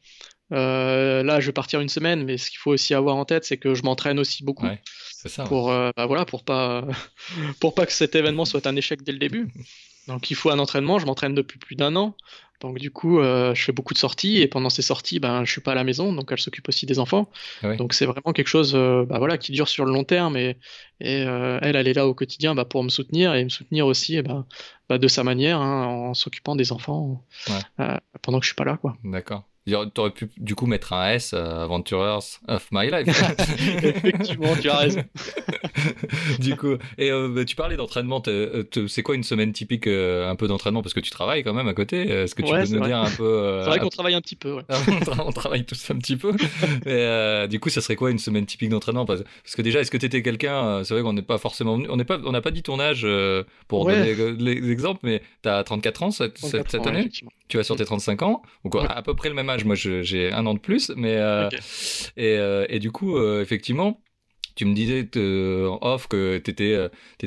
euh, 0.53 1.23
là, 1.23 1.39
je 1.39 1.47
vais 1.47 1.53
partir 1.53 1.81
une 1.81 1.89
semaine, 1.89 2.25
mais 2.25 2.39
ce 2.39 2.51
qu'il 2.51 2.59
faut 2.59 2.73
aussi 2.73 2.93
avoir 2.93 3.15
en 3.15 3.25
tête, 3.25 3.45
c'est 3.45 3.57
que 3.57 3.75
je 3.75 3.85
m'entraîne 3.85 4.19
aussi 4.19 4.43
beaucoup 4.43 4.67
Ouais. 4.67 4.81
Ça. 5.13 5.43
ouais. 5.45 5.49
pour, 5.49 5.71
euh, 5.71 5.91
bah 5.97 6.07
voilà, 6.07 6.25
pour 6.25 6.45
pas, 6.45 6.85
pour 7.61 7.75
pas 7.75 7.87
que 7.87 7.93
cet 7.93 8.17
événement 8.17 8.45
soit 8.45 8.67
un 8.67 8.75
échec 8.75 9.03
dès 9.05 9.13
le 9.13 9.19
début. 9.19 9.49
Donc 10.09 10.31
il 10.31 10.35
faut 10.37 10.51
un 10.51 10.59
entraînement. 10.59 10.99
Je 10.99 11.07
m'entraîne 11.07 11.35
depuis 11.35 11.59
plus 11.59 11.77
d'un 11.77 11.95
an. 11.97 12.17
Donc 12.61 12.79
du 12.79 12.91
coup, 12.91 13.21
euh, 13.21 13.55
je 13.55 13.63
fais 13.65 13.73
beaucoup 13.73 13.95
de 13.95 13.99
sorties 13.99 14.39
et 14.43 14.47
pendant 14.47 14.69
ces 14.69 14.83
sorties, 14.83 15.19
ben, 15.19 15.47
je 15.47 15.51
suis 15.51 15.63
pas 15.63 15.73
à 15.73 15.75
la 15.75 15.83
maison, 15.83 16.13
donc 16.13 16.31
elle 16.31 16.39
s'occupe 16.39 16.69
aussi 16.69 16.85
des 16.85 16.99
enfants. 16.99 17.31
Ah 17.63 17.71
oui. 17.71 17.77
Donc 17.79 17.95
c'est 17.95 18.05
vraiment 18.05 18.35
quelque 18.35 18.49
chose, 18.49 18.75
euh, 18.75 19.07
bah, 19.07 19.19
voilà, 19.19 19.39
qui 19.39 19.53
dure 19.53 19.67
sur 19.67 19.87
le 19.87 19.93
long 19.93 20.05
terme 20.05 20.37
et, 20.37 20.59
et 21.01 21.23
euh, 21.23 21.59
elle, 21.63 21.75
elle 21.77 21.89
est 21.89 21.95
là 21.95 22.07
au 22.07 22.13
quotidien 22.15 22.55
bah, 22.55 22.67
pour 22.67 22.85
me 22.85 22.91
soutenir 22.91 23.35
et 23.35 23.45
me 23.45 23.49
soutenir 23.49 23.87
aussi, 23.87 24.17
eh 24.17 24.23
ben, 24.23 24.47
bah, 24.91 24.99
de 24.99 25.09
sa 25.09 25.25
manière, 25.25 25.59
hein, 25.59 25.87
en 25.87 26.13
s'occupant 26.13 26.55
des 26.55 26.71
enfants 26.73 27.25
Ouais. 27.49 27.87
pendant 28.21 28.41
que 28.41 28.45
je 28.45 28.51
suis 28.51 28.57
pas 28.57 28.65
là, 28.65 28.77
quoi. 28.77 28.95
D'accord. 29.05 29.49
T'aurais 29.95 30.11
pu 30.11 30.29
du 30.37 30.55
coup 30.55 30.67
mettre 30.67 30.93
un 30.93 31.11
S 31.11 31.33
euh, 31.35 31.63
Adventurers 31.65 32.21
of 32.49 32.67
My 32.73 32.91
Life. 32.91 33.07
Effectivement, 33.83 34.55
tu 34.61 34.69
as 34.71 34.77
raison. 34.77 35.03
du 36.39 36.57
coup, 36.57 36.75
et 36.99 37.11
euh, 37.11 37.29
bah, 37.29 37.45
tu 37.45 37.57
parlais 37.57 37.77
d'entraînement. 37.77 38.23
euh, 38.29 38.65
C'est 38.89 39.03
quoi 39.03 39.15
une 39.15 39.23
semaine 39.23 39.53
typique, 39.53 39.87
euh, 39.87 40.31
un 40.31 40.37
peu 40.37 40.49
d'entraînement? 40.49 40.83
Parce 40.83 40.95
que 40.95 41.01
tu 41.01 41.11
travailles 41.11 41.43
quand 41.45 41.55
même 41.55 41.69
à 41.69 41.75
côté. 41.75 42.09
Est-ce 42.09 42.35
que 42.35 42.43
tu 42.43 42.53
Ouais, 42.53 42.63
peux 42.65 42.69
nous 42.73 42.79
vrai. 42.79 42.89
dire 42.89 42.99
un 42.99 43.11
peu 43.11 43.61
C'est 43.63 43.69
vrai 43.71 43.79
qu'on 43.81 43.89
travaille 43.89 44.15
un 44.15 44.21
petit 44.21 44.37
peu, 44.37 44.55
ouais. 44.55 44.63
on, 44.69 44.75
tra- 44.75 45.23
on 45.27 45.33
travaille 45.33 45.65
tous 45.65 45.91
un 45.91 45.97
petit 45.99 46.17
peu. 46.17 46.33
Du 47.49 47.61
coup, 47.61 47.69
ça 47.71 47.81
serait 47.81 47.97
quoi 47.97 48.11
une 48.11 48.19
semaine 48.19 48.47
typique 48.47 48.71
d'entraînement? 48.71 49.05
Parce, 49.07 49.23
que 49.57 49.63
déjà, 49.63 49.81
est-ce 49.81 49.91
que 49.91 49.97
tu 49.97 50.07
étais 50.07 50.23
quelqu'un 50.23 50.83
C'est 50.85 50.95
vrai 50.95 51.03
qu'on 51.03 51.13
n'est 51.13 51.23
pas 51.23 51.39
forcément 51.39 51.77
venu. 51.77 51.87
On 51.91 51.97
n'est 51.97 52.05
pas, 52.05 52.19
on 52.25 52.33
n'a 52.33 52.41
pas 52.41 52.51
dit 52.51 52.63
ton 52.63 52.79
âge 52.81 53.07
pour 53.69 53.81
Ouais. 53.85 54.15
donner 54.15 54.71
exemples, 54.71 55.01
mais 55.03 55.23
tu 55.43 55.49
as 55.49 55.63
34 55.65 56.03
ans 56.03 56.11
cette, 56.11 56.35
34 56.35 56.51
cette, 56.51 56.71
cette 56.71 56.81
ans, 56.81 56.85
ouais, 56.93 56.99
année. 57.01 57.11
Tu 57.49 57.57
vas 57.57 57.65
sur 57.65 57.75
tes 57.77 57.85
35 57.85 58.23
ans, 58.23 58.43
donc 58.65 58.77
à 58.89 59.03
peu 59.03 59.15
près 59.15 59.29
le 59.29 59.35
même 59.35 59.49
âge. 59.51 59.60
Moi, 59.65 59.75
j'ai 59.77 60.33
un 60.33 60.47
an 60.47 60.55
de 60.55 60.59
plus, 60.61 60.91
mais 60.97 61.17
euh, 61.17 61.49
et, 62.17 62.37
euh, 62.39 62.67
et 62.69 62.79
du 62.79 62.91
coup, 62.91 63.17
euh, 63.17 63.43
effectivement. 63.43 64.01
Tu 64.57 64.67
me 64.67 64.75
disais 64.75 65.09
en 65.17 65.79
off 65.81 66.07
que 66.07 66.37
tu 66.39 66.51
étais, 66.51 66.77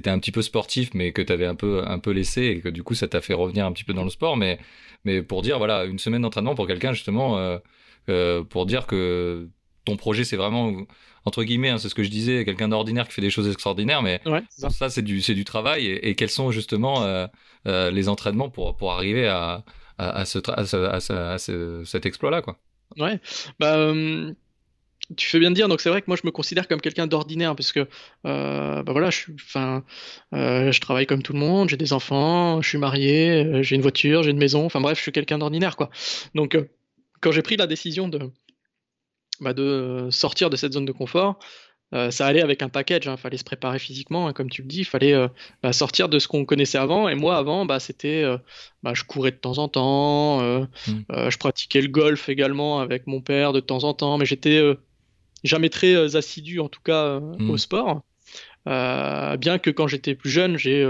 un 0.10 0.20
petit 0.20 0.32
peu 0.32 0.44
sportif, 0.44 0.92
mais 0.94 1.14
que 1.14 1.22
tu 1.22 1.34
avais 1.34 1.48
un 1.48 1.56
peu, 1.56 1.82
un 1.88 1.98
peu 1.98 2.12
laissé 2.12 2.44
et 2.44 2.60
que 2.60 2.70
du 2.70 2.84
coup 2.84 2.94
ça 2.94 3.08
t'a 3.08 3.22
fait 3.22 3.34
revenir 3.34 3.66
un 3.66 3.72
petit 3.72 3.86
peu 3.86 3.94
dans 3.94 4.04
le 4.04 4.12
sport. 4.12 4.38
Mais, 4.38 4.60
mais 5.04 5.24
pour 5.24 5.42
dire, 5.42 5.58
voilà, 5.58 5.86
une 5.86 5.98
semaine 5.98 6.22
d'entraînement 6.22 6.54
pour 6.54 6.68
quelqu'un 6.68 6.94
justement, 6.94 7.40
euh, 7.40 7.58
euh, 8.10 8.44
pour 8.44 8.68
dire 8.68 8.86
que 8.86 9.50
ton 9.86 9.96
projet 9.96 10.26
c'est 10.26 10.36
vraiment, 10.36 10.74
entre 11.26 11.44
guillemets, 11.44 11.70
hein, 11.70 11.78
c'est 11.80 11.90
ce 11.90 11.96
que 11.96 12.04
je 12.04 12.10
disais, 12.10 12.46
quelqu'un 12.46 12.68
d'ordinaire 12.68 13.08
qui 13.08 13.14
fait 13.14 13.22
des 13.22 13.32
choses 13.32 13.48
extraordinaires, 13.50 14.04
mais 14.04 14.20
Ouais, 14.28 14.44
ça. 14.50 14.70
ça 14.70 14.90
c'est 14.90 15.02
du, 15.02 15.20
du 15.22 15.46
travail. 15.46 15.88
Et, 15.88 16.10
et 16.10 16.16
quels 16.16 16.30
sont 16.30 16.52
justement 16.52 17.04
euh, 17.04 17.90
les 17.90 18.10
entraînements 18.10 18.50
pour, 18.50 18.76
pour 18.78 18.92
arriver 18.92 19.28
à, 19.28 19.64
à, 20.12 20.26
ce, 20.26 20.40
à 20.50 21.34
à 21.34 21.38
ce- 21.38 21.84
cet 21.86 22.06
exploit-là, 22.06 22.42
quoi. 22.42 22.58
Ouais, 22.98 23.20
bah, 23.60 23.76
euh, 23.78 24.34
tu 25.18 25.28
fais 25.28 25.40
bien 25.40 25.52
de 25.52 25.56
dire. 25.56 25.68
Donc 25.68 25.82
c'est 25.82 25.90
vrai 25.90 26.02
que 26.02 26.08
moi 26.08 26.18
je 26.22 26.26
me 26.26 26.32
considère 26.32 26.68
comme 26.68 26.82
quelqu'un 26.82 27.08
d'ordinaire 27.08 27.56
parce 27.56 27.72
que, 27.72 27.88
euh, 28.26 28.84
bah 28.84 28.92
voilà, 28.94 29.10
je 29.10 29.32
euh, 30.34 30.72
je 30.72 30.82
travaille 30.82 31.06
comme 31.06 31.24
tout 31.24 31.34
le 31.34 31.40
monde, 31.40 31.70
j'ai 31.70 31.78
des 31.78 31.94
enfants, 31.94 32.62
je 32.62 32.70
suis 32.70 32.78
marié, 32.78 33.64
j'ai 33.64 33.76
une 33.76 33.82
voiture, 33.82 34.24
j'ai 34.24 34.32
une 34.32 34.38
maison. 34.38 34.66
Enfin 34.66 34.82
bref, 34.82 34.98
je 34.98 35.04
suis 35.04 35.12
quelqu'un 35.12 35.38
d'ordinaire 35.40 35.76
quoi. 35.76 35.90
Donc 36.36 36.58
quand 37.22 37.32
j'ai 37.32 37.42
pris 37.42 37.58
la 37.58 37.68
décision 37.68 38.08
de, 38.08 38.20
bah, 39.42 39.54
de 39.54 40.08
sortir 40.12 40.50
de 40.50 40.56
cette 40.56 40.74
zone 40.74 40.86
de 40.86 40.92
confort. 40.92 41.40
Euh, 41.94 42.10
ça 42.12 42.26
allait 42.26 42.42
avec 42.42 42.62
un 42.64 42.70
package, 42.70 43.04
il 43.06 43.18
fallait 43.18 43.38
se 43.38 43.44
préparer 43.44 43.78
physiquement, 43.80 44.28
hein, 44.28 44.34
comme 44.34 44.50
tu 44.50 44.62
le 44.62 44.68
dis, 44.68 44.80
il 44.80 44.86
fallait 44.86 45.14
euh, 45.14 45.28
bah, 45.62 45.74
sortir 45.74 46.10
de 46.10 46.20
ce 46.20 46.28
qu'on 46.28 46.44
connaissait 46.46 46.78
avant. 46.78 47.08
Et 47.08 47.16
moi, 47.16 47.38
avant, 47.38 47.66
bah, 47.66 47.80
c'était, 47.80 48.24
euh, 48.24 48.38
bah, 48.82 48.94
je 48.96 49.04
courais 49.04 49.32
de 49.32 49.38
temps 49.38 49.58
en 49.60 49.68
temps, 49.68 50.42
Mm. 50.88 51.30
je 51.30 51.38
pratiquais 51.38 51.82
le 51.82 51.88
golf 51.88 52.30
également 52.30 52.80
avec 52.80 53.08
mon 53.08 53.22
père 53.22 53.54
de 53.54 53.60
temps 53.60 53.84
en 53.84 53.94
temps, 53.94 54.18
mais 54.18 54.26
j'étais 54.26 54.62
jamais 55.44 55.70
très 55.70 56.16
assidu, 56.16 56.60
en 56.60 56.70
tout 56.70 56.82
cas, 56.84 57.20
Mm. 57.20 57.50
au 57.50 57.58
sport. 57.58 58.02
Bien 58.66 59.60
que 59.60 59.70
quand 59.70 59.88
j'étais 59.88 60.16
plus 60.16 60.30
jeune, 60.30 60.58
j'ai 60.58 60.86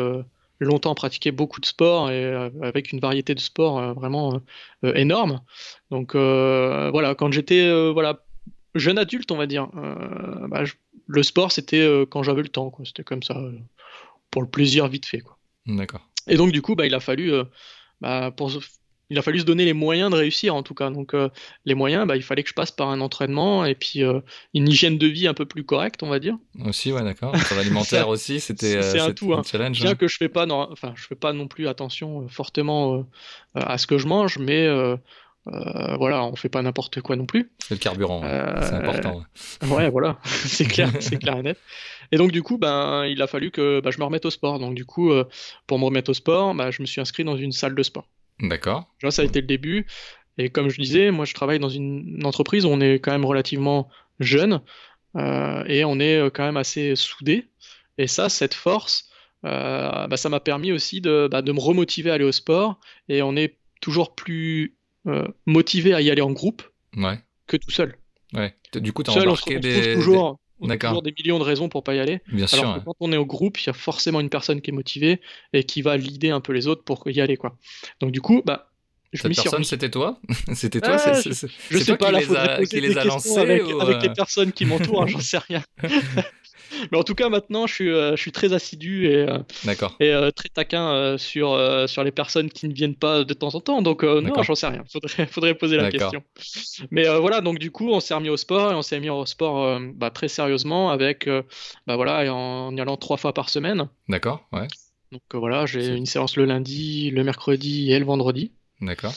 longtemps 0.60 0.96
pratiqué 0.96 1.32
beaucoup 1.32 1.60
de 1.60 1.66
sports 1.66 2.10
et 2.10 2.24
euh, 2.24 2.50
avec 2.62 2.94
une 2.94 3.00
variété 3.00 3.36
de 3.36 3.40
sports 3.40 3.80
euh, 3.80 3.94
vraiment 3.94 4.42
euh, 4.86 4.94
énorme. 4.94 5.42
Donc 5.92 6.16
voilà, 6.16 7.16
quand 7.16 7.32
j'étais 7.32 7.92
voilà 7.92 8.24
jeune 8.76 8.98
adulte, 8.98 9.32
on 9.32 9.38
va 9.38 9.48
dire, 9.48 9.70
euh, 9.76 10.48
bah, 10.48 10.66
je- 10.66 10.74
le 11.08 11.24
sport 11.24 11.52
c'était 11.52 11.82
euh, 11.82 12.06
quand 12.06 12.24
j'avais 12.24 12.42
le 12.42 12.50
temps, 12.50 12.70
quoi. 12.70 12.86
C'était 12.86 13.04
comme 13.04 13.24
ça 13.24 13.38
euh, 13.38 13.52
pour 14.32 14.42
le 14.42 14.48
plaisir 14.48 14.88
vite 14.88 15.06
fait, 15.06 15.20
quoi. 15.20 15.38
D'accord. 15.66 16.02
Et 16.28 16.36
donc 16.38 16.52
du 16.52 16.62
coup, 16.62 16.76
bah, 16.76 16.86
il 16.86 16.94
a 16.94 17.00
fallu, 17.00 17.32
bah, 18.02 18.32
pour, 18.32 18.52
il 19.10 19.18
a 19.18 19.22
fallu 19.22 19.40
se 19.40 19.46
donner 19.46 19.66
les 19.66 19.74
moyens 19.74 20.10
de 20.10 20.16
réussir 20.16 20.56
en 20.56 20.64
tout 20.64 20.74
cas. 20.74 20.90
Donc 20.90 21.14
les 21.66 21.74
moyens, 21.74 22.08
bah, 22.08 22.16
il 22.16 22.24
fallait 22.24 22.44
que 22.44 22.50
je 22.50 22.54
passe 22.54 22.72
par 22.72 22.90
un 22.90 23.02
entraînement 23.02 23.66
et 23.66 23.76
puis 23.76 24.02
une 24.54 24.68
hygiène 24.70 24.98
de 24.98 25.08
vie 25.08 25.28
un 25.28 25.34
peu 25.34 25.46
plus 25.46 25.66
correcte, 25.66 26.02
on 26.04 26.08
va 26.08 26.20
dire. 26.20 26.38
Aussi, 26.66 26.92
ouais, 26.94 27.04
d'accord. 27.04 27.36
Sur 27.46 27.56
l'alimentaire 27.58 28.08
aussi, 28.10 28.40
c'était 28.40 28.82
c'est 28.82 29.00
un 29.00 29.12
tout, 29.12 29.34
hein. 29.34 29.42
challenge. 29.44 29.80
Bien 29.82 29.92
hein. 29.92 29.96
que 29.96 30.08
je 30.08 30.18
fais 30.18 30.30
pas, 30.30 30.46
non, 30.46 30.68
enfin, 30.72 30.94
je 30.96 31.06
fais 31.06 31.16
pas 31.16 31.34
non 31.34 31.48
plus 31.48 31.68
attention 31.68 32.28
fortement 32.30 33.06
à 33.56 33.78
ce 33.78 33.86
que 33.88 33.98
je 33.98 34.08
mange, 34.08 34.38
mais 34.38 34.68
euh, 35.48 35.98
voilà, 35.98 36.24
on 36.24 36.36
fait 36.36 36.50
pas 36.50 36.62
n'importe 36.62 37.02
quoi 37.02 37.16
non 37.16 37.26
plus. 37.26 37.52
C'est 37.60 37.74
le 37.74 37.80
carburant, 37.80 38.22
ouais. 38.22 38.30
Euh, 38.30 38.62
c'est 38.62 38.76
important. 38.76 39.24
ouais. 39.62 39.70
Ouais, 39.70 39.90
voilà, 39.90 40.18
c'est 40.24 40.66
clair, 40.66 40.90
c'est 41.00 41.18
clair 41.18 41.38
et 41.38 41.44
net. 41.44 41.60
Et 42.12 42.18
donc 42.18 42.32
du 42.32 42.44
coup, 42.44 42.58
ben, 42.58 43.06
il 43.06 43.22
a 43.22 43.28
fallu 43.28 43.52
que 43.52 43.82
bah, 43.82 43.92
je 43.92 44.00
me 44.00 44.06
remette 44.06 44.26
au 44.26 44.30
sport. 44.30 44.60
Donc 44.60 44.76
du 44.76 44.86
coup, 44.86 45.12
euh, 45.12 45.26
pour 45.68 45.80
me 45.80 45.86
remettre 45.86 46.12
au 46.12 46.14
sport, 46.14 46.54
bah, 46.56 46.72
je 46.72 46.82
me 46.82 46.88
suis 46.88 47.02
inscrit 47.02 47.24
dans 47.24 47.36
une 47.36 47.52
salle 47.52 47.76
de 47.76 47.84
sport. 47.84 48.08
D'accord. 48.40 48.88
Ça 49.10 49.22
a 49.22 49.26
été 49.26 49.42
le 49.42 49.48
début. 49.48 49.86
Et 50.38 50.50
comme 50.50 50.70
je 50.70 50.82
disais, 50.82 51.12
moi, 51.12 51.26
je 51.26 51.34
travaille 51.34 51.60
dans 51.60 51.70
une 51.70 52.22
entreprise 52.26 52.66
où 52.66 52.70
on 52.70 52.80
est 52.80 52.96
quand 52.96 53.12
même 53.12 53.26
relativement 53.26 53.90
jeune 54.20 54.62
et 55.16 55.86
on 55.86 56.00
est 56.00 56.32
quand 56.34 56.44
même 56.44 56.58
assez 56.58 56.96
soudé. 56.96 57.46
Et 58.00 58.08
ça, 58.08 58.30
cette 58.30 58.56
force, 58.56 59.10
bah, 59.44 60.08
ça 60.16 60.30
m'a 60.30 60.40
permis 60.40 60.72
aussi 60.72 61.02
de, 61.02 61.28
bah, 61.30 61.44
de 61.44 61.52
me 61.52 61.60
remotiver 61.60 62.10
à 62.10 62.16
aller 62.16 62.24
au 62.24 62.32
sport. 62.32 62.80
Et 63.10 63.22
on 63.22 63.36
est 63.36 63.58
toujours 63.80 64.16
plus 64.16 64.76
motivé 65.46 65.94
à 65.94 66.02
y 66.02 66.10
aller 66.10 66.22
en 66.22 66.32
groupe 66.32 66.64
Ouais. 66.96 67.20
que 67.48 67.58
tout 67.58 67.72
seul. 67.72 67.96
Ouais. 68.34 68.56
Du 68.76 68.94
coup, 68.94 69.04
t'as 69.04 69.12
Seul, 69.14 69.28
on 69.30 69.36
se 69.36 69.44
embarqué 69.44 69.58
on 69.58 69.62
se 69.62 69.68
trouve 69.70 69.86
des. 69.88 69.94
toujours, 69.96 70.40
on 70.60 70.68
D'accord. 70.68 70.90
toujours 70.92 71.04
des 71.04 71.14
millions 71.18 71.40
de 71.40 71.44
raisons 71.44 71.70
pour 71.70 71.84
pas 71.84 71.94
y 71.96 72.00
aller. 72.00 72.22
Bien 72.32 72.48
sûr. 72.48 72.60
Alors 72.60 72.74
que 72.76 72.80
ouais. 72.80 72.86
quand 72.86 72.96
on 73.00 73.12
est 73.12 73.18
au 73.18 73.26
groupe, 73.26 73.60
il 73.60 73.68
y 73.68 73.70
a 73.70 73.74
forcément 73.74 74.20
une 74.22 74.30
personne 74.30 74.62
qui 74.62 74.72
est 74.72 74.74
motivée 74.74 75.22
et 75.54 75.64
qui 75.64 75.82
va 75.82 75.98
leader 75.98 76.36
un 76.36 76.42
peu 76.42 76.54
les 76.54 76.68
autres 76.68 76.84
pour 76.84 77.08
y 77.10 77.20
aller, 77.22 77.38
quoi. 77.38 77.58
Donc 78.00 78.12
du 78.12 78.22
coup, 78.22 78.42
bah, 78.46 78.70
je 79.12 79.22
Cette 79.22 79.36
personne, 79.36 79.64
c'était 79.64 79.92
toi? 79.92 80.20
C'était 80.56 80.82
toi 80.82 80.98
Ah, 81.06 81.14
je- 81.22 81.30
Je 81.70 81.78
sais 81.78 81.98
pas, 81.98 82.08
qui 82.08 82.12
là, 82.14 82.20
les 82.22 82.36
a, 82.36 82.66
qui 82.66 82.82
les 82.82 82.98
a 82.98 83.04
lancés 83.04 83.38
avec, 83.38 83.64
ou, 83.68 83.80
avec 83.80 83.98
euh, 83.98 84.02
les 84.08 84.10
personnes 84.10 84.52
qui 84.52 84.66
m'entourent, 84.66 85.04
hein, 85.04 85.08
j'en 85.08 85.20
sais 85.20 85.38
rien. 85.38 85.62
Mais 86.92 86.98
en 86.98 87.04
tout 87.04 87.16
cas, 87.16 87.30
maintenant, 87.30 87.68
je 87.68 87.74
suis, 87.74 87.90
euh, 87.90 88.16
je 88.16 88.22
suis 88.22 88.32
très 88.32 88.54
assidu 88.54 89.08
et, 89.08 89.28
euh, 89.30 89.40
et 90.00 90.14
euh, 90.14 90.32
très 90.32 90.50
taquin 90.50 91.18
sur, 91.18 91.60
sur 91.88 92.04
les 92.04 92.12
personnes 92.12 92.50
qui 92.50 92.68
ne 92.68 92.74
viennent 92.74 92.96
pas 92.96 93.24
de 93.24 93.34
temps 93.34 93.56
en 93.56 93.62
temps. 93.62 93.82
Donc, 93.82 94.04
non, 94.04 94.44
j'en 94.44 94.56
sais 94.56 94.68
rien. 94.68 94.84
Faudrait, 94.92 95.26
faudrait 95.28 95.56
poser 95.56 95.78
la 95.78 95.90
question. 95.90 96.24
Mais 96.92 97.06
voilà, 97.20 97.42
donc 97.42 97.60
du 97.60 97.72
coup, 97.72 97.90
on 97.90 98.00
s'est 98.00 98.14
remis 98.14 98.30
au 98.30 98.38
sport 98.38 98.72
et 98.72 98.76
on 98.76 98.82
s'est 98.82 99.00
mis 99.00 99.10
au 99.10 99.26
sport 99.26 99.80
bah, 99.96 100.10
très 100.10 100.28
sérieusement 100.28 100.90
avec, 100.92 101.30
bah 101.88 101.96
voilà, 101.96 102.34
en 102.34 102.76
y 102.76 102.82
allant 102.82 102.98
trois 102.98 103.18
fois 103.18 103.34
par 103.34 103.50
semaine. 103.50 103.88
D'accord. 104.10 104.48
Ouais. 104.52 104.68
Donc 105.12 105.22
voilà, 105.34 105.66
j'ai 105.66 105.96
une 105.96 106.08
séance 106.08 106.38
le 106.38 106.46
lundi, 106.46 107.12
le 107.12 107.24
mercredi 107.24 107.92
et 107.92 108.00
le 108.00 108.06
vendredi. 108.06 108.52
D'accord. 108.82 109.14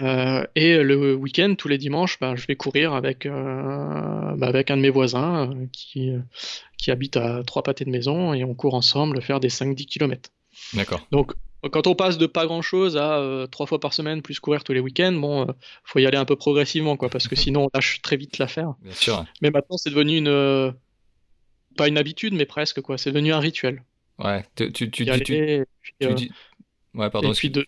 Euh, 0.00 0.46
et 0.54 0.78
le 0.82 1.14
week-end, 1.14 1.54
tous 1.56 1.68
les 1.68 1.78
dimanches, 1.78 2.18
bah, 2.18 2.34
je 2.34 2.46
vais 2.46 2.56
courir 2.56 2.94
avec, 2.94 3.26
euh, 3.26 3.32
bah, 4.36 4.46
avec 4.46 4.70
un 4.70 4.76
de 4.76 4.82
mes 4.82 4.90
voisins 4.90 5.50
euh, 5.50 5.66
qui, 5.72 6.12
qui 6.78 6.90
habite 6.90 7.16
à 7.16 7.42
trois 7.44 7.62
pâtés 7.62 7.84
de 7.84 7.90
maison 7.90 8.32
et 8.32 8.42
on 8.44 8.54
court 8.54 8.74
ensemble 8.74 9.20
faire 9.20 9.38
des 9.40 9.50
5-10 9.50 9.86
km. 9.86 10.30
D'accord. 10.74 11.06
Donc 11.10 11.34
quand 11.70 11.86
on 11.86 11.94
passe 11.94 12.18
de 12.18 12.26
pas 12.26 12.46
grand-chose 12.46 12.96
à 12.96 13.46
trois 13.50 13.66
fois 13.66 13.78
par 13.80 13.92
semaine 13.92 14.20
plus 14.22 14.40
courir 14.40 14.64
tous 14.64 14.72
les 14.72 14.80
week-ends, 14.80 15.12
bon, 15.12 15.46
faut 15.84 15.98
y 15.98 16.06
aller 16.06 16.18
un 16.18 16.24
peu 16.24 16.36
progressivement 16.36 16.96
quoi, 16.96 17.08
parce 17.08 17.28
que 17.28 17.36
sinon 17.36 17.66
on 17.66 17.70
lâche 17.74 18.00
très 18.02 18.16
vite 18.16 18.38
l'affaire. 18.38 18.74
Bien 18.82 18.94
sûr. 18.94 19.24
Mais 19.42 19.50
maintenant 19.50 19.76
c'est 19.76 19.90
devenu 19.90 20.16
une 20.16 20.74
pas 21.76 21.88
une 21.88 21.98
habitude, 21.98 22.34
mais 22.34 22.46
presque 22.46 22.80
quoi, 22.80 22.98
c'est 22.98 23.10
devenu 23.12 23.32
un 23.32 23.38
rituel. 23.40 23.82
Ouais. 24.18 24.44
Tu, 24.56 24.72
tu, 24.72 24.90
tu, 24.90 25.04
tu. 25.04 25.64
Ouais, 26.94 27.10
pardon. 27.10 27.32
et 27.32 27.34
puis 27.34 27.48
excuse- 27.48 27.52
de 27.52 27.66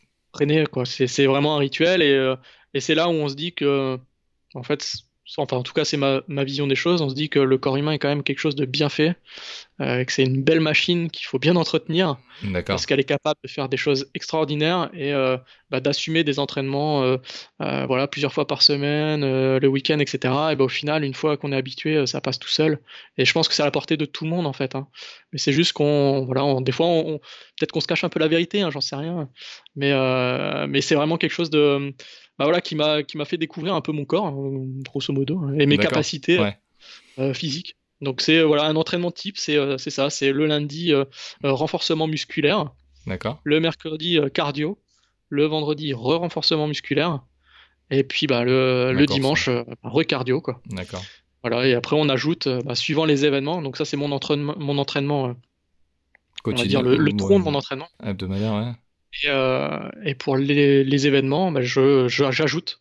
c'est 0.84 1.26
vraiment 1.26 1.56
un 1.56 1.58
rituel 1.58 2.02
et, 2.02 2.12
euh, 2.12 2.36
et 2.74 2.80
c'est 2.80 2.94
là 2.94 3.08
où 3.08 3.12
on 3.12 3.28
se 3.28 3.34
dit 3.34 3.54
que 3.54 3.98
en 4.54 4.62
fait 4.62 4.82
enfin 5.38 5.56
en 5.56 5.62
tout 5.62 5.72
cas 5.72 5.84
c'est 5.84 5.96
ma, 5.96 6.22
ma 6.28 6.44
vision 6.44 6.66
des 6.66 6.74
choses. 6.76 7.00
On 7.02 7.08
se 7.08 7.14
dit 7.14 7.28
que 7.28 7.38
le 7.38 7.58
corps 7.58 7.76
humain 7.76 7.92
est 7.92 7.98
quand 7.98 8.08
même 8.08 8.22
quelque 8.22 8.38
chose 8.40 8.54
de 8.56 8.64
bien 8.66 8.88
fait 8.88 9.16
euh, 9.80 10.04
que 10.04 10.12
c'est 10.12 10.22
une 10.24 10.42
belle 10.42 10.60
machine 10.60 11.10
qu'il 11.10 11.26
faut 11.26 11.38
bien 11.38 11.56
entretenir 11.56 12.16
parce 12.64 12.86
qu'elle 12.86 13.00
est 13.00 13.04
capable 13.04 13.38
de 13.42 13.48
faire 13.48 13.68
des 13.68 13.76
choses 13.76 14.10
extraordinaires 14.14 14.90
et 14.92 15.12
euh, 15.12 15.36
bah, 15.70 15.80
d'assumer 15.80 16.24
des 16.24 16.38
entraînements 16.38 17.02
euh, 17.02 17.16
voilà 17.58 18.06
plusieurs 18.06 18.32
fois 18.32 18.46
par 18.46 18.62
semaine 18.62 19.22
le 19.58 19.66
week-end 19.68 19.98
etc 19.98 20.16
et 20.52 20.56
bah, 20.56 20.64
au 20.64 20.68
final 20.68 21.04
une 21.04 21.14
fois 21.14 21.36
qu'on 21.36 21.52
est 21.52 21.56
habitué 21.56 22.06
ça 22.06 22.20
passe 22.20 22.38
tout 22.38 22.48
seul. 22.48 22.78
Et 23.18 23.24
je 23.24 23.32
pense 23.32 23.48
que 23.48 23.54
c'est 23.54 23.62
à 23.62 23.66
la 23.66 23.70
portée 23.70 23.96
de 23.96 24.04
tout 24.04 24.24
le 24.24 24.30
monde 24.30 24.46
en 24.46 24.52
fait 24.52 24.74
hein. 24.74 24.86
mais 25.32 25.38
c'est 25.38 25.52
juste 25.52 25.72
qu'on 25.72 26.24
voilà 26.26 26.44
on- 26.44 26.60
des 26.60 26.72
fois 26.72 26.86
on, 26.86 27.14
on- 27.14 27.18
peut-être 27.18 27.72
qu'on 27.72 27.80
se 27.80 27.86
cache 27.86 28.04
un 28.04 28.08
peu 28.08 28.20
la 28.20 28.28
vérité 28.28 28.60
hein, 28.62 28.70
j'en 28.70 28.80
sais 28.80 28.96
rien. 28.96 29.28
Mais 29.76 29.92
mais 30.68 30.80
c'est 30.80 30.94
vraiment 30.94 31.16
quelque 31.18 31.32
chose 31.32 31.50
de 31.50 31.92
bah, 32.38 32.44
voilà 32.46 32.60
qui 32.60 32.74
m'a 32.74 33.02
qui 33.02 33.16
m'a 33.16 33.24
fait 33.24 33.38
découvrir 33.38 33.74
un 33.74 33.80
peu 33.80 33.92
mon 33.92 34.04
corps 34.04 34.26
hein, 34.26 34.34
grosso 34.84 35.12
modo 35.12 35.48
et 35.58 35.66
mes 35.66 35.78
capacités 35.78 36.38
Ouais. 36.38 36.56
euh, 37.18 37.32
physiques 37.34 37.76
donc 38.00 38.20
c'est 38.20 38.38
euh, 38.38 38.44
voilà 38.44 38.64
un 38.64 38.76
entraînement 38.76 39.10
type 39.12 39.36
c'est 39.38 39.56
euh, 39.56 39.78
c'est 39.78 39.90
ça 39.90 40.10
c'est 40.10 40.32
le 40.32 40.46
lundi 40.46 40.92
renforcement 41.42 42.06
musculaire 42.06 42.72
D'accord. 43.06 43.40
le 43.44 43.60
mercredi 43.60 44.18
cardio, 44.32 44.78
le 45.28 45.44
vendredi 45.44 45.92
re-renforcement 45.92 46.66
musculaire, 46.66 47.20
et 47.90 48.02
puis 48.02 48.26
bah, 48.26 48.44
le, 48.44 48.92
le 48.92 49.06
dimanche 49.06 49.48
re-cardio 49.82 50.40
quoi. 50.40 50.60
D'accord. 50.70 51.02
Voilà, 51.42 51.68
et 51.68 51.74
après 51.74 51.96
on 51.96 52.08
ajoute 52.08 52.48
bah, 52.64 52.74
suivant 52.74 53.04
les 53.04 53.26
événements. 53.26 53.60
Donc 53.60 53.76
ça 53.76 53.84
c'est 53.84 53.98
mon 53.98 54.10
entraînement, 54.10 54.54
mon 54.56 54.78
entraînement, 54.78 55.28
euh, 55.28 55.32
on 56.46 56.50
va 56.54 56.64
dire 56.64 56.80
le, 56.82 56.96
le 56.96 57.12
tronc 57.12 57.38
de 57.40 57.44
mon 57.44 57.54
entraînement. 57.54 57.88
Hebdomadaire, 58.02 58.54
ouais. 58.54 58.72
Et, 59.22 59.28
euh, 59.28 59.88
et 60.04 60.14
pour 60.14 60.36
les, 60.36 60.84
les 60.84 61.06
événements, 61.06 61.52
bah, 61.52 61.62
je, 61.62 62.08
j'ajoute 62.08 62.80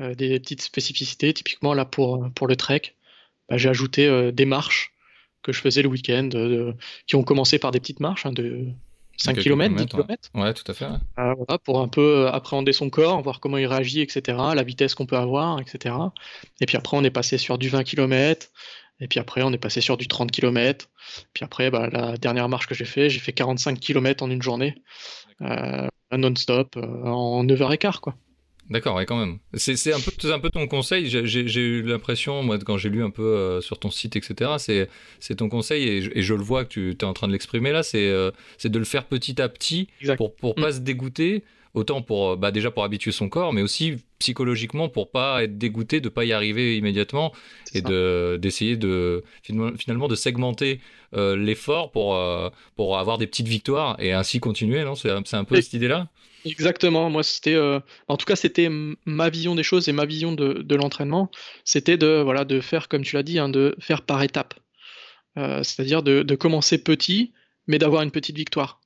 euh, 0.00 0.14
des 0.14 0.38
petites 0.40 0.62
spécificités. 0.62 1.32
Typiquement 1.32 1.74
là 1.74 1.84
pour 1.84 2.28
pour 2.34 2.46
le 2.46 2.56
trek, 2.56 2.94
bah, 3.48 3.56
j'ai 3.56 3.68
ajouté 3.68 4.06
euh, 4.06 4.32
des 4.32 4.46
marches 4.46 4.92
que 5.42 5.52
je 5.52 5.60
faisais 5.60 5.82
le 5.82 5.88
week-end, 5.88 6.28
qui 7.06 7.14
ont 7.14 7.22
commencé 7.22 7.58
par 7.58 7.70
des 7.70 7.78
petites 7.78 8.00
marches 8.00 8.26
hein, 8.26 8.32
de 8.32 8.66
5 9.18 9.34
Quelques 9.34 9.44
km, 9.44 9.74
10 9.76 9.86
kilomètres, 9.86 10.30
km. 10.30 10.44
Ouais, 10.46 10.52
tout 10.52 10.70
à 10.70 10.74
fait. 10.74 10.86
ouais. 10.86 10.98
Voilà, 11.16 11.58
pour 11.58 11.80
un 11.80 11.88
peu 11.88 12.28
appréhender 12.28 12.72
son 12.72 12.90
corps, 12.90 13.22
voir 13.22 13.38
comment 13.40 13.56
il 13.56 13.66
réagit, 13.66 14.00
etc., 14.00 14.36
la 14.54 14.62
vitesse 14.64 14.94
qu'on 14.94 15.06
peut 15.06 15.16
avoir, 15.16 15.60
etc. 15.60 15.94
Et 16.60 16.66
puis 16.66 16.76
après, 16.76 16.96
on 16.96 17.04
est 17.04 17.10
passé 17.10 17.38
sur 17.38 17.56
du 17.56 17.68
20 17.68 17.84
km, 17.84 18.48
et 19.00 19.08
puis 19.08 19.20
après, 19.20 19.42
on 19.42 19.52
est 19.52 19.58
passé 19.58 19.80
sur 19.80 19.96
du 19.96 20.08
30 20.08 20.30
km. 20.30 20.88
Puis 21.32 21.44
après, 21.44 21.70
bah, 21.70 21.88
la 21.92 22.16
dernière 22.16 22.48
marche 22.48 22.66
que 22.66 22.74
j'ai 22.74 22.84
fait, 22.84 23.10
j'ai 23.10 23.20
fait 23.20 23.32
45 23.32 23.78
km 23.80 24.22
en 24.24 24.30
une 24.30 24.42
journée, 24.42 24.74
euh, 25.42 25.86
non-stop, 26.12 26.76
euh, 26.76 26.80
en 27.06 27.44
9h15, 27.44 27.98
quoi. 28.00 28.14
D'accord, 28.70 28.96
ouais, 28.96 29.06
quand 29.06 29.16
même. 29.18 29.38
C'est 29.54 29.94
un 29.94 29.98
peu, 30.00 30.10
c'est 30.20 30.30
un 30.30 30.38
peu 30.40 30.50
ton 30.50 30.66
conseil. 30.66 31.08
J'ai- 31.08 31.58
eu 31.60 31.82
l'impression, 31.82 32.42
moi, 32.42 32.58
quand 32.58 32.76
j'ai 32.76 32.90
lu 32.90 33.02
un 33.02 33.08
peu 33.08 33.22
euh, 33.22 33.60
sur 33.62 33.78
ton 33.78 33.90
site, 33.90 34.14
etc., 34.16 34.88
c'est 35.20 35.34
ton 35.36 35.48
conseil, 35.48 35.88
et 35.88 36.02
je, 36.02 36.10
et 36.14 36.20
je 36.20 36.34
le 36.34 36.42
vois 36.42 36.66
que 36.66 36.92
tu 36.92 36.96
es 36.98 37.04
en 37.04 37.14
train 37.14 37.28
de 37.28 37.32
l'exprimer 37.32 37.72
là, 37.72 37.82
c'est 37.82 37.98
de 38.10 38.78
le 38.78 38.84
faire 38.84 39.06
petit 39.06 39.40
à 39.40 39.48
petit 39.48 39.88
Exact. 40.02 40.18
pour, 40.18 40.36
pour 40.36 40.54
pas 40.54 40.72
se 40.72 40.80
dégoûter, 40.80 41.44
autant 41.74 42.02
pour, 42.02 42.30
euh, 42.30 42.36
bah, 42.36 42.50
déjà 42.50 42.70
pour 42.70 42.84
habituer 42.84 43.12
son 43.12 43.28
corps, 43.28 43.52
mais 43.52 43.62
aussi 43.62 43.96
psychologiquement 44.18 44.88
pour 44.88 45.10
pas 45.10 45.44
être 45.44 45.58
dégoûté, 45.58 46.00
de 46.00 46.08
pas 46.08 46.24
y 46.24 46.32
arriver 46.32 46.76
immédiatement, 46.76 47.32
et 47.74 47.82
de 47.82 48.38
d'essayer 48.40 48.76
de 48.76 49.22
finalement, 49.42 50.08
de 50.08 50.14
segmenter 50.14 50.80
euh, 51.14 51.36
l'effort 51.36 51.90
pour, 51.90 52.14
euh, 52.16 52.50
pour 52.76 52.98
avoir 52.98 53.16
des 53.18 53.26
petites 53.26 53.48
victoires 53.48 53.96
et 54.00 54.12
ainsi 54.12 54.40
continuer, 54.40 54.84
non? 54.84 54.94
C'est 54.94 55.10
un- 55.10 55.22
c'est 55.24 55.36
un 55.36 55.44
peu 55.44 55.56
Et- 55.56 55.62
cette 55.62 55.74
idée-là? 55.74 56.08
Exactement. 56.44 57.10
Moi, 57.10 57.22
c'était, 57.22 57.54
euh, 57.54 57.80
en 58.06 58.16
tout 58.16 58.24
cas, 58.24 58.36
c'était 58.36 58.68
ma 59.04 59.28
vision 59.28 59.54
des 59.54 59.62
choses 59.64 59.88
et 59.88 59.92
ma 59.92 60.06
vision 60.06 60.32
de, 60.32 60.62
de 60.62 60.74
l'entraînement. 60.76 61.30
C'était 61.64 61.96
de, 61.96 62.22
voilà, 62.22 62.44
de 62.44 62.60
faire, 62.60 62.88
comme 62.88 63.02
tu 63.02 63.16
l'as 63.16 63.22
dit, 63.24 63.38
hein, 63.38 63.48
de 63.48 63.74
faire 63.80 64.02
par 64.02 64.22
étapes. 64.22 64.54
C'est-à-dire 65.36 66.02
de, 66.02 66.22
de 66.22 66.34
commencer 66.34 66.82
petit, 66.82 67.32
mais 67.68 67.78
d'avoir 67.78 68.02
une 68.02 68.10
petite 68.10 68.36
victoire. 68.36 68.80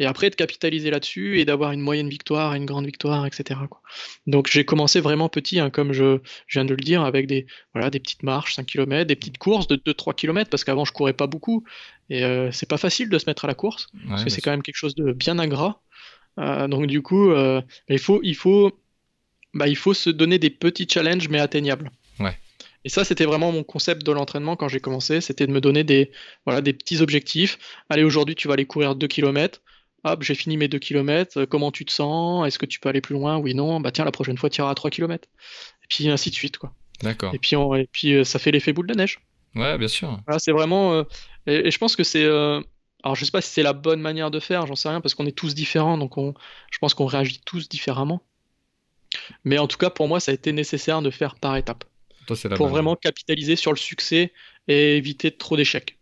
Et 0.00 0.06
après, 0.06 0.30
de 0.30 0.34
capitaliser 0.34 0.90
là-dessus 0.90 1.38
et 1.38 1.44
d'avoir 1.44 1.72
une 1.72 1.80
moyenne 1.80 2.08
victoire, 2.08 2.54
une 2.54 2.64
grande 2.64 2.86
victoire, 2.86 3.26
etc. 3.26 3.60
quoi. 3.68 3.82
Donc, 4.26 4.48
j'ai 4.50 4.64
commencé 4.64 4.98
vraiment 4.98 5.28
petit, 5.28 5.60
hein, 5.60 5.70
comme 5.70 5.92
je, 5.92 6.18
je 6.46 6.58
viens 6.58 6.64
de 6.64 6.74
le 6.74 6.82
dire, 6.82 7.02
avec 7.02 7.26
des, 7.26 7.46
voilà, 7.74 7.90
des 7.90 8.00
petites 8.00 8.22
marches, 8.22 8.54
5 8.54 8.66
km, 8.66 9.06
des 9.06 9.14
petites 9.14 9.38
courses 9.38 9.68
de 9.68 9.76
2-3 9.76 10.14
km, 10.14 10.50
parce 10.50 10.64
qu'avant, 10.64 10.86
je 10.86 10.92
courais 10.92 11.12
pas 11.12 11.26
beaucoup. 11.26 11.64
Et 12.08 12.24
euh, 12.24 12.50
c'est 12.50 12.68
pas 12.68 12.78
facile 12.78 13.08
de 13.08 13.18
se 13.18 13.26
mettre 13.26 13.44
à 13.44 13.48
la 13.48 13.54
course 13.54 13.88
Ouais, 13.94 14.00
parce 14.08 14.24
que 14.24 14.30
c'est 14.30 14.40
quand 14.40 14.50
même 14.50 14.62
quelque 14.62 14.76
chose 14.76 14.94
de 14.94 15.12
bien 15.12 15.38
ingrat. 15.38 15.80
Euh, 16.38 16.66
donc 16.66 16.86
du 16.86 17.02
coup, 17.02 17.30
euh, 17.30 17.60
il 17.88 17.98
faut, 17.98 18.20
il 18.22 18.34
faut, 18.34 18.72
bah, 19.54 19.68
il 19.68 19.76
faut 19.76 19.94
se 19.94 20.10
donner 20.10 20.38
des 20.38 20.50
petits 20.50 20.88
challenges 20.90 21.28
mais 21.28 21.40
atteignables. 21.40 21.90
Ouais. 22.18 22.36
Et 22.84 22.88
ça, 22.88 23.04
c'était 23.04 23.26
vraiment 23.26 23.52
mon 23.52 23.62
concept 23.62 24.04
de 24.04 24.12
l'entraînement 24.12 24.56
quand 24.56 24.68
j'ai 24.68 24.80
commencé, 24.80 25.20
c'était 25.20 25.46
de 25.46 25.52
me 25.52 25.60
donner 25.60 25.84
des, 25.84 26.10
voilà, 26.46 26.62
des 26.62 26.72
petits 26.72 27.02
objectifs. 27.02 27.58
Allez, 27.90 28.04
aujourd'hui, 28.04 28.34
tu 28.34 28.48
vas 28.48 28.54
aller 28.54 28.64
courir 28.64 28.94
2 28.94 29.06
km. 29.06 29.60
Hop, 30.04 30.22
j'ai 30.22 30.34
fini 30.34 30.56
mes 30.56 30.68
2 30.68 30.78
km. 30.78 31.44
Comment 31.44 31.70
tu 31.70 31.84
te 31.84 31.92
sens 31.92 32.46
Est-ce 32.46 32.58
que 32.58 32.66
tu 32.66 32.80
peux 32.80 32.88
aller 32.88 33.00
plus 33.00 33.14
loin 33.14 33.36
Oui, 33.38 33.54
non. 33.54 33.80
Bah 33.80 33.90
tiens, 33.92 34.04
la 34.04 34.12
prochaine 34.12 34.38
fois, 34.38 34.48
tu 34.50 34.60
iras 34.60 34.70
à 34.70 34.74
3 34.74 34.90
km. 34.90 35.28
Et 35.82 35.86
puis 35.88 36.08
ainsi 36.08 36.30
de 36.30 36.34
suite, 36.34 36.56
quoi. 36.58 36.72
D'accord. 37.02 37.34
Et 37.34 37.38
puis, 37.38 37.56
on- 37.56 37.74
et 37.74 37.86
puis 37.90 38.14
euh, 38.14 38.24
ça 38.24 38.38
fait 38.38 38.50
l'effet 38.50 38.72
boule 38.72 38.86
de 38.86 38.94
neige. 38.94 39.20
Ouais, 39.54 39.76
bien 39.78 39.88
sûr. 39.88 40.20
Voilà, 40.26 40.38
c'est 40.38 40.52
vraiment. 40.52 40.92
euh, 40.94 41.02
et, 41.46 41.66
et 41.68 41.70
je 41.70 41.78
pense 41.78 41.96
que 41.96 42.04
c'est. 42.04 42.24
euh, 42.24 42.60
alors, 43.02 43.14
je 43.16 43.24
sais 43.24 43.30
pas 43.30 43.40
si 43.40 43.50
c'est 43.50 43.62
la 43.62 43.72
bonne 43.72 44.00
manière 44.00 44.30
de 44.30 44.40
faire, 44.40 44.66
j'en 44.66 44.74
sais 44.76 44.88
rien, 44.90 45.00
parce 45.00 45.14
qu'on 45.14 45.26
est 45.26 45.36
tous 45.36 45.54
différents, 45.54 45.96
donc 45.98 46.18
on, 46.18 46.34
je 46.70 46.78
pense 46.78 46.92
qu'on 46.94 47.06
réagit 47.06 47.40
tous 47.46 47.68
différemment. 47.68 48.22
Mais 49.44 49.58
en 49.58 49.66
tout 49.66 49.78
cas, 49.78 49.90
pour 49.90 50.06
moi, 50.08 50.20
ça 50.20 50.30
a 50.32 50.34
été 50.34 50.52
nécessaire 50.52 51.02
de 51.02 51.10
faire 51.10 51.34
par 51.36 51.56
étapes, 51.56 51.84
Toi, 52.26 52.36
c'est 52.36 52.48
la 52.48 52.56
pour 52.56 52.66
bonne. 52.66 52.74
vraiment 52.74 52.96
capitaliser 52.96 53.56
sur 53.56 53.72
le 53.72 53.78
succès 53.78 54.32
et 54.68 54.96
éviter 54.96 55.30
trop 55.30 55.56
d'échecs. 55.56 55.98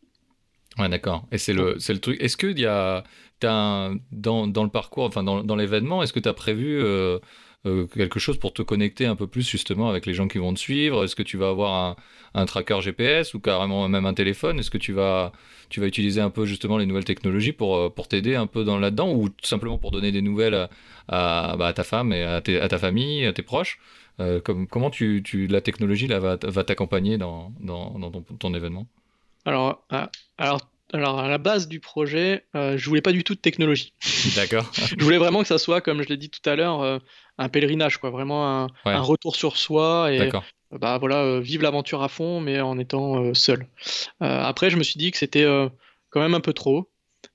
Ouais, 0.76 0.88
d'accord. 0.88 1.26
Et 1.32 1.38
c'est 1.38 1.52
le, 1.52 1.78
c'est 1.78 1.92
le 1.92 2.00
truc. 2.00 2.20
Est-ce 2.20 2.36
qu'il 2.36 2.58
y 2.58 2.66
a, 2.66 3.04
un- 3.46 3.96
dans, 4.12 4.46
dans 4.46 4.64
le 4.64 4.70
parcours, 4.70 5.04
enfin 5.04 5.22
dans, 5.22 5.42
dans 5.44 5.56
l'événement, 5.56 6.02
est-ce 6.02 6.12
que 6.12 6.20
tu 6.20 6.28
as 6.28 6.34
prévu 6.34 6.80
euh, 6.82 7.18
euh, 7.66 7.86
quelque 7.86 8.18
chose 8.20 8.38
pour 8.38 8.52
te 8.52 8.62
connecter 8.62 9.06
un 9.06 9.16
peu 9.16 9.26
plus 9.26 9.48
justement 9.48 9.88
avec 9.88 10.06
les 10.06 10.14
gens 10.14 10.28
qui 10.28 10.38
vont 10.38 10.54
te 10.54 10.58
suivre? 10.58 11.04
Est-ce 11.04 11.16
que 11.16 11.22
tu 11.22 11.36
vas 11.36 11.48
avoir 11.48 11.72
un, 11.74 11.96
un 12.40 12.46
tracker 12.46 12.80
GPS 12.80 13.34
ou 13.34 13.40
carrément 13.40 13.88
même 13.88 14.06
un 14.06 14.14
téléphone? 14.14 14.58
Est-ce 14.58 14.70
que 14.70 14.78
tu 14.78 14.92
vas, 14.92 15.32
tu 15.68 15.80
vas 15.80 15.86
utiliser 15.86 16.20
un 16.20 16.30
peu 16.30 16.46
justement 16.46 16.78
les 16.78 16.86
nouvelles 16.86 17.04
technologies 17.04 17.52
pour, 17.52 17.76
euh, 17.76 17.90
pour 17.90 18.08
t'aider 18.08 18.34
un 18.36 18.46
peu 18.46 18.64
dans 18.64 18.78
là-dedans 18.78 19.12
ou 19.12 19.28
simplement 19.42 19.78
pour 19.78 19.90
donner 19.90 20.12
des 20.12 20.22
nouvelles 20.22 20.68
à, 21.08 21.56
bah, 21.58 21.66
à 21.68 21.72
ta 21.72 21.84
femme 21.84 22.12
et 22.12 22.22
à, 22.22 22.40
ta 22.40 22.78
famille, 22.78 23.24
à 23.26 23.32
tes 23.32 23.42
proches? 23.42 23.78
Comme, 24.44 24.66
Comment 24.66 24.90
tu, 24.90 25.22
tu, 25.24 25.46
la 25.46 25.60
technologie 25.60 26.08
là, 26.08 26.18
va, 26.18 26.36
va 26.42 26.64
t'accompagner 26.64 27.18
dans, 27.18 27.52
dans, 27.60 27.98
dans 28.00 28.10
ton, 28.10 28.22
ton 28.22 28.52
événement? 28.52 28.88
Alors, 29.44 29.84
alors, 30.36 30.60
alors, 30.92 31.18
à 31.18 31.28
la 31.28 31.38
base 31.38 31.68
du 31.68 31.80
projet, 31.80 32.44
euh, 32.56 32.76
je 32.78 32.88
voulais 32.88 33.02
pas 33.02 33.12
du 33.12 33.24
tout 33.24 33.34
de 33.34 33.40
technologie. 33.40 33.92
D'accord. 34.36 34.70
Je 34.98 35.02
voulais 35.04 35.18
vraiment 35.18 35.42
que 35.42 35.48
ça 35.48 35.58
soit, 35.58 35.80
comme 35.80 36.02
je 36.02 36.08
l'ai 36.08 36.16
dit 36.16 36.30
tout 36.30 36.48
à 36.48 36.56
l'heure, 36.56 36.80
euh, 36.82 36.98
un 37.38 37.48
pèlerinage, 37.48 37.98
quoi. 37.98 38.10
Vraiment 38.10 38.46
un, 38.48 38.66
Ouais. 38.86 38.92
un 38.92 39.00
retour 39.00 39.36
sur 39.36 39.56
soi 39.56 40.12
et 40.12 40.18
D'accord. 40.18 40.44
bah 40.72 40.98
voilà, 40.98 41.16
euh, 41.24 41.40
vivre 41.40 41.62
l'aventure 41.62 42.02
à 42.02 42.08
fond, 42.08 42.40
mais 42.40 42.60
en 42.60 42.78
étant 42.78 43.22
euh, 43.22 43.34
seul. 43.34 43.66
Euh, 44.22 44.42
après, 44.42 44.70
je 44.70 44.76
me 44.76 44.82
suis 44.82 44.98
dit 44.98 45.10
que 45.10 45.18
c'était 45.18 45.44
euh, 45.44 45.68
quand 46.10 46.20
même 46.20 46.34
un 46.34 46.40
peu 46.40 46.52
trop. 46.52 46.90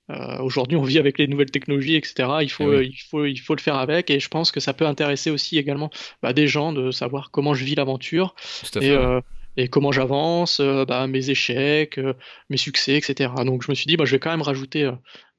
Euh, 0.09 0.39
aujourd'hui, 0.39 0.75
on 0.77 0.83
vit 0.83 0.97
avec 0.99 1.17
les 1.17 1.27
nouvelles 1.27 1.51
technologies, 1.51 1.95
etc. 1.95 2.29
Il 2.41 2.49
faut, 2.49 2.63
Eh 2.63 2.67
oui. 2.67 2.75
euh, 2.75 2.83
il 2.85 2.97
faut, 3.09 3.25
il 3.25 3.37
faut 3.37 3.55
le 3.55 3.61
faire 3.61 3.75
avec, 3.75 4.09
et 4.09 4.19
je 4.19 4.27
pense 4.29 4.51
que 4.51 4.59
ça 4.59 4.73
peut 4.73 4.85
intéresser 4.85 5.29
aussi 5.31 5.57
également 5.57 5.89
bah, 6.21 6.33
des 6.33 6.47
gens 6.47 6.73
de 6.73 6.91
savoir 6.91 7.31
comment 7.31 7.53
je 7.53 7.63
vis 7.63 7.75
l'aventure 7.75 8.35
Tout 8.71 8.79
à 8.79 8.81
fait. 8.81 8.87
et, 8.87 8.91
euh, 8.91 9.21
et 9.57 9.67
comment 9.67 9.91
j'avance, 9.91 10.59
euh, 10.59 10.85
bah, 10.85 11.07
mes 11.07 11.29
échecs, 11.29 11.97
euh, 11.97 12.13
mes 12.49 12.57
succès, 12.57 12.95
etc. 12.97 13.31
Donc, 13.45 13.63
je 13.63 13.71
me 13.71 13.75
suis 13.75 13.85
dit, 13.85 13.97
bah, 13.97 14.05
je 14.05 14.11
vais 14.11 14.19
quand 14.19 14.31
même 14.31 14.41
rajouter 14.41 14.83
euh, 14.85 14.91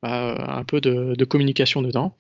bah, 0.03 0.57
un 0.57 0.65
peu 0.65 0.81
de, 0.81 1.15
de 1.17 1.25
communication 1.25 1.83
dedans. 1.83 2.17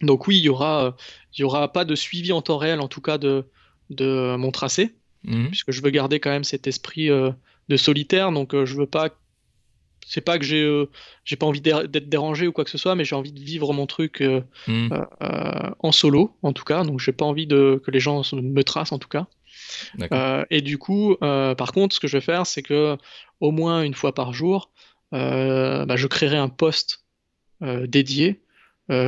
Donc 0.00 0.26
oui, 0.26 0.38
il 0.38 0.42
y 0.42 0.48
aura, 0.48 0.96
il 1.36 1.42
y 1.42 1.44
aura 1.44 1.72
pas 1.72 1.84
de 1.84 1.94
suivi 1.94 2.32
en 2.32 2.42
temps 2.42 2.58
réel, 2.58 2.80
en 2.80 2.88
tout 2.88 3.00
cas 3.00 3.18
de, 3.18 3.44
de 3.90 4.36
mon 4.36 4.50
tracé 4.50 4.96
Mhm. 5.24 5.50
puisque 5.50 5.70
je 5.70 5.80
veux 5.82 5.90
garder 5.90 6.18
quand 6.18 6.30
même 6.30 6.42
cet 6.42 6.66
esprit 6.66 7.08
euh, 7.08 7.30
de 7.68 7.76
solitaire, 7.76 8.32
donc 8.32 8.54
euh, 8.54 8.66
je 8.66 8.74
veux 8.76 8.86
pas. 8.88 9.10
C'est 10.04 10.20
pas 10.20 10.36
que 10.36 10.44
j'ai 10.44 10.62
euh, 10.64 10.90
j'ai 11.24 11.36
pas 11.36 11.46
envie 11.46 11.60
d'être 11.60 12.08
dérangé 12.08 12.48
ou 12.48 12.52
quoi 12.52 12.64
que 12.64 12.70
ce 12.70 12.78
soit, 12.78 12.96
mais 12.96 13.04
j'ai 13.04 13.14
envie 13.14 13.30
de 13.30 13.38
vivre 13.38 13.72
mon 13.72 13.86
truc 13.86 14.20
Mhm. 14.66 15.06
en 15.78 15.92
solo, 15.92 16.36
en 16.42 16.52
tout 16.52 16.64
cas. 16.64 16.82
Donc 16.82 16.98
j'ai 16.98 17.12
pas 17.12 17.24
envie 17.24 17.46
de 17.46 17.80
que 17.84 17.92
les 17.92 18.00
gens 18.00 18.22
me 18.32 18.62
tracent, 18.64 18.90
en 18.90 18.98
tout 18.98 19.08
cas. 19.08 19.28
Euh, 20.12 20.44
et 20.50 20.60
du 20.60 20.78
coup, 20.78 21.16
euh, 21.22 21.54
par 21.54 21.72
contre, 21.72 21.94
ce 21.94 22.00
que 22.00 22.08
je 22.08 22.16
vais 22.16 22.22
faire, 22.22 22.46
c'est 22.46 22.62
que 22.62 22.96
au 23.40 23.50
moins 23.50 23.82
une 23.82 23.94
fois 23.94 24.14
par 24.14 24.32
jour, 24.32 24.70
euh, 25.14 25.84
bah, 25.86 25.96
je 25.96 26.06
créerai 26.06 26.36
un 26.36 26.48
post 26.48 27.04
dédié 27.60 28.40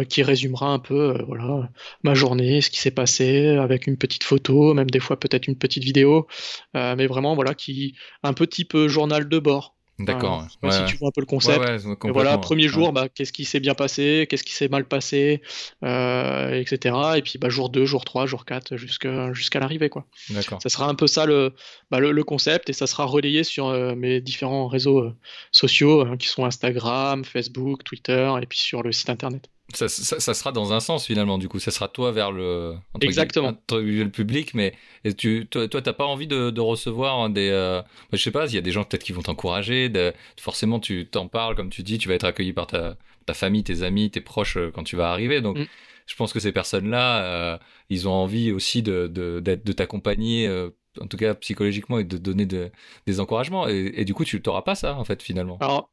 qui 0.09 0.23
résumera 0.23 0.69
un 0.69 0.79
peu 0.79 1.23
voilà, 1.27 1.69
ma 2.05 2.15
journée, 2.15 2.61
ce 2.61 2.71
qui 2.71 2.79
s'est 2.79 2.93
passé, 2.93 3.49
avec 3.49 3.87
une 3.87 3.99
petite 3.99 4.23
photo, 4.23 4.73
même 4.73 4.89
des 4.89 5.01
fois 5.01 5.19
peut-être 5.19 5.47
une 5.49 5.57
petite 5.57 5.83
vidéo, 5.83 6.27
mais 6.73 7.07
vraiment 7.07 7.35
voilà, 7.35 7.55
qui 7.55 7.95
un 8.23 8.33
peu 8.33 8.47
journal 8.89 9.29
de 9.29 9.39
bord. 9.41 9.75
D'accord. 10.01 10.47
Si 10.71 10.85
tu 10.87 10.97
vois 10.97 11.09
un 11.09 11.13
peu 11.13 11.21
le 11.21 11.27
concept. 11.27 11.61
ouais, 11.61 12.11
voilà, 12.11 12.37
premier 12.39 12.67
jour, 12.67 12.93
bah, 12.93 13.09
qu'est-ce 13.09 13.33
qui 13.33 13.45
s'est 13.45 13.61
bien 13.61 13.75
passé, 13.75 14.27
qu'est-ce 14.29 14.43
qui 14.43 14.53
s'est 14.53 14.69
mal 14.69 14.85
passé, 14.85 15.41
euh, 15.85 16.61
etc. 16.61 16.97
Et 17.17 17.23
puis 17.23 17.39
bah, 17.39 17.49
jour 17.49 17.71
2, 17.71 17.85
jour 17.85 18.05
3, 18.05 18.27
jour 18.27 18.45
4, 18.45 18.77
jusqu'à 18.77 19.33
jusqu'à 19.33 19.61
l'arrivée, 19.61 19.91
quoi. 19.91 20.05
D'accord. 20.31 20.61
Ça 20.61 20.69
sera 20.69 20.89
un 20.89 20.97
peu 20.97 21.07
ça 21.07 21.27
le, 21.27 21.53
bah, 21.93 22.01
le, 22.01 22.11
le 22.11 22.25
concept 22.25 22.71
et 22.71 22.73
ça 22.73 22.89
sera 22.89 23.05
relayé 23.05 23.45
sur 23.45 23.69
euh, 23.69 23.95
mes 23.95 24.21
différents 24.21 24.67
réseaux 24.67 25.01
euh, 25.01 25.17
sociaux 25.53 26.05
euh, 26.05 26.17
qui 26.17 26.27
sont 26.27 26.45
Instagram, 26.45 27.25
Facebook, 27.25 27.85
Twitter 27.85 28.33
et 28.43 28.47
puis 28.47 28.59
sur 28.59 28.83
le 28.83 28.91
site 28.91 29.11
internet. 29.11 29.49
Ça, 29.73 29.89
ça, 29.89 30.21
ça 30.21 30.35
sera 30.35 30.53
dans 30.53 30.73
un 30.75 30.81
sens 30.81 31.07
finalement, 31.07 31.39
du 31.39 31.49
coup. 31.49 31.59
Ça 31.59 31.71
sera 31.71 31.89
toi 31.89 32.13
vers 32.13 32.31
le, 32.31 32.75
entre 32.93 33.07
Exactement. 33.07 33.49
entre 33.49 33.79
le 33.81 34.09
public, 34.11 34.53
mais 34.55 34.75
et 35.05 35.15
tu, 35.15 35.47
toi, 35.51 35.67
t'as 35.69 35.93
pas 35.95 36.05
envie 36.05 36.27
de, 36.27 36.51
de 36.51 36.61
recevoir 36.61 37.29
des. 37.31 37.49
euh, 37.51 37.81
bah, 37.83 37.89
je 38.13 38.19
sais 38.23 38.31
pas, 38.31 38.47
il 38.47 38.55
y 38.55 38.59
a 38.59 38.61
des 38.61 38.71
gens 38.73 38.85
peut-être 38.85 39.03
qui 39.03 39.13
vont 39.13 39.23
t'encourager. 39.23 39.89
de- 39.89 40.13
Forcément, 40.39 40.79
tu 40.81 41.09
t'en 41.11 41.29
parles, 41.29 41.57
comme 41.57 41.71
tu 41.71 41.83
dis, 41.83 41.97
tu 41.99 42.09
vas 42.09 42.15
être 42.15 42.25
accueilli 42.25 42.53
par 42.53 42.67
ta, 42.67 42.97
ta 43.27 43.33
famille, 43.35 43.65
tes 43.65 43.83
amis, 43.83 44.11
tes 44.11 44.21
proches 44.21 44.59
euh, 44.59 44.71
quand 44.73 44.85
tu 44.85 44.97
vas 44.97 45.11
arriver. 45.11 45.41
Donc, 45.41 45.59
Mm. 45.59 45.65
je 46.07 46.15
pense 46.17 46.33
que 46.35 46.41
ces 46.41 46.53
personnes-là, 46.53 47.25
euh, 47.55 47.59
ils 47.89 48.07
ont 48.07 48.13
envie 48.13 48.53
aussi 48.53 48.83
de, 48.83 49.07
de, 49.09 49.41
d'être- 49.41 49.65
de 49.65 49.73
t'accompagner. 49.73 50.47
euh, 50.47 50.71
en 51.01 51.09
tout 51.09 51.17
cas 51.17 51.35
psychologiquement 51.35 51.99
et 51.99 52.05
de 52.05 52.17
donner 52.19 52.47
de- 52.47 52.71
des 53.09 53.19
encouragements 53.19 53.67
et, 53.67 53.95
et 53.97 54.05
du 54.05 54.15
coup 54.15 54.25
tu 54.25 54.41
t'auras 54.41 54.63
pas 54.63 54.77
ça 54.77 54.95
en 54.95 55.03
fait 55.03 55.21
finalement 55.25 55.59
Alors, 55.61 55.91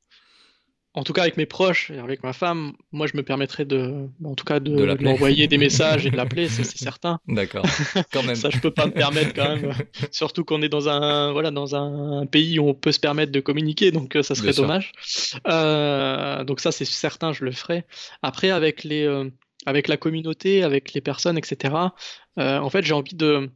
en 0.93 1.03
tout 1.03 1.13
cas 1.13 1.21
avec 1.21 1.37
mes 1.37 1.45
proches 1.45 1.89
et 1.89 1.99
avec 1.99 2.21
ma 2.23 2.33
femme, 2.33 2.73
moi 2.91 3.07
je 3.07 3.15
me 3.15 3.23
permettrais 3.23 3.63
de, 3.63 4.09
en 4.23 4.35
tout 4.35 4.43
cas 4.43 4.59
de, 4.59 4.75
De 4.75 4.83
l'appeler. 4.83 5.05
lui 5.05 5.13
envoyer 5.13 5.47
des 5.47 5.57
messages 5.57 6.05
et 6.05 6.11
de 6.11 6.17
l'appeler, 6.17 6.49
c'est 6.49 6.65
certain. 6.65 7.19
d'accord 7.27 7.65
quand 8.11 8.23
même 8.23 8.35
Ça 8.35 8.49
je 8.49 8.59
peux 8.59 8.71
pas 8.71 8.87
me 8.87 8.91
permettre 8.91 9.33
quand 9.33 9.55
même, 9.55 9.73
surtout 10.11 10.43
qu'on 10.43 10.61
est 10.61 10.69
dans 10.69 10.89
un, 10.89 11.31
voilà, 11.31 11.51
dans 11.51 11.75
un 11.75 12.25
pays 12.25 12.59
où 12.59 12.67
on 12.67 12.73
peut 12.73 12.91
se 12.91 12.99
permettre 12.99 13.31
de 13.31 13.39
communiquer, 13.39 13.91
donc 13.91 14.15
euh, 14.15 14.23
ça 14.23 14.35
serait 14.35 14.51
Bien 14.51 14.63
dommage. 14.63 14.91
Euh, 15.47 16.43
donc 16.43 16.59
ça 16.59 16.71
c'est 16.71 16.85
certain, 16.85 17.31
je 17.31 17.45
le 17.45 17.51
ferai. 17.51 17.85
Après 18.21 18.49
avec 18.49 18.83
les, 18.83 19.03
euh, 19.05 19.29
avec 19.65 19.87
la 19.87 19.95
communauté, 19.95 20.63
avec 20.63 20.93
les 20.93 21.01
personnes, 21.01 21.37
etc. 21.37 21.73
euh, 22.37 22.59
en 22.59 22.69
fait 22.69 22.83
j'ai 22.83 22.93
envie 22.93 23.15
de, 23.15 23.49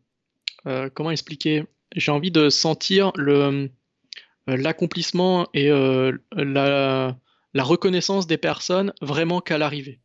comment 0.93 1.11
expliquer? 1.11 1.65
J'ai 1.95 2.11
envie 2.11 2.31
de 2.31 2.49
sentir 2.49 3.11
le, 3.15 3.69
l'accomplissement 4.47 5.47
et 5.53 5.69
euh, 5.69 6.11
la, 6.33 7.15
la 7.55 7.63
reconnaissance 7.63 8.27
des 8.27 8.37
personnes 8.37 8.93
vraiment 9.01 9.41
qu'à 9.41 9.57
l'arrivée. 9.57 9.99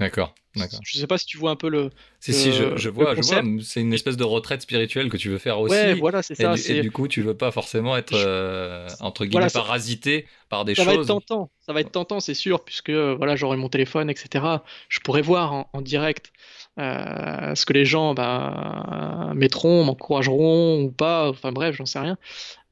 d'accord 0.00 0.34
d'accord 0.56 0.80
Je 0.82 0.98
sais 0.98 1.06
pas 1.06 1.18
si 1.18 1.26
tu 1.26 1.36
vois 1.36 1.50
un 1.50 1.56
peu 1.56 1.68
le. 1.68 1.90
Si, 2.20 2.32
si, 2.32 2.50
je, 2.52 2.64
vois, 2.88 3.14
je 3.14 3.20
vois. 3.20 3.42
C'est 3.62 3.80
une 3.82 3.92
espèce 3.92 4.16
de 4.16 4.24
retraite 4.24 4.62
spirituelle 4.62 5.08
que 5.10 5.16
tu 5.18 5.28
veux 5.28 5.38
faire 5.38 5.60
aussi. 5.60 5.74
Ouais, 5.74 5.94
voilà, 5.94 6.22
c'est 6.22 6.34
ça. 6.34 6.54
et 6.54 6.80
du 6.80 6.90
coup, 6.90 7.06
tu 7.08 7.22
veux 7.22 7.36
pas 7.36 7.50
forcément 7.50 7.96
être, 7.96 8.14
euh, 8.14 8.88
entre 9.00 9.24
guillemets, 9.24 9.32
Voilà, 9.32 9.48
ça- 9.50 9.60
parasité 9.60 10.26
par 10.48 10.64
des 10.64 10.74
Ça 10.74 10.84
va 10.84 10.92
être 10.92 10.98
choses. 11.00 11.06
tentant, 11.08 11.50
ça 11.60 11.72
va 11.72 11.80
être 11.82 11.92
tentant, 11.92 12.20
c'est 12.20 12.34
sûr, 12.34 12.64
puisque 12.64 12.90
voilà, 12.90 13.36
j'aurai 13.36 13.56
mon 13.58 13.68
téléphone, 13.68 14.08
etc. 14.10 14.64
Je 14.88 15.00
pourrais 15.00 15.22
voir 15.22 15.52
en, 15.52 15.68
en 15.72 15.82
direct 15.82 16.32
euh, 16.78 17.54
ce 17.54 17.66
que 17.66 17.72
les 17.72 17.84
gens 17.84 18.14
bah, 18.14 19.32
mettront, 19.34 19.84
m'encourageront 19.84 20.82
ou 20.84 20.90
pas. 20.90 21.28
Enfin 21.28 21.52
bref, 21.52 21.76
j'en 21.76 21.86
sais 21.86 21.98
rien. 21.98 22.16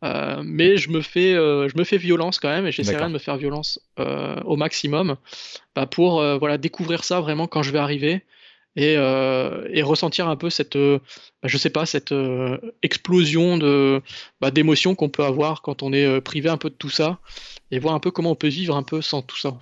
Euh, 0.05 0.43
mais 0.45 0.77
je 0.77 0.91
me 0.91 1.01
fais, 1.01 1.35
euh, 1.35 1.69
je 1.69 1.79
me 1.79 1.85
fais 1.85 1.97
violence 1.97 2.39
quand 2.39 2.51
même, 2.51 2.67
et 2.67 2.73
j'essaierai 2.73 3.07
de 3.07 3.13
me 3.13 3.19
faire 3.19 3.37
violence 3.37 3.81
euh, 3.99 4.41
au 4.45 4.57
maximum, 4.57 5.17
bah, 5.75 5.87
pour 5.87 6.23
voilà 6.39 6.59
découvrir 6.59 7.05
ça 7.05 7.21
vraiment 7.21 7.47
quand 7.47 7.63
je 7.63 7.71
vais 7.71 7.79
arriver. 7.79 8.23
Et, 8.77 8.95
et 8.95 9.83
ressentir 9.83 10.27
un 10.29 10.35
peu 10.35 10.51
cette, 10.51 10.77
bah, 10.77 10.99
je 11.45 11.57
sais 11.57 11.71
pas, 11.71 11.87
cette 11.87 12.13
explosion 12.83 13.57
de 13.57 14.03
bah, 14.41 14.51
d'émotions 14.51 14.97
qu'on 14.97 15.09
peut 15.09 15.23
avoir 15.23 15.63
quand 15.63 15.85
on 15.85 15.93
est 15.93 16.21
privé 16.21 16.49
un 16.49 16.57
peu 16.57 16.71
de 16.71 16.75
tout 16.75 16.91
ça 16.91 17.21
et 17.71 17.79
voir 17.79 17.95
un 17.95 18.01
peu 18.01 18.11
comment 18.11 18.33
on 18.33 18.35
peut 18.35 18.49
vivre 18.49 18.75
un 18.75 18.83
peu 18.83 19.01
sans 19.01 19.23
tout 19.23 19.37
ça. 19.37 19.57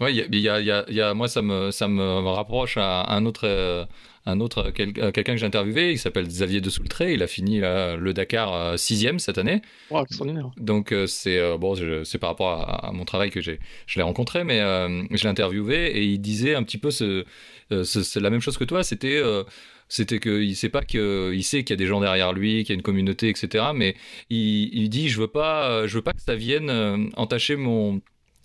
Ouais, 0.00 0.14
il 0.14 0.38
y 0.40 0.48
a, 0.48 0.60
y 0.60 0.94
y 0.96 1.14
moi, 1.14 1.28
ça 1.28 1.42
me, 1.42 1.70
ça 1.70 1.86
me 1.88 2.02
rapproche 2.30 2.76
à 2.78 3.14
un 3.14 3.26
autre, 3.26 3.42
euh, 3.46 3.84
un 4.26 4.40
autre 4.40 4.70
quel- 4.74 4.92
euh, 4.98 5.10
quelqu'un 5.12 5.32
que 5.34 5.38
j'ai 5.38 5.46
interviewé. 5.46 5.92
Il 5.92 5.98
s'appelle 5.98 6.26
Xavier 6.26 6.60
de 6.62 6.70
Soultré. 6.70 7.12
Il 7.12 7.22
a 7.22 7.26
fini 7.26 7.60
le 7.60 8.12
Dakar 8.12 8.54
euh, 8.54 8.76
sixième 8.78 9.18
cette 9.18 9.36
année. 9.38 9.60
Wow, 9.90 10.04
extraordinaire. 10.04 10.50
Donc 10.56 10.92
euh, 10.92 11.06
c'est 11.06 11.38
euh, 11.38 11.58
bon, 11.58 11.74
je- 11.74 12.04
c'est 12.04 12.18
par 12.18 12.30
rapport 12.30 12.48
à, 12.52 12.88
à 12.88 12.92
mon 12.92 13.04
travail 13.04 13.30
que 13.30 13.40
j'ai, 13.42 13.60
je 13.86 13.98
l'ai 13.98 14.02
rencontré, 14.02 14.42
mais 14.44 14.60
euh, 14.60 15.02
je 15.10 15.22
l'ai 15.22 15.28
interviewé 15.28 15.90
et 15.98 16.04
il 16.04 16.18
disait 16.18 16.54
un 16.54 16.62
petit 16.62 16.78
peu 16.78 16.90
ce, 16.90 17.24
euh, 17.72 17.84
ce- 17.84 18.02
c'est 18.02 18.20
la 18.20 18.30
même 18.30 18.40
chose 18.40 18.56
que 18.56 18.64
toi. 18.64 18.82
C'était 18.82 19.20
euh, 19.22 19.44
c'était 19.88 20.20
qu'il 20.20 20.54
sait 20.56 20.68
pas 20.70 20.82
que 20.82 21.32
il 21.34 21.42
sait 21.42 21.64
qu'il 21.64 21.70
y 21.74 21.74
a 21.74 21.76
des 21.76 21.86
gens 21.86 22.00
derrière 22.00 22.32
lui, 22.32 22.64
qu'il 22.64 22.70
y 22.70 22.72
a 22.72 22.76
une 22.76 22.82
communauté, 22.82 23.28
etc. 23.28 23.64
Mais 23.74 23.96
il, 24.30 24.70
il 24.72 24.88
dit 24.88 25.08
je 25.10 25.20
veux 25.20 25.28
pas, 25.28 25.68
euh, 25.70 25.86
je 25.88 25.94
veux 25.96 26.02
pas 26.02 26.12
que 26.14 26.22
ça 26.22 26.36
vienne 26.36 26.70
euh, 26.70 26.96
entacher 27.16 27.56
mon 27.56 28.00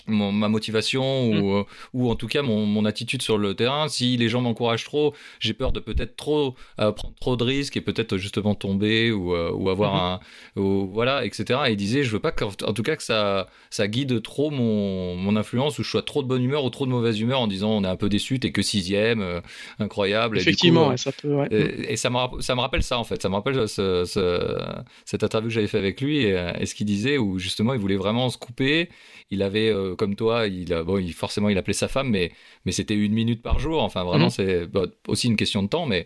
mon- 0.07 0.31
ma 0.31 0.47
motivation 0.49 1.27
ou, 1.29 1.55
euh, 1.55 1.63
ou 1.93 2.09
en 2.11 2.15
tout 2.15 2.27
cas 2.27 2.41
mon, 2.41 2.65
mon 2.65 2.85
attitude 2.85 3.21
sur 3.21 3.37
le 3.37 3.53
terrain. 3.55 3.87
Si 3.87 4.17
les 4.17 4.29
gens 4.29 4.41
m'encouragent 4.41 4.83
trop, 4.85 5.13
j'ai 5.39 5.53
peur 5.53 5.71
de 5.71 5.79
peut-être 5.79 6.15
trop 6.15 6.55
euh, 6.79 6.91
prendre 6.91 7.13
trop 7.19 7.35
de 7.35 7.43
risques 7.43 7.77
et 7.77 7.81
peut-être 7.81 8.17
justement 8.17 8.55
tomber 8.55 9.11
ou, 9.11 9.33
euh, 9.35 9.51
ou 9.51 9.69
avoir 9.69 9.95
un 9.95 10.19
ou, 10.55 10.87
voilà 10.91 11.25
etc. 11.25 11.69
Et 11.69 11.73
il 11.73 11.77
disait 11.77 12.03
je 12.03 12.11
veux 12.11 12.19
pas 12.19 12.31
qu'en 12.31 12.49
en 12.63 12.73
tout 12.73 12.83
cas 12.83 12.95
que 12.95 13.03
ça 13.03 13.47
ça 13.69 13.87
guide 13.87 14.21
trop 14.21 14.49
mon, 14.51 15.15
mon 15.15 15.35
influence 15.35 15.79
ou 15.79 15.83
je 15.83 15.89
sois 15.89 16.01
trop 16.03 16.23
de 16.23 16.27
bonne 16.27 16.43
humeur 16.43 16.63
ou 16.63 16.69
trop 16.69 16.85
de 16.85 16.91
mauvaise 16.91 17.19
humeur 17.19 17.39
en 17.41 17.47
disant 17.47 17.71
on 17.71 17.83
est 17.83 17.87
un 17.87 17.95
peu 17.95 18.09
déçu 18.09 18.39
t'es 18.39 18.51
que 18.51 18.61
sixième 18.61 19.41
incroyable 19.79 20.37
Et 20.37 20.39
coup, 20.41 20.41
Effectivement, 20.41 20.89
ouais, 20.89 20.97
ça 20.97 21.11
peut. 21.11 21.33
ouais. 21.33 21.47
et, 21.51 21.93
et 21.93 21.97
ça, 21.97 22.09
me, 22.09 22.41
ça 22.41 22.55
me 22.55 22.61
rappelle 22.61 22.83
ça 22.83 22.97
en 22.99 23.03
fait, 23.03 23.21
ça 23.21 23.29
me 23.29 23.35
rappelle 23.35 23.67
ce, 23.67 24.05
ce- 24.05 24.57
cette 25.05 25.23
interview 25.23 25.49
que 25.49 25.53
j'avais 25.53 25.67
fait 25.67 25.77
avec 25.77 26.01
lui 26.01 26.19
et, 26.25 26.51
et 26.59 26.65
ce 26.65 26.75
qu'il 26.75 26.85
disait 26.85 27.17
où 27.17 27.39
justement 27.39 27.73
il 27.73 27.79
voulait 27.79 27.95
vraiment 27.97 28.29
se 28.29 28.37
couper. 28.37 28.89
Il 29.31 29.41
avait, 29.41 29.71
euh, 29.95 29.97
comme 29.97 30.15
toi, 30.15 30.47
il, 30.47 30.73
a- 30.73 30.83
bon, 30.83 30.97
il, 30.97 31.13
forcément 31.13 31.49
il 31.49 31.57
appelait 31.57 31.73
sa 31.73 31.87
femme, 31.87 32.09
mais, 32.09 32.31
mais 32.65 32.71
c'était 32.71 32.95
une 32.95 33.13
minute 33.13 33.41
par 33.41 33.59
jour. 33.59 33.81
Enfin 33.83 34.03
vraiment 34.03 34.25
Mhm. 34.25 34.29
c'est 34.29 34.67
aussi 35.07 35.27
une 35.27 35.35
question 35.37 35.63
de 35.63 35.67
temps, 35.67 35.85
mais 35.85 36.05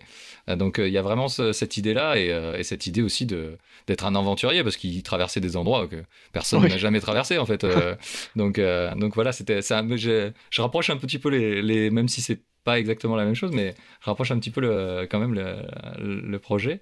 euh, 0.50 0.56
donc 0.56 0.80
euh, 0.80 0.88
il 0.88 0.94
y 0.94 0.98
a 0.98 1.02
vraiment 1.02 1.28
ce- 1.28 1.52
cette 1.54 1.78
idée-là 1.78 2.18
et, 2.18 2.32
euh, 2.32 2.58
et 2.58 2.64
cette 2.64 2.88
idée 2.88 3.02
aussi 3.02 3.26
de 3.26 3.58
d'être 3.88 4.06
un 4.06 4.16
aventurier 4.16 4.64
parce 4.64 4.78
qu'il 4.78 5.02
traversait 5.04 5.40
des 5.42 5.58
endroits 5.58 5.88
que 5.88 6.04
personne 6.32 6.62
Oui. 6.64 6.70
n'a 6.70 6.78
jamais 6.78 7.00
traversé 7.00 7.38
en 7.38 7.46
fait. 7.46 7.66
donc 8.36 8.60
donc 8.98 9.16
voilà, 9.16 9.32
c'était 9.32 9.62
Je, 9.62 10.32
je 10.50 10.62
rapproche 10.62 10.90
un 10.90 10.98
petit 10.98 11.20
peu 11.20 11.30
les, 11.30 11.62
les 11.62 11.90
même 11.90 12.08
si 12.08 12.22
c'est 12.22 12.42
pas 12.64 12.80
exactement 12.80 13.16
la 13.16 13.26
même 13.26 13.36
chose, 13.36 13.52
mais 13.54 13.74
je 14.02 14.06
rapproche 14.06 14.32
un 14.32 14.40
petit 14.40 14.52
peu 14.52 14.62
le, 14.62 15.08
quand 15.10 15.20
même 15.20 15.34
le, 15.34 15.64
le 16.00 16.40
projet. 16.40 16.82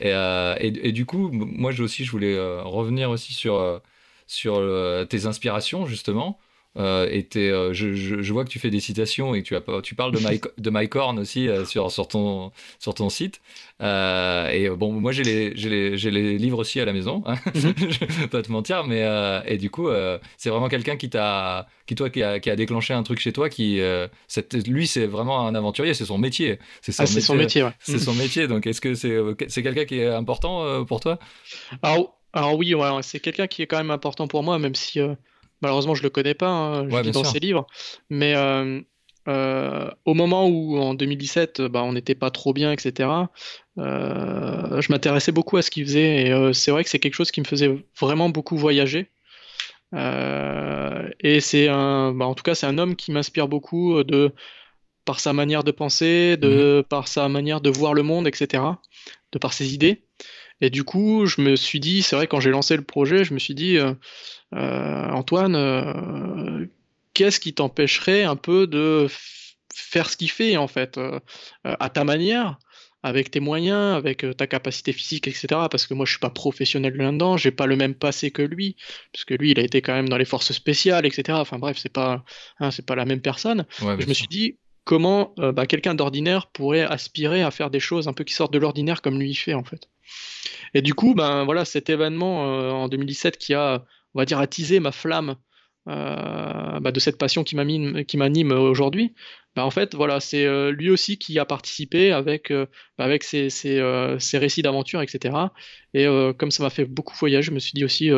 Et, 0.00 0.12
euh, 0.12 0.54
et, 0.60 0.88
et, 0.88 0.92
du 0.92 1.06
coup, 1.06 1.30
moi 1.32 1.72
aussi, 1.80 2.04
je 2.04 2.10
voulais 2.10 2.34
euh, 2.34 2.62
revenir 2.62 3.10
aussi 3.10 3.32
sur, 3.32 3.56
euh, 3.56 3.78
sur 4.26 4.60
tes 5.08 5.26
inspirations, 5.26 5.86
justement. 5.86 6.38
Euh, 6.78 7.08
et 7.10 7.26
euh, 7.36 7.72
je, 7.72 7.94
je, 7.94 8.20
je, 8.20 8.32
vois 8.32 8.44
que 8.44 8.50
tu 8.50 8.58
fais 8.58 8.68
des 8.68 8.80
citations 8.80 9.34
et 9.34 9.42
que 9.42 9.46
tu, 9.46 9.56
as, 9.56 9.62
tu 9.82 9.94
parles 9.94 10.12
de 10.12 10.18
Mike, 10.18 10.44
de 10.58 10.70
Mike 10.70 10.94
Horn 10.94 11.18
aussi 11.18 11.48
euh, 11.48 11.64
sur, 11.64 11.90
sur, 11.90 12.06
ton, 12.06 12.52
sur 12.78 12.92
ton 12.92 13.08
site. 13.08 13.40
Euh, 13.82 14.50
et 14.50 14.68
bon, 14.68 14.92
moi 14.92 15.12
j'ai 15.12 15.22
les, 15.22 15.50
les, 15.50 15.96
les, 15.96 16.38
livres 16.38 16.58
aussi 16.58 16.80
à 16.80 16.84
la 16.84 16.92
maison, 16.92 17.22
hein. 17.26 17.36
Mhm. 17.54 17.74
je 17.90 18.04
vais 18.04 18.26
pas 18.28 18.42
te 18.42 18.52
mentir, 18.52 18.84
mais 18.84 19.06
et 19.46 19.56
du 19.56 19.70
coup, 19.70 19.88
c'est 20.36 20.50
vraiment 20.50 20.68
quelqu'un 20.68 20.96
qui 20.96 21.08
t'a, 21.08 21.66
qui 21.86 21.94
toi, 21.94 22.10
qui 22.10 22.22
a, 22.22 22.40
qui 22.40 22.50
a, 22.50 22.56
déclenché 22.56 22.92
un 22.92 23.02
truc 23.02 23.20
chez 23.20 23.32
toi, 23.32 23.48
qui, 23.48 23.80
lui, 24.66 24.86
c'est 24.86 25.06
vraiment 25.06 25.46
un 25.46 25.54
aventurier, 25.54 25.94
c'est 25.94 26.04
son 26.04 26.18
métier. 26.18 26.58
C'est 26.82 26.92
son, 26.92 27.02
ah, 27.02 27.06
métier, 27.06 27.20
son 27.20 27.34
métier, 27.34 27.62
ouais. 27.62 27.72
C'est 27.80 27.98
son 27.98 28.14
métier. 28.14 28.48
Donc, 28.48 28.66
est-ce 28.66 28.80
que 28.80 28.94
c'est, 28.94 29.16
c'est 29.48 29.62
quelqu'un 29.62 29.84
qui 29.84 30.00
est 30.00 30.08
important 30.08 30.84
pour 30.84 31.00
toi? 31.00 31.18
Alors, 31.82 32.18
alors 32.32 32.56
oui, 32.56 32.74
ouais, 32.74 32.88
c'est 33.02 33.20
quelqu'un 33.20 33.46
qui 33.46 33.62
est 33.62 33.66
quand 33.66 33.78
même 33.78 33.90
important 33.90 34.28
pour 34.28 34.42
moi, 34.42 34.58
même 34.58 34.74
si 34.74 35.00
Malheureusement, 35.62 35.94
je 35.94 36.02
le 36.02 36.10
connais 36.10 36.34
pas, 36.34 36.48
hein, 36.48 36.88
je 36.88 36.96
lis 37.00 37.10
dans 37.12 37.24
ses 37.24 37.38
livres. 37.38 37.66
Mais 38.10 38.34
euh, 38.36 38.80
euh, 39.28 39.90
au 40.04 40.14
moment 40.14 40.46
où, 40.48 40.78
en 40.78 40.94
2017, 40.94 41.62
bah, 41.62 41.82
on 41.82 41.92
n'était 41.92 42.14
pas 42.14 42.30
trop 42.30 42.52
bien, 42.52 42.72
etc., 42.72 43.08
euh, 43.78 44.80
je 44.80 44.92
m'intéressais 44.92 45.32
beaucoup 45.32 45.56
à 45.56 45.62
ce 45.62 45.70
qu'il 45.70 45.84
faisait. 45.84 46.26
Et 46.26 46.52
c'est 46.52 46.70
vrai 46.70 46.84
que 46.84 46.90
c'est 46.90 46.98
quelque 46.98 47.14
chose 47.14 47.30
qui 47.30 47.40
me 47.40 47.46
faisait 47.46 47.70
vraiment 47.98 48.28
beaucoup 48.28 48.56
voyager. 48.56 49.10
et 49.94 51.40
c'est 51.40 51.68
un, 51.68 52.12
bah, 52.12 52.26
en 52.26 52.34
tout 52.34 52.42
cas, 52.42 52.54
c'est 52.54 52.66
un 52.66 52.76
homme 52.78 52.96
qui 52.96 53.12
m'inspire 53.12 53.48
beaucoup 53.48 54.04
de, 54.04 54.32
par 55.06 55.20
sa 55.20 55.32
manière 55.32 55.64
de 55.64 55.70
penser, 55.70 56.36
de, 56.36 56.78
mhm. 56.78 56.84
par 56.84 57.08
sa 57.08 57.28
manière 57.28 57.62
de 57.62 57.70
voir 57.70 57.94
le 57.94 58.02
monde, 58.02 58.28
etc., 58.28 58.62
de 59.32 59.38
par 59.38 59.54
ses 59.54 59.72
idées. 59.72 60.02
Et 60.60 60.70
du 60.70 60.84
coup, 60.84 61.26
je 61.26 61.40
me 61.40 61.56
suis 61.56 61.80
dit, 61.80 62.02
c'est 62.02 62.16
vrai, 62.16 62.26
quand 62.26 62.40
j'ai 62.40 62.50
lancé 62.50 62.76
le 62.76 62.82
projet, 62.82 63.24
je 63.24 63.34
me 63.34 63.38
suis 63.38 63.54
dit, 63.54 63.78
Antoine, 65.16 65.56
euh, 65.56 66.66
qu'est-ce 67.14 67.40
qui 67.40 67.54
t'empêcherait 67.54 68.24
un 68.24 68.36
peu 68.36 68.66
de 68.66 69.08
faire 69.74 70.10
ce 70.10 70.16
qu'il 70.16 70.30
fait 70.30 70.56
en 70.56 70.68
fait, 70.68 70.98
euh, 70.98 71.18
à 71.64 71.88
ta 71.90 72.04
manière 72.04 72.58
avec 73.02 73.30
tes 73.30 73.40
moyens, 73.40 73.94
avec 73.94 74.26
ta 74.36 74.48
capacité 74.48 74.92
physique, 74.92 75.28
etc. 75.28 75.46
Parce 75.70 75.86
que 75.86 75.94
moi, 75.94 76.04
je 76.06 76.10
suis 76.12 76.18
pas 76.18 76.30
professionnel 76.30 76.96
là-dedans, 76.96 77.36
j'ai 77.36 77.52
pas 77.52 77.66
le 77.66 77.76
même 77.76 77.94
passé 77.94 78.32
que 78.32 78.42
lui, 78.42 78.74
puisque 79.12 79.30
lui, 79.30 79.52
il 79.52 79.60
a 79.60 79.62
été 79.62 79.80
quand 79.80 79.92
même 79.92 80.08
dans 80.08 80.16
les 80.16 80.24
forces 80.24 80.50
spéciales, 80.52 81.06
etc. 81.06 81.38
Enfin 81.40 81.58
bref, 81.58 81.76
c'est 81.78 81.92
pas, 81.92 82.24
hein, 82.58 82.72
c'est 82.72 82.84
pas 82.84 82.96
la 82.96 83.04
même 83.04 83.20
personne. 83.20 83.64
je 83.78 84.08
me 84.08 84.14
suis 84.14 84.26
dit, 84.26 84.56
comment 84.84 85.34
bah, 85.38 85.66
quelqu'un 85.66 85.94
d'ordinaire 85.94 86.48
pourrait 86.48 86.82
aspirer 86.82 87.42
à 87.42 87.52
faire 87.52 87.70
des 87.70 87.80
choses 87.80 88.08
un 88.08 88.12
peu 88.12 88.24
qui 88.24 88.34
sortent 88.34 88.52
de 88.52 88.58
l'ordinaire 88.58 89.02
comme 89.02 89.20
lui 89.20 89.30
il 89.30 89.36
fait 89.36 89.54
en 89.54 89.62
fait? 89.62 89.88
Et 90.74 90.82
du 90.82 90.94
coup, 90.94 91.14
ben 91.14 91.44
voilà, 91.44 91.64
cet 91.64 91.90
événement 91.90 92.82
en 92.82 92.88
2017 92.88 93.38
qui 93.38 93.54
a 93.54 93.84
on 94.16 94.18
va 94.18 94.24
dire, 94.24 94.38
attiser 94.38 94.80
ma 94.80 94.92
flamme 94.92 95.36
euh, 95.88 96.80
bah, 96.80 96.90
de 96.90 96.98
cette 96.98 97.18
passion 97.18 97.44
qui 97.44 97.54
m'anime 97.54 98.50
aujourd'hui. 98.50 99.14
Bah, 99.54 99.66
en 99.66 99.70
fait, 99.70 99.94
voilà, 99.94 100.20
c'est 100.20 100.46
euh, 100.46 100.72
lui 100.72 100.88
aussi 100.88 101.18
qui 101.18 101.38
a 101.38 101.44
participé 101.44 102.12
avec, 102.12 102.50
euh, 102.50 102.64
bah, 102.96 103.04
avec 103.04 103.22
ses, 103.22 103.50
ses, 103.50 103.78
récits 104.38 104.62
d'aventure, 104.62 105.02
etc. 105.02 105.36
Et 105.92 106.06
comme 106.38 106.50
ça 106.50 106.62
m'a 106.62 106.70
fait 106.70 106.86
beaucoup 106.86 107.14
voyager, 107.16 107.48
je 107.48 107.50
me 107.52 107.58
suis 107.58 107.72
dit 107.74 107.84
aussi, 107.84 108.10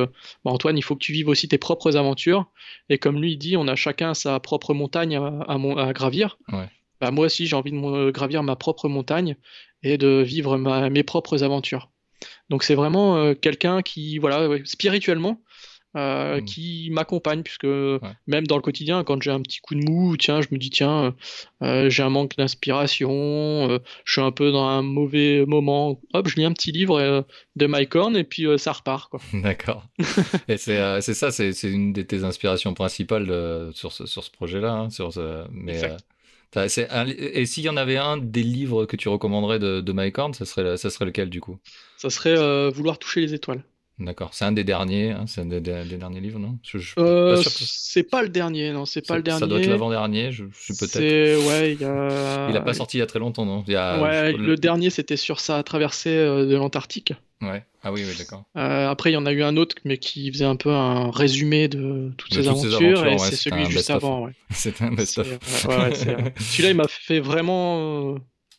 Antoine, 0.44 0.78
il 0.78 0.82
faut 0.82 0.94
que 0.94 1.05
tu 1.05 1.12
vives 1.12 1.28
aussi 1.28 1.49
tes 1.49 1.59
propres 1.59 1.96
aventures. 1.96 2.46
Et 2.88 2.99
comme 2.99 3.20
lui 3.20 3.36
dit, 3.36 3.57
on 3.57 3.66
a 3.66 3.74
chacun 3.74 4.14
sa 4.14 4.38
propre 4.38 4.72
montagne 4.72 5.16
à, 5.16 5.46
à, 5.49 5.92
gravir. 5.92 6.38
moi 7.03 7.26
aussi, 7.26 7.49
j'ai 7.49 7.57
envie 7.57 7.72
de 7.72 8.11
gravir 8.12 8.44
ma 8.44 8.55
propre 8.55 8.88
montagne 8.88 9.36
et 9.82 9.99
de 9.99 10.22
vivre 10.22 10.57
mes 10.88 11.03
propres 11.03 11.42
aventures. 11.42 11.90
Donc 12.51 12.62
c'est 12.62 12.74
vraiment 12.74 13.34
quelqu'un 13.34 13.82
qui, 13.82 14.18
voilà, 14.18 14.49
spirituellement, 14.64 15.42
euh, 15.97 16.43
hmm. 16.43 16.45
qui 16.45 16.91
m'accompagne 16.93 17.43
puisque 17.43 17.64
même 18.26 18.47
dans 18.47 18.57
le 18.57 18.62
quotidien 18.62 19.05
quand 19.05 19.22
j'ai 19.22 19.30
un 19.30 19.41
petit 19.41 19.61
coup 19.61 19.74
de 19.74 19.82
mou 19.91 20.18
tiens 20.18 20.43
je 20.43 20.49
me 20.51 20.59
dis 20.59 20.68
tiens 20.68 21.14
euh, 21.62 21.89
j'ai 21.89 22.03
un 22.03 22.11
manque 22.11 22.36
d'inspiration 22.36 23.11
euh, 23.11 23.78
je 24.05 24.12
suis 24.12 24.20
un 24.20 24.30
peu 24.30 24.53
dans 24.53 24.66
un 24.66 24.82
mauvais 24.82 25.47
moment. 25.47 25.99
Hop 26.12 26.28
je 26.28 26.36
lis 26.36 26.45
un 26.45 26.53
petit 26.53 26.72
livre 26.72 27.24
de 27.57 27.66
Mike 27.66 27.95
Horn 27.95 28.18
et 28.18 28.24
puis 28.24 28.47
ça 28.59 28.72
repart 28.72 29.11
d'accord. 29.32 29.89
Et 30.47 30.59
c'est 30.59 31.01
ça 31.01 31.30
c'est 31.30 31.53
une 31.62 31.95
de 31.95 32.03
tes 32.03 32.22
inspirations 32.22 32.74
principales 32.74 33.72
sur 33.72 33.93
ce, 33.93 34.05
sur 34.05 34.22
ce 34.22 34.30
projet 34.30 34.61
là 34.61 34.72
hein, 34.72 34.89
mais 35.51 35.80
et 36.55 37.47
s'il 37.47 37.64
y 37.64 37.68
en 37.70 37.78
avait 37.78 37.97
un 37.97 38.18
des 38.18 38.43
livres 38.43 38.84
que 38.84 38.97
tu 38.97 39.09
recommanderais 39.09 39.59
de, 39.59 39.80
de 39.80 39.93
Mike 39.93 40.18
Horn, 40.18 40.34
ça 40.34 40.45
serait, 40.45 40.76
ça 40.76 40.91
serait 40.91 41.07
lequel 41.07 41.30
du 41.30 41.41
coup? 41.41 41.59
Ça 41.97 42.11
serait 42.11 42.70
Vouloir 42.70 42.99
toucher 42.99 43.22
les 43.22 43.32
étoiles. 43.32 43.62
D'accord. 43.99 44.30
C'est 44.32 44.44
un 44.44 44.53
des 44.53 44.62
derniers, 44.62 45.11
hein, 45.11 45.24
c'est 45.26 45.40
un 45.40 45.46
des, 45.46 45.61
derniers 45.61 46.20
livres, 46.20 46.38
non? 46.38 46.57
Euh, 46.99 47.42
C'est 47.42 48.05
pas 48.05 48.22
le 48.22 48.28
dernier, 48.28 48.70
non, 48.70 48.86
c'est 48.86 49.05
pas 49.05 49.16
le 49.16 49.22
dernier. 49.22 49.40
Ça 49.40 49.46
doit 49.46 49.59
être 49.59 49.66
l'avant-dernier, 49.66 50.30
je, 50.30 50.44
suis 50.53 50.74
peut-être. 50.74 51.49
Ouais, 51.49 51.72
il 51.72 51.84
a... 51.84 52.49
Il 52.49 52.57
a 52.57 52.61
pas 52.61 52.74
sorti 52.74 52.99
il 52.99 53.01
y 53.01 53.03
a 53.03 53.07
très 53.07 53.18
longtemps, 53.18 53.44
non? 53.44 53.64
Ouais, 53.66 54.32
le... 54.32 54.57
dernier 54.57 54.90
c'était 54.90 55.16
sur 55.16 55.40
sa 55.40 55.62
traversée 55.64 56.11
euh, 56.11 56.46
de 56.46 56.55
l'Antarctique. 56.55 57.12
Ouais. 57.42 57.64
Ah 57.82 57.92
oui, 57.92 58.05
oui, 58.07 58.14
d'accord. 58.16 58.44
Euh, 58.57 58.88
après, 58.88 59.11
il 59.11 59.14
y 59.14 59.16
en 59.16 59.26
a 59.26 59.32
eu 59.32 59.42
un 59.42 59.57
autre, 59.57 59.76
mais 59.84 59.99
qui 59.99 60.30
faisait 60.32 60.44
un 60.44 60.57
peu 60.57 60.70
un 60.70 61.11
résumé 61.11 61.68
de 61.68 62.12
toutes, 62.16 62.34
ces, 62.34 62.49
aventures, 62.49 63.07
et 63.07 63.18
c'est 63.18 63.36
celui 63.36 63.66
juste 63.66 63.90
avant. 63.90 64.28
C'est 64.51 64.82
un 64.82 64.92
best-of. 64.92 65.26
Celui-là, 65.42 66.70
il 66.70 66.76
m'a 66.76 66.88
fait 66.88 67.20
vraiment 67.20 68.16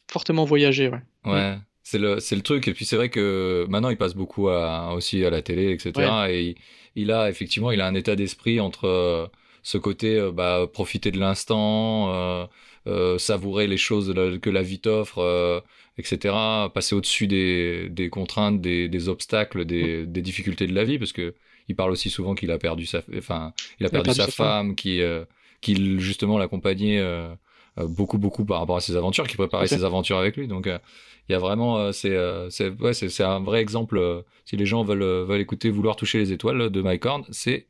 fortement 0.10 0.46
voyager. 0.46 0.90
Ouais. 0.90 1.02
Ouais. 1.26 1.58
C'est 1.90 1.98
le, 1.98 2.20
c'est 2.20 2.36
le 2.36 2.44
truc. 2.44 2.68
Et 2.68 2.74
puis 2.74 2.86
c'est 2.86 2.96
vrai 2.96 3.10
que 3.10 3.66
maintenant 3.68 3.90
il 3.90 3.98
passe 3.98 4.14
beaucoup 4.14 4.50
à, 4.50 4.94
aussi 4.94 5.26
à 5.26 5.32
la 5.32 5.42
télé, 5.42 5.72
etc. 5.72 6.28
Et 6.30 6.56
il, 6.96 7.12
a 7.12 7.32
effectivement, 7.32 7.72
il 7.72 7.82
a 7.82 7.88
un 7.88 7.96
état 7.96 8.16
d'esprit 8.16 8.60
entre 8.60 8.86
euh, 8.86 9.26
ce 9.64 9.80
côté 9.80 10.16
euh, 10.16 10.32
bah, 10.32 10.68
profiter 10.72 11.10
de 11.10 11.18
l'instant, 11.18 12.48
euh, 12.86 13.18
savourer 13.18 13.66
les 13.66 13.78
choses 13.78 14.14
que 14.40 14.52
la 14.52 14.62
vie 14.62 14.78
t'offre, 14.80 15.64
etc. 15.98 16.36
Passer 16.76 16.94
au-dessus 16.94 17.26
des, 17.26 17.90
des 17.90 18.10
contraintes, 18.10 18.62
des, 18.62 18.88
des 18.88 19.10
obstacles, 19.10 19.66
des, 19.66 20.06
des, 20.06 20.22
difficultés 20.22 20.68
de 20.68 20.76
la 20.76 20.84
vie, 20.84 21.00
parce 21.00 21.12
que 21.12 21.34
il 21.70 21.76
parle 21.76 21.90
aussi 21.92 22.12
souvent 22.12 22.36
qu'il 22.36 22.52
a 22.52 22.60
perdu 22.60 22.86
sa, 22.86 23.02
enfin, 23.18 23.54
il 23.80 23.88
a 23.88 23.90
perdu, 23.90 24.14
sa, 24.14 24.28
femme, 24.28 24.76
qui, 24.76 25.02
qui 25.62 26.00
justement 26.00 26.38
l'accompagnait 26.38 27.02
beaucoup, 27.88 28.18
beaucoup 28.18 28.46
par 28.46 28.60
rapport 28.60 28.78
à 28.78 28.82
ses 28.82 28.96
aventures, 28.96 29.28
qui 29.28 29.38
préparait 29.38 29.68
ses 29.68 29.84
aventures 29.84 30.18
avec 30.18 30.38
lui. 30.38 30.48
Donc 30.48 30.68
il 31.30 31.34
y 31.34 31.36
a 31.36 31.40
vraiment 31.40 31.78
euh, 31.78 31.92
c'est 31.92 32.16
euh, 32.16 32.50
c'est 32.50 32.70
ouais, 32.82 32.94
c'est 32.94 33.24
un 33.24 33.40
vrai 33.40 33.62
exemple 33.62 33.98
euh, 33.98 34.22
si 34.46 34.58
les 34.58 34.66
gens 34.66 34.84
veulent 34.84 35.04
veulent 35.04 35.42
écouter 35.42 35.70
vouloir 35.70 35.96
toucher 35.96 36.18
les 36.18 36.32
étoiles 36.32 36.72
de 36.72 36.82
Mike 36.82 37.06
Horn 37.06 37.24
c'est 37.30 37.68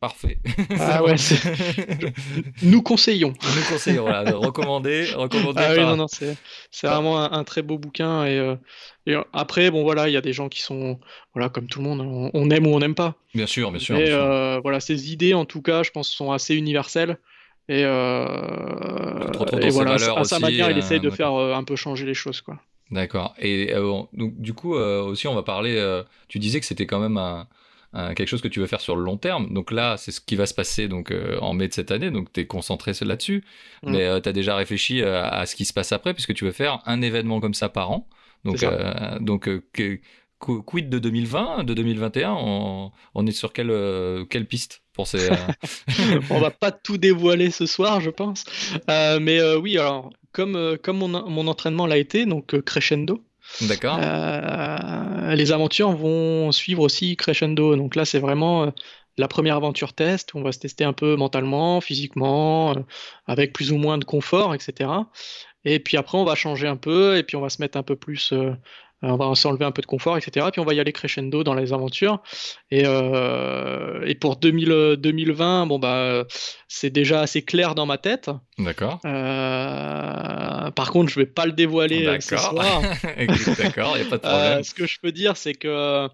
parfait. 0.00 0.38
Ah 0.80 1.02
ouais 1.04 1.14
nous 2.62 2.82
conseillons. 2.82 3.32
Nous 3.42 3.62
conseillons 3.68 4.02
voilà 4.02 4.32
recommandé 4.32 5.06
recommandé 5.14 5.60
ah 5.64 5.72
oui, 5.76 5.80
non, 5.80 5.96
non, 5.96 6.08
c'est 6.08 6.36
c'est 6.72 6.88
vraiment 6.88 7.20
un, 7.32 7.44
très 7.44 7.62
beau 7.62 7.78
bouquin 7.78 8.26
et, 8.26 8.56
et, 9.06 9.14
après 9.32 9.70
bon 9.70 9.82
voilà 9.82 10.08
il 10.08 10.12
y 10.12 10.16
a 10.16 10.20
des 10.20 10.32
gens 10.32 10.48
qui 10.48 10.62
sont 10.62 10.98
voilà 11.34 11.48
comme 11.48 11.68
tout 11.68 11.80
le 11.80 11.84
monde 11.84 12.30
on, 12.34 12.50
aime 12.50 12.66
ou 12.66 12.70
on 12.70 12.80
n'aime 12.80 12.96
pas. 12.96 13.14
Bien 13.32 13.46
sûr 13.46 13.70
bien 13.70 13.80
sûr 13.80 13.96
et 13.96 14.10
voilà 14.60 14.80
ces 14.80 15.12
idées 15.12 15.34
en 15.34 15.44
tout 15.44 15.62
cas 15.62 15.84
je 15.84 15.92
pense 15.92 16.08
sont 16.08 16.32
assez 16.32 16.56
universelles 16.56 17.18
et, 17.68 17.82
et 17.82 19.70
voilà 19.70 19.96
à 20.16 20.24
sa 20.24 20.38
manière 20.38 20.70
il 20.70 20.78
essaye 20.78 21.00
de 21.00 21.10
faire 21.10 21.32
un 21.32 21.64
peu 21.64 21.76
changer 21.76 22.06
les 22.06 22.14
choses 22.14 22.40
quoi 22.40 22.58
D'accord. 22.90 23.34
Et 23.38 23.74
euh, 23.74 24.02
donc, 24.12 24.40
du 24.40 24.54
coup, 24.54 24.74
euh, 24.74 25.02
aussi, 25.02 25.28
on 25.28 25.34
va 25.34 25.42
parler. 25.42 25.76
Euh, 25.76 26.02
tu 26.28 26.38
disais 26.38 26.60
que 26.60 26.66
c'était 26.66 26.86
quand 26.86 27.00
même 27.00 27.18
un, 27.18 27.46
quelque 28.14 28.26
chose 28.26 28.40
que 28.40 28.48
tu 28.48 28.60
veux 28.60 28.66
faire 28.66 28.80
sur 28.80 28.96
le 28.96 29.02
long 29.02 29.16
terme. 29.16 29.52
Donc 29.52 29.70
là, 29.70 29.96
c'est 29.96 30.10
ce 30.10 30.20
qui 30.20 30.36
va 30.36 30.46
se 30.46 30.54
passer 30.54 30.88
donc 30.88 31.12
en 31.40 31.52
mai 31.52 31.68
de 31.68 31.72
cette 31.72 31.90
année. 31.90 32.10
Donc 32.10 32.32
tu 32.32 32.40
es 32.40 32.46
concentré 32.46 32.92
là-dessus. 33.02 33.44
Mm. 33.82 33.90
Mais 33.90 34.20
tu 34.22 34.28
as 34.28 34.32
déjà 34.32 34.56
réfléchi 34.56 35.02
à, 35.02 35.44
ce 35.46 35.56
qui 35.56 35.64
se 35.64 35.72
passe 35.72 35.92
après, 35.92 36.14
puisque 36.14 36.34
tu 36.34 36.44
veux 36.44 36.52
faire 36.52 36.80
un 36.86 37.02
événement 37.02 37.40
comme 37.40 37.54
ça 37.54 37.68
par 37.68 37.90
an. 37.90 38.08
Donc, 38.44 38.64
donc 39.20 39.50
quid 40.38 40.88
de 40.88 40.98
2020, 40.98 41.64
de 41.64 41.74
2021 41.74 42.32
on, 42.38 42.92
on 43.14 43.26
est 43.26 43.32
sur 43.32 43.52
quelle, 43.52 44.26
quelle 44.30 44.46
piste? 44.46 44.82
Pour 44.98 45.06
ces, 45.06 45.30
On 46.30 46.40
va 46.40 46.50
pas 46.50 46.72
tout 46.72 46.98
dévoiler 46.98 47.52
ce 47.52 47.66
soir, 47.66 48.00
je 48.00 48.10
pense. 48.10 48.44
mais 48.88 49.40
oui, 49.54 49.78
alors 49.78 50.10
comme, 50.32 50.56
euh, 50.56 50.76
comme 50.76 50.98
mon, 50.98 51.08
mon 51.08 51.46
entraînement 51.46 51.86
l'a 51.86 51.98
été, 51.98 52.26
donc 52.26 52.54
euh, 52.54 52.60
crescendo. 52.60 53.22
D'accord. 53.62 53.98
Euh, 54.02 55.34
les 55.34 55.52
aventures 55.52 55.92
vont 55.92 56.52
suivre 56.52 56.82
aussi 56.82 57.16
crescendo. 57.16 57.76
Donc 57.76 57.94
là, 57.96 58.04
c'est 58.04 58.18
vraiment 58.18 58.72
la 59.16 59.28
première 59.28 59.56
aventure 59.56 59.94
test 59.94 60.34
où 60.34 60.38
on 60.38 60.42
va 60.42 60.52
se 60.52 60.58
tester 60.58 60.84
un 60.84 60.92
peu 60.92 61.16
mentalement, 61.16 61.80
physiquement, 61.80 62.74
avec 63.26 63.52
plus 63.52 63.72
ou 63.72 63.78
moins 63.78 63.96
de 63.96 64.04
confort, 64.04 64.54
etc. 64.54 64.90
Et 65.64 65.80
puis 65.80 65.96
après, 65.96 66.18
on 66.18 66.24
va 66.24 66.34
changer 66.34 66.66
un 66.66 66.76
peu 66.76 67.16
et 67.16 67.22
puis 67.22 67.36
on 67.36 67.40
va 67.40 67.48
se 67.48 67.62
mettre 67.62 67.78
un 67.78 67.82
peu 67.82 67.96
plus 67.96 68.34
on 69.02 69.16
va 69.16 69.34
s'enlever 69.34 69.64
un 69.64 69.70
peu 69.70 69.80
de 69.82 69.86
confort, 69.86 70.16
etc. 70.16 70.46
Puis 70.50 70.60
on 70.60 70.64
va 70.64 70.74
y 70.74 70.80
aller 70.80 70.92
crescendo 70.92 71.44
dans 71.44 71.54
les 71.54 71.72
aventures. 71.72 72.20
Et, 72.70 72.82
euh, 72.84 74.04
et 74.06 74.14
pour 74.14 74.36
2000, 74.36 74.96
2020, 74.98 75.66
bon 75.66 75.78
bah 75.78 76.24
c'est 76.66 76.90
déjà 76.90 77.20
assez 77.20 77.42
clair 77.42 77.74
dans 77.74 77.86
ma 77.86 77.98
tête. 77.98 78.30
D'accord. 78.58 78.98
Euh, 79.04 80.70
par 80.72 80.90
contre, 80.90 81.10
je 81.12 81.20
vais 81.20 81.26
pas 81.26 81.46
le 81.46 81.52
dévoiler 81.52 82.06
euh, 82.06 82.18
ce 82.20 82.34
D'accord. 82.34 82.50
soir. 82.50 82.82
D'accord, 83.58 83.96
il 83.96 84.02
n'y 84.02 84.06
a 84.06 84.10
pas 84.10 84.18
de 84.18 84.26
Euh, 84.26 84.30
problème. 84.30 84.62
ce 84.64 84.74
que 84.74 84.86
je 84.86 84.98
peux 85.00 85.12
dire, 85.12 85.36
c'est 85.36 85.54
que 85.54 86.08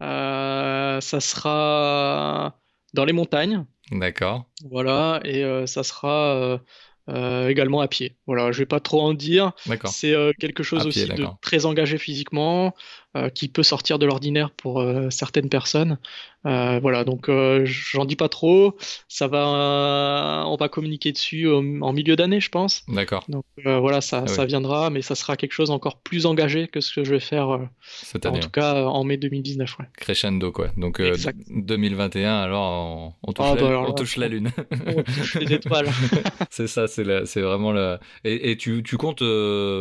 ça 0.00 1.20
sera 1.20 2.54
dans 2.94 3.04
les 3.04 3.12
montagnes. 3.12 3.64
D'accord. 3.90 4.44
Voilà, 4.70 5.20
et 5.24 5.44
ça 5.66 5.82
sera 5.82 6.60
euh, 7.08 7.48
également 7.48 7.80
à 7.80 7.88
pied. 7.88 8.16
Voilà, 8.26 8.50
je 8.52 8.58
vais 8.58 8.66
pas 8.66 8.80
trop 8.80 9.02
en 9.02 9.14
dire. 9.14 9.52
C'est 9.84 10.14
euh, 10.14 10.32
quelque 10.38 10.62
chose 10.62 10.80
pied, 10.80 10.88
aussi 10.88 11.06
de 11.06 11.26
très 11.42 11.66
engagé 11.66 11.98
physiquement, 11.98 12.74
euh, 13.16 13.28
qui 13.28 13.48
peut 13.48 13.62
sortir 13.62 13.98
de 13.98 14.06
l'ordinaire 14.06 14.50
pour 14.50 14.80
euh, 14.80 15.08
certaines 15.10 15.48
personnes. 15.48 15.98
Euh, 16.46 16.78
voilà, 16.80 17.04
donc 17.04 17.30
j'en 17.64 18.04
dis 18.04 18.16
pas 18.16 18.28
trop. 18.28 18.76
Ça 19.08 19.28
va, 19.28 20.44
on 20.46 20.56
va 20.56 20.68
communiquer 20.68 21.10
dessus 21.12 21.48
en 21.50 21.92
milieu 21.92 22.16
d'année, 22.16 22.38
je 22.40 22.50
pense. 22.50 22.82
D'accord. 22.88 23.24
Donc 23.30 23.44
voilà, 23.64 24.00
ça, 24.02 24.24
Ah 24.24 24.28
ça 24.28 24.44
viendra, 24.44 24.90
mais 24.90 25.00
ça 25.00 25.14
sera 25.14 25.36
quelque 25.36 25.52
chose 25.52 25.70
encore 25.70 25.96
plus 26.00 26.26
engagé 26.26 26.68
que 26.68 26.80
ce 26.82 26.92
que 26.94 27.02
je 27.02 27.12
vais 27.12 27.20
faire, 27.20 27.60
Cette 27.80 28.26
en 28.26 28.30
année. 28.30 28.40
tout 28.40 28.50
cas 28.50 28.74
euh, 28.76 28.84
en 28.84 29.04
mai 29.04 29.16
2019. 29.16 29.78
Ouais. 29.78 29.86
Crescendo, 29.96 30.52
quoi. 30.52 30.68
Donc, 30.76 31.00
euh, 31.00 31.12
Exact. 31.14 31.38
2021, 31.48 32.34
alors, 32.42 32.62
on, 32.62 33.12
on 33.22 33.32
touche, 33.32 33.46
Ah, 33.48 33.54
la, 33.54 33.60
bah, 33.62 33.68
alors 33.68 33.82
on 33.84 33.88
là, 33.88 33.92
touche 33.94 34.16
la 34.16 34.28
lune. 34.28 34.50
On 34.86 35.02
touche 35.02 35.34
les 35.36 35.52
étoiles. 35.54 35.88
c'est 36.50 36.66
ça, 36.66 36.86
c'est 36.88 37.04
la- 37.04 37.24
c'est 37.26 37.40
vraiment 37.40 37.72
le. 37.72 37.98
Et, 38.24 38.50
et 38.50 38.56
tu, 38.58 38.82
tu 38.82 38.96
comptes, 38.98 39.22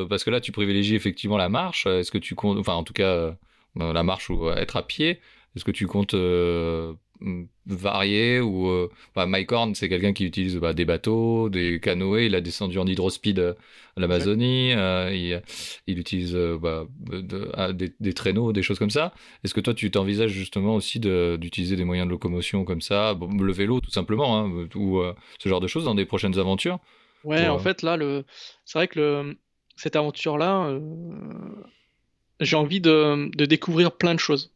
parce 0.09 0.23
que 0.23 0.29
là, 0.29 0.39
tu 0.39 0.51
privilégies 0.51 0.95
effectivement 0.95 1.37
la 1.37 1.49
marche. 1.49 1.87
Est-ce 1.87 2.11
que 2.11 2.17
tu 2.17 2.35
comptes, 2.35 2.57
enfin, 2.57 2.73
en 2.73 2.83
tout 2.83 2.93
cas, 2.93 3.22
euh, 3.79 3.93
la 3.93 4.03
marche 4.03 4.29
ou 4.29 4.49
être 4.49 4.75
à 4.77 4.83
pied, 4.85 5.19
est-ce 5.55 5.63
que 5.65 5.71
tu 5.71 5.87
comptes 5.87 6.13
euh, 6.13 6.93
varier 7.65 8.39
ou. 8.41 8.67
Euh, 8.67 8.89
bah, 9.15 9.25
Mike 9.25 9.51
Horn, 9.51 9.75
c'est 9.75 9.87
quelqu'un 9.89 10.13
qui 10.13 10.25
utilise 10.25 10.57
bah, 10.57 10.73
des 10.73 10.85
bateaux, 10.85 11.49
des 11.49 11.79
canoës. 11.79 12.25
Il 12.25 12.35
a 12.35 12.41
descendu 12.41 12.77
en 12.79 12.85
hydrospeed 12.87 13.39
à 13.39 13.55
l'Amazonie. 13.99 14.73
euh, 14.73 15.11
il, 15.13 15.41
il 15.87 15.99
utilise 15.99 16.35
bah, 16.61 16.85
de- 16.99 17.49
ah, 17.53 17.71
des, 17.71 17.93
des 17.99 18.13
traîneaux, 18.13 18.51
des 18.51 18.63
choses 18.63 18.79
comme 18.79 18.89
ça. 18.89 19.13
Est-ce 19.43 19.53
que 19.53 19.61
toi, 19.61 19.73
tu 19.73 19.89
t'envisages 19.91 20.31
justement 20.31 20.75
aussi 20.75 20.99
de- 20.99 21.37
d'utiliser 21.39 21.75
des 21.75 21.85
moyens 21.85 22.07
de 22.07 22.11
locomotion 22.11 22.65
comme 22.65 22.81
ça, 22.81 23.13
bon, 23.13 23.29
le 23.31 23.53
vélo 23.53 23.79
tout 23.79 23.91
simplement, 23.91 24.37
hein, 24.39 24.67
ou 24.75 24.99
euh, 24.99 25.13
ce 25.39 25.47
genre 25.49 25.61
de 25.61 25.67
choses 25.67 25.85
dans 25.85 25.95
des 25.95 26.05
prochaines 26.05 26.37
aventures? 26.39 26.79
Ouais, 27.23 27.37
Pour, 27.37 27.55
en 27.55 27.57
euh, 27.57 27.59
fait, 27.59 27.81
là, 27.83 27.95
le... 27.95 28.25
c'est 28.65 28.79
vrai 28.79 28.87
que 28.87 28.99
le... 28.99 29.37
cette 29.77 29.95
aventure-là, 29.95 30.67
euh, 30.67 30.79
j'ai 32.39 32.55
envie 32.55 32.81
de... 32.81 33.29
découvrir 33.45 33.91
plein 33.97 34.13
de 34.13 34.19
choses. 34.19 34.53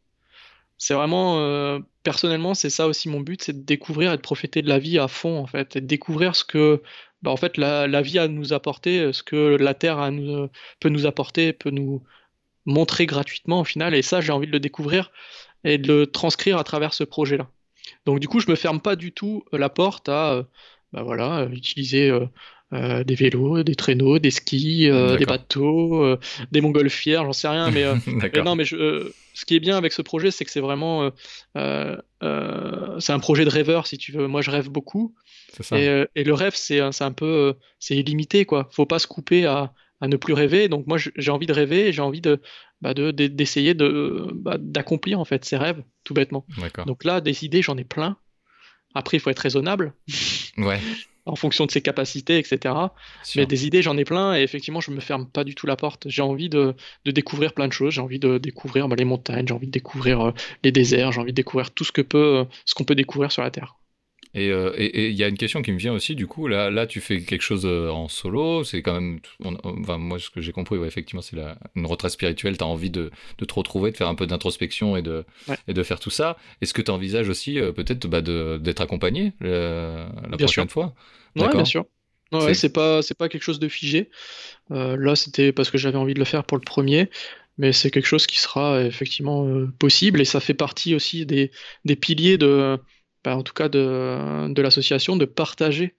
C'est 0.78 0.94
vraiment, 0.94 1.40
euh, 1.40 1.80
personnellement, 2.04 2.54
c'est 2.54 2.70
ça 2.70 2.86
aussi 2.86 3.08
mon 3.08 3.20
but, 3.20 3.42
c'est 3.42 3.52
de 3.52 3.64
découvrir 3.64 4.12
et 4.12 4.16
de 4.16 4.22
profiter 4.22 4.62
de 4.62 4.68
la 4.68 4.78
vie 4.78 4.98
à 4.98 5.08
fond, 5.08 5.38
en 5.38 5.46
fait, 5.46 5.76
et 5.76 5.80
de 5.80 5.86
découvrir 5.86 6.36
ce 6.36 6.44
que, 6.44 6.82
bah, 7.22 7.30
en 7.32 7.36
fait, 7.36 7.56
la, 7.56 8.02
vie 8.02 8.18
a 8.18 8.28
nous 8.28 8.52
apporter, 8.52 9.12
ce 9.12 9.22
que 9.22 9.56
la 9.56 9.74
Terre 9.74 10.10
nous- 10.12 10.48
peut 10.80 10.88
nous 10.88 11.06
apporter, 11.06 11.52
peut 11.52 11.70
nous 11.70 12.02
montrer 12.66 13.06
gratuitement, 13.06 13.60
au 13.60 13.64
final, 13.64 13.94
et 13.94 14.02
ça, 14.02 14.20
j'ai 14.20 14.32
envie 14.32 14.46
de 14.46 14.52
le 14.52 14.60
découvrir 14.60 15.10
et 15.64 15.78
de 15.78 15.92
le 15.92 16.06
transcrire 16.06 16.58
à 16.58 16.64
travers 16.64 16.94
ce 16.94 17.04
projet-là. 17.04 17.48
Donc, 18.06 18.20
du 18.20 18.28
coup, 18.28 18.40
je 18.40 18.50
me 18.50 18.56
ferme 18.56 18.80
pas 18.80 18.96
du 18.96 19.12
tout 19.12 19.44
euh, 19.52 19.58
la 19.58 19.68
porte 19.68 20.08
à, 20.08 20.32
euh, 20.34 20.42
bah 20.92 21.02
voilà, 21.02 21.40
euh, 21.40 21.48
utiliser 21.50 22.10
euh, 22.10 22.26
euh, 22.72 23.02
des 23.04 23.14
vélos, 23.14 23.62
des 23.62 23.74
traîneaux, 23.74 24.18
des 24.18 24.30
skis, 24.30 24.88
euh, 24.88 25.16
des 25.18 25.24
bateaux, 25.26 26.04
euh, 26.04 26.18
des 26.52 26.60
montgolfières, 26.60 27.24
j'en 27.24 27.32
sais 27.32 27.48
rien, 27.48 27.70
mais, 27.70 27.84
non, 28.44 28.56
mais 28.56 28.64
je- 28.64 29.12
ce 29.34 29.44
qui 29.44 29.54
est 29.56 29.60
bien 29.60 29.76
avec 29.76 29.92
ce 29.92 30.02
projet, 30.02 30.30
c'est 30.30 30.44
que 30.44 30.50
c'est 30.50 30.60
vraiment, 30.60 31.10
c'est 31.54 33.12
un 33.12 33.18
projet 33.20 33.44
de 33.44 33.50
rêveur, 33.50 33.86
si 33.86 33.98
tu 33.98 34.12
veux. 34.12 34.26
Moi, 34.26 34.42
je 34.42 34.50
rêve 34.50 34.68
beaucoup, 34.68 35.14
ça. 35.60 35.78
et, 35.78 36.04
et 36.14 36.24
le 36.24 36.34
rêve, 36.34 36.54
c'est 36.56 36.80
un- 36.80 37.12
peu, 37.12 37.54
c'est 37.78 37.96
illimité, 37.96 38.44
quoi. 38.44 38.68
Faut 38.72 38.86
pas 38.86 38.98
se 38.98 39.06
couper 39.06 39.46
à, 39.46 39.72
à 40.00 40.08
ne 40.08 40.16
plus 40.16 40.34
rêver. 40.34 40.68
Donc 40.68 40.86
moi, 40.86 40.98
j'ai 40.98 41.30
envie 41.30 41.46
de 41.46 41.52
rêver, 41.52 41.88
et 41.88 41.92
j'ai 41.92 42.02
envie 42.02 42.20
de, 42.20 42.40
bah, 42.80 42.94
de, 42.94 43.10
de- 43.10 43.26
d'essayer 43.28 43.74
de, 43.74 44.28
bah, 44.34 44.56
d'accomplir 44.58 45.20
en 45.20 45.24
fait 45.24 45.44
ces 45.44 45.56
rêves, 45.56 45.82
tout 46.04 46.14
bêtement. 46.14 46.44
Donc 46.86 47.04
là, 47.04 47.20
des 47.20 47.44
idées, 47.44 47.62
j'en 47.62 47.76
ai 47.76 47.84
plein. 47.84 48.16
Après, 48.94 49.16
il 49.16 49.20
faut 49.20 49.30
être 49.30 49.38
raisonnable 49.38 49.94
Ouais. 50.56 50.80
en 51.28 51.36
fonction 51.36 51.66
de 51.66 51.70
ses 51.70 51.82
capacités, 51.82 52.38
etc. 52.38 52.74
Mais 53.36 53.46
des 53.46 53.66
idées, 53.66 53.82
j'en 53.82 53.96
ai 53.96 54.04
plein 54.04 54.34
et 54.34 54.42
effectivement, 54.42 54.80
je 54.80 54.90
me 54.90 55.00
ferme 55.00 55.26
pas 55.26 55.44
du 55.44 55.54
tout 55.54 55.66
la 55.66 55.76
porte. 55.76 56.08
J'ai 56.08 56.22
envie 56.22 56.48
de, 56.48 56.74
de 57.04 57.10
découvrir 57.10 57.52
plein 57.52 57.68
de 57.68 57.72
choses. 57.72 57.94
J'ai 57.94 58.00
envie 58.00 58.18
de 58.18 58.38
découvrir 58.38 58.88
bah, 58.88 58.96
les 58.96 59.04
montagnes, 59.04 59.46
j'ai 59.46 59.54
envie 59.54 59.66
de 59.66 59.72
découvrir 59.72 60.28
euh, 60.28 60.32
les 60.64 60.72
déserts, 60.72 61.12
j'ai 61.12 61.20
envie 61.20 61.32
de 61.32 61.36
découvrir 61.36 61.70
tout 61.70 61.84
ce 61.84 61.92
que 61.92 62.02
peut, 62.02 62.38
euh, 62.38 62.44
ce 62.64 62.74
qu'on 62.74 62.84
peut 62.84 62.94
découvrir 62.94 63.30
sur 63.32 63.42
la 63.42 63.50
Terre. 63.50 63.76
Et 64.34 64.50
euh, 64.50 64.72
et- 64.76 64.84
et 64.86 65.08
il 65.08 65.16
y 65.16 65.24
a 65.24 65.28
une 65.28 65.38
question 65.38 65.62
qui 65.62 65.72
me 65.72 65.78
vient 65.78 65.92
aussi, 65.92 66.14
du 66.14 66.26
coup, 66.26 66.48
là, 66.48 66.70
là 66.70 66.86
tu 66.86 67.00
fais 67.00 67.22
quelque 67.22 67.42
chose 67.42 67.64
euh, 67.66 67.88
en 67.90 68.08
solo, 68.08 68.62
c'est 68.64 68.82
quand 68.82 68.94
même, 68.94 69.20
on- 69.44 69.56
on- 69.64 69.80
enfin, 69.80 69.98
moi, 69.98 70.18
ce 70.18 70.30
que 70.30 70.40
j'ai 70.40 70.52
compris, 70.52 70.76
ouais, 70.78 70.86
effectivement, 70.86 71.22
c'est 71.22 71.36
une 71.74 71.86
retraite 71.86 72.12
spirituelle, 72.12 72.56
tu 72.58 72.64
as 72.64 72.66
envie 72.66 72.90
de, 72.90 73.10
de 73.38 73.44
te 73.44 73.54
retrouver, 73.54 73.90
de 73.90 73.96
faire 73.96 74.08
un 74.08 74.14
peu 74.14 74.26
d'introspection 74.26 74.96
et 74.96 75.02
de, 75.02 75.24
Ouais. 75.46 75.58
et 75.66 75.74
de 75.74 75.82
faire 75.82 75.98
tout 76.00 76.10
ça. 76.10 76.36
Est-ce 76.60 76.74
que 76.74 76.82
tu 76.82 76.90
envisages 76.90 77.28
aussi 77.28 77.58
euh, 77.58 77.72
peut-être 77.72 78.06
bah, 78.06 78.20
d'être 78.20 78.80
accompagné 78.80 79.32
euh, 79.42 80.06
la 80.30 80.36
Bien 80.36 80.46
prochaine 80.46 80.68
fois? 80.68 80.94
Ouais, 81.36 81.46
D'accord. 81.46 81.54
bien 81.54 81.64
sûr. 81.64 81.86
Ouais, 82.32 82.52
C'est- 82.54 82.68
pas, 82.72 83.00
pas 83.18 83.28
quelque 83.28 83.42
chose 83.42 83.58
de 83.58 83.68
figé. 83.68 84.10
Là, 84.70 85.16
c'était 85.16 85.52
parce 85.52 85.70
que 85.70 85.78
j'avais 85.78 85.98
envie 85.98 86.14
de 86.14 86.18
le 86.18 86.24
faire 86.24 86.44
pour 86.44 86.58
le 86.58 86.62
premier, 86.64 87.10
mais 87.58 87.72
c'est 87.72 87.90
quelque 87.90 88.06
chose 88.06 88.26
qui 88.26 88.38
sera 88.40 88.82
effectivement 88.84 89.46
euh, 89.46 89.66
possible 89.78 90.20
et 90.20 90.24
ça 90.24 90.40
fait 90.40 90.54
partie 90.54 90.94
aussi 90.94 91.26
des, 91.26 91.50
des 91.84 91.96
piliers 91.96 92.38
de, 92.38 92.78
bah, 93.24 93.36
en 93.36 93.42
tout 93.42 93.54
cas 93.54 93.68
de, 93.68 94.52
de 94.52 94.62
l'association, 94.62 95.16
de 95.16 95.24
partager 95.24 95.94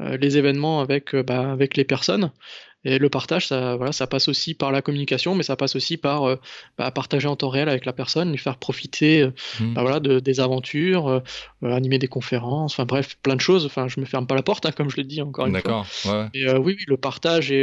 euh, 0.00 0.16
les 0.16 0.36
événements 0.38 0.80
avec, 0.80 1.14
euh, 1.14 1.22
bah, 1.22 1.50
avec 1.50 1.76
les 1.76 1.84
personnes. 1.84 2.32
Et 2.86 2.98
le 2.98 3.08
partage, 3.08 3.46
ça, 3.46 3.76
voilà, 3.76 3.92
ça 3.92 4.06
passe 4.06 4.28
aussi 4.28 4.52
par 4.52 4.70
la 4.70 4.82
communication, 4.82 5.34
mais 5.34 5.42
ça 5.42 5.56
passe 5.56 5.74
aussi 5.74 5.96
par 5.96 6.24
euh, 6.24 6.36
bah, 6.76 6.90
partager 6.90 7.26
en 7.26 7.34
temps 7.34 7.48
réel 7.48 7.70
avec 7.70 7.86
la 7.86 7.94
personne, 7.94 8.30
lui 8.30 8.36
faire 8.36 8.58
profiter 8.58 9.22
euh, 9.22 9.30
bah, 9.60 9.80
voilà, 9.80 10.00
de, 10.00 10.20
des 10.20 10.40
aventures, 10.40 11.08
euh, 11.08 11.20
animer 11.62 11.98
des 11.98 12.08
conférences, 12.08 12.74
enfin 12.74 12.84
bref, 12.84 13.16
plein 13.22 13.36
de 13.36 13.40
choses. 13.40 13.64
Enfin, 13.64 13.88
je 13.88 14.00
me 14.00 14.04
ferme 14.04 14.26
pas 14.26 14.34
la 14.34 14.42
porte, 14.42 14.66
hein, 14.66 14.72
comme 14.72 14.90
je 14.90 14.96
l'ai 14.96 15.04
dit 15.04 15.22
encore 15.22 15.46
une 15.46 15.52
fois. 15.52 15.62
D'accord, 15.62 15.86
ouais. 16.06 16.28
Et 16.34 16.50
oui, 16.50 16.74
oui, 16.78 16.84
le 16.86 16.98
partage 16.98 17.50
et, 17.50 17.62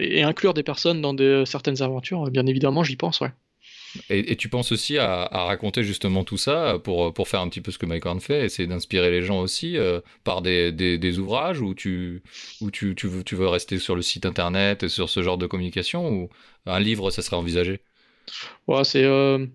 et 0.00 0.22
inclure 0.22 0.54
des 0.54 0.62
personnes 0.62 1.02
dans 1.02 1.12
de, 1.12 1.44
certaines 1.44 1.82
aventures, 1.82 2.30
bien 2.30 2.46
évidemment, 2.46 2.82
j'y 2.82 2.96
pense, 2.96 3.20
ouais. 3.20 3.32
Et, 4.08 4.32
et 4.32 4.36
tu 4.36 4.48
penses 4.48 4.72
aussi 4.72 4.98
à, 4.98 5.22
à 5.22 5.44
raconter 5.44 5.84
justement 5.84 6.24
tout 6.24 6.38
ça 6.38 6.78
pour, 6.82 7.12
pour 7.14 7.28
faire 7.28 7.40
un 7.40 7.48
petit 7.48 7.60
peu 7.60 7.70
ce 7.70 7.78
que 7.78 7.86
Mike 7.86 8.06
Horn 8.06 8.20
fait, 8.20 8.44
essayer 8.46 8.66
d'inspirer 8.66 9.10
les 9.10 9.22
gens 9.22 9.40
aussi 9.40 9.76
euh, 9.76 10.00
par 10.24 10.42
des, 10.42 10.72
des, 10.72 10.98
des 10.98 11.18
ouvrages 11.18 11.60
ou 11.60 11.74
tu, 11.74 12.22
ou 12.60 12.70
tu, 12.70 12.94
tu, 12.94 13.06
veux, 13.08 13.24
tu 13.24 13.34
veux 13.36 13.48
rester 13.48 13.78
sur 13.78 13.94
le 13.96 14.02
site 14.02 14.26
internet 14.26 14.82
et 14.84 14.88
sur 14.88 15.08
ce 15.10 15.22
genre 15.22 15.38
de 15.38 15.46
communication 15.46 16.08
ou 16.10 16.30
un 16.66 16.80
livre 16.80 17.10
ça 17.10 17.22
serait 17.22 17.36
envisagé? 17.36 17.80
Ouais, 18.66 18.84
c'est 18.84 19.04
euh, 19.04 19.46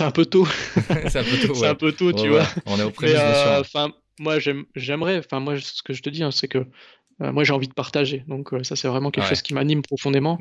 un 0.00 0.10
peu 0.10 0.26
tôt, 0.26 0.46
C'est 1.06 1.18
un 1.20 1.24
peu 1.24 1.38
tôt, 1.38 1.54
c'est 1.54 1.66
ouais. 1.66 1.68
un 1.68 1.74
peu 1.74 1.92
tôt, 1.92 2.12
tu 2.12 2.28
Ouais, 2.28 2.28
vois. 2.28 2.46
On 2.66 2.78
est 2.78 2.82
au 2.82 2.90
prémices 2.90 3.24
euh, 3.46 3.62
moi, 4.18 4.38
j'aime- 4.38 4.66
j'aimerais, 4.76 5.18
enfin, 5.18 5.40
moi, 5.40 5.58
ce 5.60 5.82
que 5.82 5.92
je 5.92 6.02
te 6.02 6.10
dis, 6.10 6.22
hein, 6.22 6.30
c'est 6.30 6.48
que 6.48 6.66
moi, 7.30 7.44
j'ai 7.44 7.52
envie 7.52 7.68
de 7.68 7.74
partager. 7.74 8.24
Donc, 8.26 8.52
euh, 8.52 8.64
ça, 8.64 8.74
c'est 8.74 8.88
vraiment 8.88 9.10
quelque 9.10 9.24
Ouais. 9.24 9.28
chose 9.28 9.42
qui 9.42 9.54
m'anime 9.54 9.82
profondément. 9.82 10.38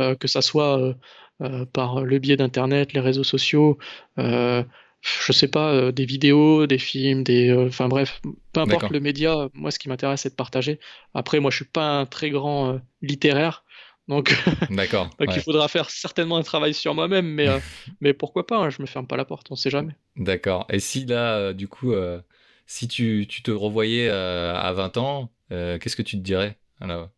Euh, 0.00 0.14
que 0.14 0.28
ça 0.28 0.42
soit 0.42 0.78
euh, 0.78 0.94
euh, 1.42 1.64
par 1.66 2.02
le 2.02 2.18
biais 2.18 2.36
d'Internet, 2.36 2.92
les 2.92 3.00
réseaux 3.00 3.24
sociaux, 3.24 3.78
euh, 4.18 4.62
je 5.00 5.32
sais 5.32 5.48
pas, 5.48 5.72
euh, 5.72 5.92
des 5.92 6.04
vidéos, 6.04 6.66
des 6.66 6.78
films, 6.78 7.22
des, 7.22 7.48
euh, 7.50 7.68
enfin 7.68 7.88
bref, 7.88 8.20
peu 8.52 8.60
importe 8.60 8.90
le 8.90 9.00
média, 9.00 9.48
moi 9.54 9.70
ce 9.70 9.78
qui 9.78 9.88
m'intéresse 9.88 10.22
c'est 10.22 10.30
de 10.30 10.34
partager. 10.34 10.80
Après, 11.14 11.38
moi 11.40 11.50
je 11.52 11.56
suis 11.56 11.64
pas 11.64 12.00
un 12.00 12.06
très 12.06 12.30
grand 12.30 12.74
euh, 12.74 12.78
littéraire, 13.02 13.64
donc, 14.08 14.34
D'accord. 14.70 15.10
donc 15.18 15.28
ouais. 15.28 15.36
il 15.36 15.40
faudra 15.42 15.68
faire 15.68 15.88
certainement 15.90 16.36
un 16.36 16.42
travail 16.42 16.74
sur 16.74 16.94
moi-même, 16.94 17.26
mais, 17.26 17.46
euh, 17.46 17.60
mais 18.00 18.12
pourquoi 18.12 18.46
pas, 18.46 18.56
hein, 18.58 18.70
je 18.70 18.82
me 18.82 18.86
ferme 18.86 19.06
pas 19.06 19.16
la 19.16 19.24
porte, 19.24 19.46
on 19.50 19.56
sait 19.56 19.70
jamais. 19.70 19.94
D'accord. 20.16 20.66
Et 20.70 20.80
si 20.80 21.06
là, 21.06 21.36
euh, 21.36 21.52
du 21.52 21.68
coup, 21.68 21.92
euh, 21.92 22.20
si 22.66 22.88
tu, 22.88 23.26
tu 23.28 23.42
te 23.42 23.50
revoyais 23.52 24.08
euh, 24.08 24.54
à 24.56 24.72
20 24.72 24.96
ans, 24.96 25.30
euh, 25.52 25.78
qu'est-ce 25.78 25.96
que 25.96 26.02
tu 26.02 26.16
te 26.18 26.22
dirais 26.22 26.58
Alors, 26.80 27.10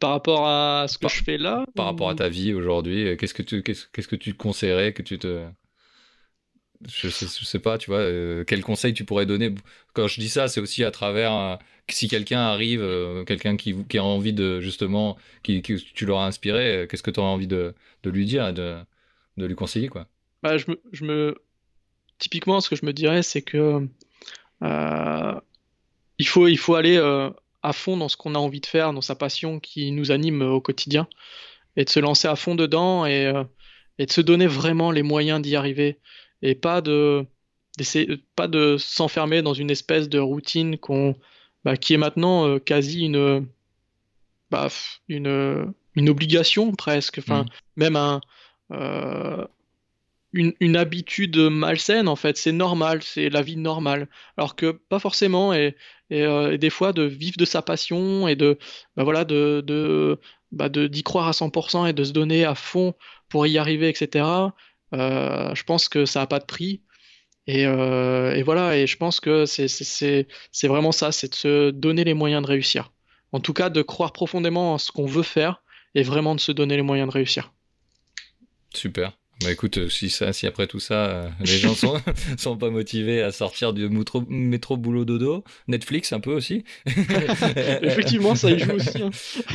Par 0.00 0.10
rapport 0.10 0.46
à 0.46 0.86
ce 0.88 0.98
que 0.98 1.02
Par- 1.02 1.10
je 1.10 1.22
fais 1.24 1.38
là, 1.38 1.64
par 1.74 1.86
rapport 1.86 2.08
à 2.10 2.14
ta 2.14 2.28
vie 2.28 2.52
aujourd'hui, 2.54 3.08
euh, 3.08 3.16
qu'est-ce 3.16 3.34
que 3.34 3.42
tu 3.42 3.62
qu'est-ce, 3.62 3.86
qu'est-ce 3.92 4.08
que 4.08 4.16
tu 4.16 4.34
conseillerais 4.34 4.92
que 4.92 5.02
tu 5.02 5.18
te 5.18 5.48
je 6.86 7.08
sais, 7.08 7.26
je 7.26 7.44
sais 7.44 7.58
pas, 7.60 7.78
tu 7.78 7.90
vois, 7.90 8.00
euh, 8.00 8.44
quel 8.44 8.62
conseil 8.62 8.92
tu 8.94 9.04
pourrais 9.04 9.26
donner? 9.26 9.54
Quand 9.94 10.06
je 10.06 10.20
dis 10.20 10.28
ça, 10.28 10.48
c'est 10.48 10.60
aussi 10.60 10.84
à 10.84 10.90
travers 10.90 11.32
euh, 11.34 11.56
si 11.88 12.08
quelqu'un 12.08 12.40
arrive, 12.40 12.82
quelqu'un 13.26 13.56
qui, 13.56 13.74
qui 13.86 13.98
a 13.98 14.04
envie 14.04 14.32
de 14.32 14.60
justement, 14.60 15.16
qui, 15.42 15.62
qui 15.62 15.76
tu 15.76 16.04
l'auras 16.06 16.26
inspiré, 16.26 16.86
qu'est-ce 16.90 17.02
que 17.02 17.10
tu 17.10 17.20
auras 17.20 17.30
envie 17.30 17.46
de, 17.46 17.74
de 18.02 18.10
lui 18.10 18.26
dire 18.26 18.52
de, 18.52 18.76
de 19.38 19.46
lui 19.46 19.54
conseiller, 19.54 19.88
quoi? 19.88 20.06
Bah, 20.42 20.56
je 20.58 20.70
me, 20.70 20.80
je 20.92 21.04
me... 21.04 21.34
Typiquement, 22.18 22.60
ce 22.60 22.70
que 22.70 22.76
je 22.76 22.86
me 22.86 22.92
dirais, 22.92 23.22
c'est 23.22 23.42
que 23.42 23.88
euh, 24.62 25.40
il 26.18 26.26
faut, 26.26 26.48
il 26.48 26.58
faut 26.58 26.74
aller 26.74 26.96
euh, 26.96 27.30
à 27.62 27.72
fond 27.72 27.96
dans 27.96 28.08
ce 28.08 28.16
qu'on 28.16 28.34
a 28.34 28.38
envie 28.38 28.60
de 28.60 28.66
faire, 28.66 28.92
dans 28.92 29.00
sa 29.00 29.14
passion 29.14 29.60
qui 29.60 29.90
nous 29.92 30.10
anime 30.10 30.42
au 30.42 30.60
quotidien. 30.60 31.08
et 31.76 31.84
de 31.84 31.90
se 31.90 32.00
lancer 32.00 32.28
à 32.28 32.36
fond 32.36 32.54
dedans 32.54 33.06
et, 33.06 33.32
et 33.98 34.06
de 34.06 34.12
se 34.12 34.20
donner 34.20 34.46
vraiment 34.46 34.90
les 34.90 35.02
moyens 35.02 35.40
d'y 35.42 35.56
arriver 35.56 35.98
et 36.42 36.54
pas 36.54 36.80
de 36.80 37.26
pas 38.36 38.46
de 38.46 38.76
s'enfermer 38.78 39.42
dans 39.42 39.54
une 39.54 39.70
espèce 39.70 40.08
de 40.08 40.20
routine 40.20 40.78
qu'on 40.78 41.16
bah, 41.64 41.76
qui 41.76 41.94
est 41.94 41.96
maintenant 41.96 42.60
quasi 42.60 43.06
une 43.06 43.48
bah, 44.52 44.68
une, 45.08 45.74
une 45.96 46.08
obligation 46.08 46.70
presque 46.72 47.18
enfin 47.18 47.42
mm. 47.42 47.46
même 47.76 47.96
un 47.96 48.20
une, 50.34 50.76
habitude 50.76 51.36
malsaine 51.36 52.08
en 52.08 52.16
fait. 52.16 52.36
C'est 52.36 52.52
normal, 52.52 53.02
c'est 53.02 53.30
la 53.30 53.42
vie 53.42 53.56
normale. 53.56 54.08
Alors 54.36 54.56
que 54.56 54.72
pas 54.72 54.98
forcément. 54.98 55.52
Et, 55.54 55.76
euh, 56.22 56.56
des 56.56 56.70
fois 56.70 56.92
de 56.92 57.02
vivre 57.02 57.36
de 57.36 57.44
sa 57.44 57.62
passion 57.62 58.28
et 58.28 58.36
de 58.36 58.58
bah 58.96 59.04
voilà 59.04 59.24
de 59.24 59.62
de 59.66 60.18
bah 60.52 60.68
d'y 60.68 61.02
croire 61.02 61.28
à 61.28 61.32
100% 61.32 61.88
et 61.88 61.92
de 61.92 62.04
se 62.04 62.12
donner 62.12 62.44
à 62.44 62.54
fond 62.54 62.94
pour 63.28 63.46
y 63.46 63.58
arriver, 63.58 63.88
etc. 63.88 64.24
Euh, 64.94 65.54
je 65.54 65.62
pense 65.64 65.88
que 65.88 66.04
ça 66.06 66.20
n'a 66.20 66.26
pas 66.26 66.38
de 66.38 66.44
prix. 66.44 66.82
Et, 67.46 67.66
euh, 67.66 68.34
et, 68.34 68.42
voilà, 68.42 68.76
et 68.76 68.86
je 68.86 68.96
pense 68.96 69.20
que 69.20 69.44
c'est 69.44 70.26
vraiment 70.62 70.92
ça, 70.92 71.12
c'est 71.12 71.28
de 71.28 71.34
se 71.34 71.70
donner 71.70 72.04
les 72.04 72.14
moyens 72.14 72.42
de 72.42 72.46
réussir. 72.46 72.92
En 73.32 73.40
tout 73.40 73.52
cas, 73.52 73.68
de 73.68 73.82
croire 73.82 74.12
profondément 74.12 74.74
en 74.74 74.78
ce 74.78 74.92
qu'on 74.92 75.06
veut 75.06 75.22
faire 75.22 75.62
et 75.94 76.02
vraiment 76.02 76.34
de 76.34 76.40
se 76.40 76.52
donner 76.52 76.76
les 76.76 76.82
moyens 76.82 77.08
de 77.08 77.12
réussir. 77.12 77.52
Super. 78.72 79.12
Bah 79.42 79.50
écoute, 79.50 79.78
euh, 79.78 79.88
si, 79.88 80.10
ça, 80.10 80.32
si 80.32 80.46
après 80.46 80.68
tout 80.68 80.78
ça, 80.78 80.94
euh, 80.94 81.28
les 81.40 81.58
gens 81.58 81.74
sont, 81.74 81.96
sont 82.38 82.56
pas 82.56 82.70
motivés 82.70 83.20
à 83.20 83.32
sortir 83.32 83.72
du 83.72 83.88
métro, 83.88 84.22
métro 84.28 84.76
boulot 84.76 85.04
dodo, 85.04 85.42
Netflix 85.66 86.12
un 86.12 86.20
peu 86.20 86.32
aussi. 86.32 86.64
Effectivement, 87.82 88.36
ça 88.36 88.50
y 88.50 88.58
joue 88.58 88.72
aussi. 88.72 89.02
Hein. 89.02 89.10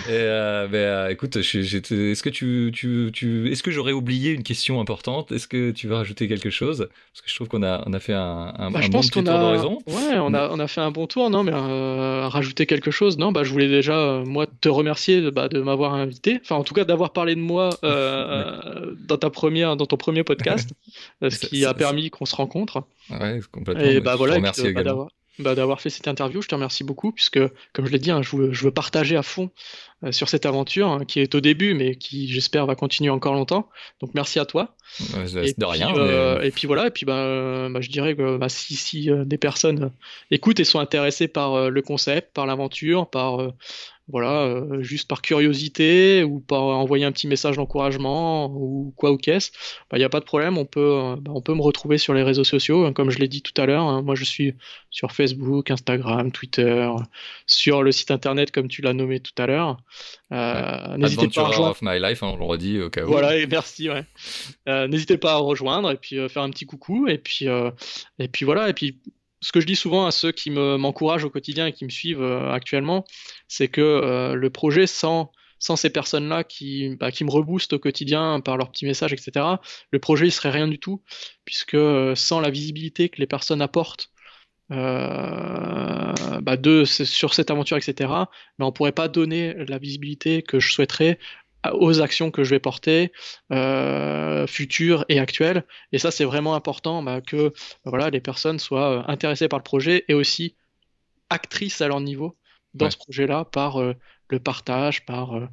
Et 0.10 0.12
euh, 0.12 0.68
bah, 0.68 1.12
écoute, 1.12 1.38
est-ce 1.38 2.22
que 2.22 2.30
tu, 2.30 2.72
tu, 2.74 3.10
tu 3.14 3.52
est-ce 3.52 3.64
que 3.64 3.72
j'aurais 3.72 3.94
oublié 3.94 4.32
une 4.32 4.44
question 4.44 4.82
importante? 4.82 5.32
Est-ce 5.32 5.48
que 5.48 5.72
tu 5.72 5.88
veux 5.88 5.96
rajouter 5.96 6.28
quelque 6.28 6.50
chose? 6.50 6.90
Parce 7.14 7.22
que 7.22 7.30
je 7.30 7.36
trouve 7.36 7.48
qu'on 7.48 7.64
a, 7.64 7.84
on 7.88 7.94
a 7.94 8.00
fait 8.00 8.14
un, 8.14 8.54
un, 8.58 8.72
bah, 8.72 8.82
bon 8.92 9.00
petit 9.00 9.12
tour 9.12 9.24
d'horizon. 9.24 9.80
Ouais, 9.88 10.18
on 10.18 10.34
a, 10.34 10.50
on 10.52 10.60
a 10.60 10.68
fait 10.68 10.82
un 10.82 10.92
bon 10.92 11.08
tour, 11.08 11.30
non 11.30 11.44
Mais 11.44 11.54
rajouter 12.28 12.66
quelque 12.66 12.92
chose, 12.92 13.18
non? 13.18 13.32
Bah 13.32 13.44
je 13.44 13.52
voulais 13.52 13.70
déjà 13.70 14.22
moi 14.26 14.46
te 14.60 14.68
remercier 14.68 15.32
bah, 15.32 15.48
de 15.48 15.62
m'avoir 15.62 15.94
invité, 15.94 16.40
enfin 16.44 16.56
en 16.56 16.64
tout 16.64 16.74
cas 16.74 16.84
d'avoir 16.84 17.12
parlé 17.12 17.36
de 17.36 17.40
moi 17.40 17.70
dans 17.82 19.18
ta 19.18 19.30
première 19.30 19.70
dans 19.80 19.88
ton 19.88 19.98
premier 19.98 20.24
podcast, 20.24 20.70
ce 21.22 21.48
qui 21.48 21.66
a 21.66 21.74
permis 21.74 22.10
qu'on 22.10 22.26
se 22.26 22.36
rencontre. 22.36 22.84
Ouais, 23.10 23.40
complètement. 23.52 23.84
Et 23.84 24.00
bah 24.00 24.16
voilà, 24.16 24.40
merci 24.40 24.72
bah, 24.72 25.08
bah, 25.40 25.56
d'avoir 25.56 25.82
fait 25.82 25.90
cette 25.90 26.08
interview. 26.08 26.42
Je 26.42 26.48
te 26.48 26.56
remercie 26.56 26.84
beaucoup, 26.84 27.12
puisque, 27.12 27.40
comme 27.74 27.86
je 27.86 27.92
l'ai 27.92 28.00
dit, 28.00 28.12
hein, 28.12 28.22
je, 28.22 28.36
veux, 28.36 28.72
partager 28.72 29.16
à 29.16 29.24
fond 29.24 29.50
euh, 30.04 30.12
sur 30.12 30.30
cette 30.30 30.46
aventure 30.46 30.90
hein, 30.90 31.06
qui 31.06 31.20
est 31.20 31.34
au 31.34 31.40
début, 31.40 31.74
mais 31.74 31.96
qui, 31.96 32.28
j'espère, 32.28 32.66
va 32.66 32.76
continuer 32.76 33.10
encore 33.10 33.34
longtemps. 33.34 33.70
Donc, 34.02 34.14
merci 34.14 34.40
à 34.40 34.46
toi. 34.46 34.76
Et, 35.00 35.54
de 35.58 35.66
rien. 35.66 35.96
Euh, 35.96 36.42
et 36.42 36.52
puis 36.52 36.68
voilà, 36.68 36.88
et 36.88 36.92
puis 36.92 37.06
bah, 37.06 37.70
je 37.80 37.90
dirais 37.90 38.16
que 38.16 38.40
si, 38.48 38.76
si 38.76 39.10
euh, 39.10 39.26
des 39.26 39.38
personnes 39.38 39.92
écoutent 40.32 40.60
et 40.60 40.64
sont 40.64 40.80
intéressées 40.80 41.28
par 41.28 41.70
le 41.70 41.82
concept, 41.82 42.34
par 42.34 42.46
l'aventure, 42.46 43.10
par 43.10 43.52
voilà, 44.10 44.42
euh, 44.42 44.82
juste 44.82 45.08
par 45.08 45.22
curiosité 45.22 46.24
ou 46.24 46.40
par 46.40 46.64
envoyer 46.64 47.06
un 47.06 47.12
petit 47.12 47.28
message 47.28 47.58
d'encouragement 47.58 48.48
ou 48.52 48.92
quoi 48.98 49.12
ou 49.12 49.18
qu'est-ce, 49.18 49.52
il 49.52 49.86
bah, 49.92 49.98
n'y 50.00 50.04
a 50.04 50.10
pas 50.10 50.20
de 50.20 50.26
problème, 50.26 50.58
on 50.58 50.66
peut, 50.66 51.00
euh, 51.00 51.16
bah, 51.16 51.32
on 51.36 51.42
peut 51.42 51.54
me 51.54 51.62
retrouver 51.62 52.00
sur 52.00 52.16
les 52.16 52.24
réseaux 52.24 52.44
sociaux, 52.44 52.86
hein, 52.86 52.94
comme 52.94 53.12
je 53.12 53.20
l'ai 53.20 53.28
dit 53.28 53.44
tout 53.44 53.60
à 53.62 53.68
l'heure. 53.68 53.84
Hein. 53.84 54.02
moi, 54.02 54.16
je 54.16 54.24
suis 54.24 54.56
sur 54.90 55.12
Facebook, 55.12 55.70
Instagram, 55.70 56.32
Twitter, 56.32 56.90
sur 57.46 57.84
le 57.84 57.92
site 57.92 58.10
internet, 58.10 58.52
comme 58.52 58.68
tu 58.68 58.82
l'as 58.82 58.94
nommé 58.94 59.20
tout 59.20 59.40
à 59.40 59.46
l'heure. 59.46 59.78
Euh, 60.32 60.98
n'hésitez 60.98 61.28
pas 61.28 61.42
à 61.42 61.46
rejoindre. 61.46 61.72
of 61.72 61.82
my 61.84 62.00
life, 62.00 62.24
hein, 62.24 62.32
on 62.34 62.38
le 62.38 62.46
redit 62.46 62.82
au 62.82 62.90
cas 62.90 63.04
où. 63.04 63.08
Voilà, 63.08 63.38
et 63.38 63.46
merci. 63.46 63.90
N'hésitez 64.88 65.18
pas 65.18 65.34
à 65.34 65.38
rejoindre 65.38 65.92
et 65.92 65.98
puis 65.98 66.18
faire 66.30 66.44
un 66.44 66.50
petit 66.50 66.66
coucou 66.66 67.08
et 67.08 67.18
puis 67.18 67.46
et 68.20 68.28
puis 68.28 68.46
voilà 68.46 68.70
et 68.70 68.74
puis 68.74 69.00
ce 69.42 69.52
que 69.52 69.62
je 69.62 69.66
dis 69.66 69.76
souvent 69.76 70.06
à 70.06 70.12
ceux 70.12 70.32
qui 70.32 70.50
m'encouragent 70.50 71.26
au 71.26 71.30
quotidien 71.30 71.68
et 71.68 71.74
qui 71.74 71.86
me 71.86 71.90
suivent 71.90 72.22
euh, 72.22 72.52
actuellement, 72.52 73.06
c'est 73.48 73.68
que 73.68 73.82
euh, 73.82 74.34
le 74.36 74.50
projet 74.50 74.88
sans, 74.88 75.32
sans 75.60 75.76
ces 75.76 75.90
personnes-là 75.90 76.44
qui, 76.44 76.96
bah, 77.00 77.12
qui 77.12 77.24
me 77.24 77.32
reboostent 77.32 77.74
au 77.74 77.80
quotidien 77.80 78.42
par 78.42 78.58
leurs 78.58 78.72
petits 78.72 78.86
messages, 78.86 79.14
etc., 79.14 79.46
le 79.92 80.00
projet 80.00 80.28
il 80.28 80.32
serait 80.32 80.52
rien 80.52 80.68
du 80.68 80.80
tout, 80.80 81.02
puisque 81.46 81.76
euh, 81.76 82.16
sans 82.16 82.40
la 82.42 82.50
visibilité 82.50 83.10
que 83.10 83.20
les 83.20 83.28
personnes 83.28 83.62
apportent 83.62 84.12
bah, 84.70 86.14
de, 86.58 86.86
sur 86.86 87.34
cette 87.34 87.50
aventure, 87.50 87.78
etc., 87.78 87.94
bah, 88.08 88.30
on 88.60 88.66
ne 88.68 88.72
pourrait 88.72 88.92
pas 88.92 89.08
donner 89.08 89.56
la 89.66 89.80
visibilité 89.80 90.44
que 90.44 90.60
je 90.60 90.72
souhaiterais 90.72 91.18
aux 91.74 92.02
actions 92.02 92.32
que 92.32 92.44
je 92.44 92.52
vais 92.52 92.60
porter, 92.60 93.12
euh, 93.52 94.48
futures 94.48 95.06
et 95.10 95.20
actuelles. 95.20 95.66
Et 95.92 96.00
ça, 96.00 96.12
c'est 96.12 96.24
vraiment 96.24 96.56
important 96.56 97.04
bah, 97.04 97.22
que 97.22 97.50
bah, 97.50 97.92
voilà, 97.92 98.10
les 98.10 98.22
personnes 98.22 98.60
soient 98.60 99.00
euh, 99.00 99.04
intéressées 99.08 99.48
par 99.48 99.60
le 99.60 99.64
projet 99.64 100.06
et 100.08 100.14
aussi 100.14 100.56
actrices 101.30 101.82
à 101.82 101.88
leur 101.88 102.02
niveau 102.02 102.38
dans 102.76 102.90
ce 102.90 102.98
projet-là 102.98 103.46
par 103.46 103.82
euh, 103.82 103.94
le 104.30 104.40
partage, 104.40 105.06
par 105.06 105.34
euh, 105.36 105.48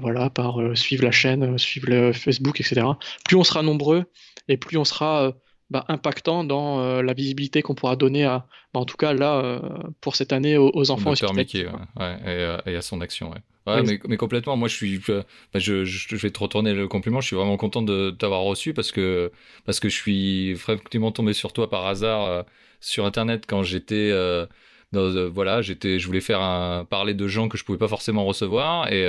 voilà, 0.00 0.30
par 0.30 0.58
suivre 0.74 1.04
la 1.04 1.10
chaîne, 1.10 1.58
suivre 1.58 1.88
le 1.90 2.12
Facebook, 2.12 2.60
etc. 2.60 2.86
Plus 3.24 3.36
on 3.36 3.44
sera 3.44 3.62
nombreux 3.62 4.04
et 4.46 4.56
plus 4.56 4.78
on 4.78 4.84
sera 4.84 5.32
bah, 5.70 5.84
impactant 5.88 6.44
dans 6.44 7.02
la 7.02 7.12
visibilité 7.12 7.62
qu'on 7.62 7.74
pourra 7.74 7.96
donner 7.96 8.24
à, 8.24 8.46
bah, 8.72 8.80
en 8.80 8.84
tout 8.84 8.96
cas 8.96 9.12
là, 9.12 9.60
pour 10.00 10.16
cette 10.16 10.32
année 10.32 10.56
aux, 10.56 10.90
enfants. 10.90 11.12
et, 11.14 12.60
et, 12.66 12.76
à 12.76 12.82
son 12.82 13.00
action. 13.00 13.30
Ouais. 13.30 13.38
Ouais, 13.68 13.82
mais, 13.82 14.00
mais, 14.08 14.16
complètement. 14.16 14.56
Moi, 14.56 14.68
je 14.68 14.74
suis, 14.74 15.00
je, 15.00 15.22
je, 15.54 15.84
je, 15.84 16.16
vais 16.16 16.30
te 16.30 16.38
retourner 16.38 16.74
le 16.74 16.88
compliment. 16.88 17.20
Je 17.20 17.26
suis 17.26 17.36
vraiment 17.36 17.56
content 17.56 17.82
de 17.82 18.10
t'avoir 18.10 18.42
reçu 18.42 18.72
parce 18.72 18.92
que 18.92 19.30
parce 19.66 19.80
que 19.80 19.88
je 19.88 19.96
suis 19.96 20.54
vraiment 20.54 21.12
tombé 21.12 21.32
sur 21.32 21.52
toi 21.52 21.68
par 21.68 21.86
hasard 21.86 22.24
euh, 22.24 22.42
sur 22.80 23.04
Internet 23.04 23.44
quand 23.46 23.62
j'étais 23.62 24.10
euh, 24.10 24.46
dans, 24.92 25.00
euh, 25.00 25.28
voilà, 25.28 25.60
j'étais, 25.60 25.98
je 25.98 26.06
voulais 26.06 26.20
faire 26.20 26.40
un 26.40 26.86
parler 26.86 27.12
de 27.14 27.28
gens 27.28 27.48
que 27.48 27.58
je 27.58 27.64
pouvais 27.64 27.78
pas 27.78 27.88
forcément 27.88 28.24
recevoir 28.24 28.90
et 28.90 29.04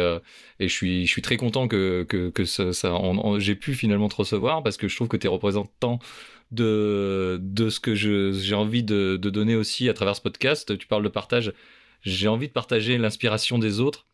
et 0.59 0.67
je 0.67 0.73
suis 0.73 1.05
je 1.05 1.11
suis 1.11 1.21
très 1.21 1.37
content 1.37 1.67
que 1.67 2.03
que 2.03 2.29
que 2.29 2.43
ça, 2.45 2.73
ça 2.73 2.99
j'ai 3.37 3.55
pu 3.55 3.73
finalement 3.73 4.09
te 4.09 4.15
recevoir 4.15 4.61
parce 4.63 4.77
que 4.77 4.87
je 4.87 4.95
trouve 4.95 5.07
que 5.07 5.17
tu 5.17 5.27
es 5.27 5.29
représentant 5.29 5.99
de 6.51 7.37
de 7.41 7.69
ce 7.69 7.79
que 7.79 7.95
je 7.95 8.31
j'ai 8.33 8.55
envie 8.55 8.83
de 8.83 9.17
de 9.21 9.29
donner 9.29 9.55
aussi 9.55 9.89
à 9.89 9.93
travers 9.93 10.15
ce 10.15 10.21
podcast. 10.21 10.77
Tu 10.77 10.87
parles 10.87 11.03
de 11.03 11.09
partage. 11.09 11.53
J'ai 12.01 12.27
envie 12.27 12.47
de 12.47 12.53
partager 12.53 12.97
l'inspiration 12.97 13.59
des 13.59 13.79
autres 13.79 14.05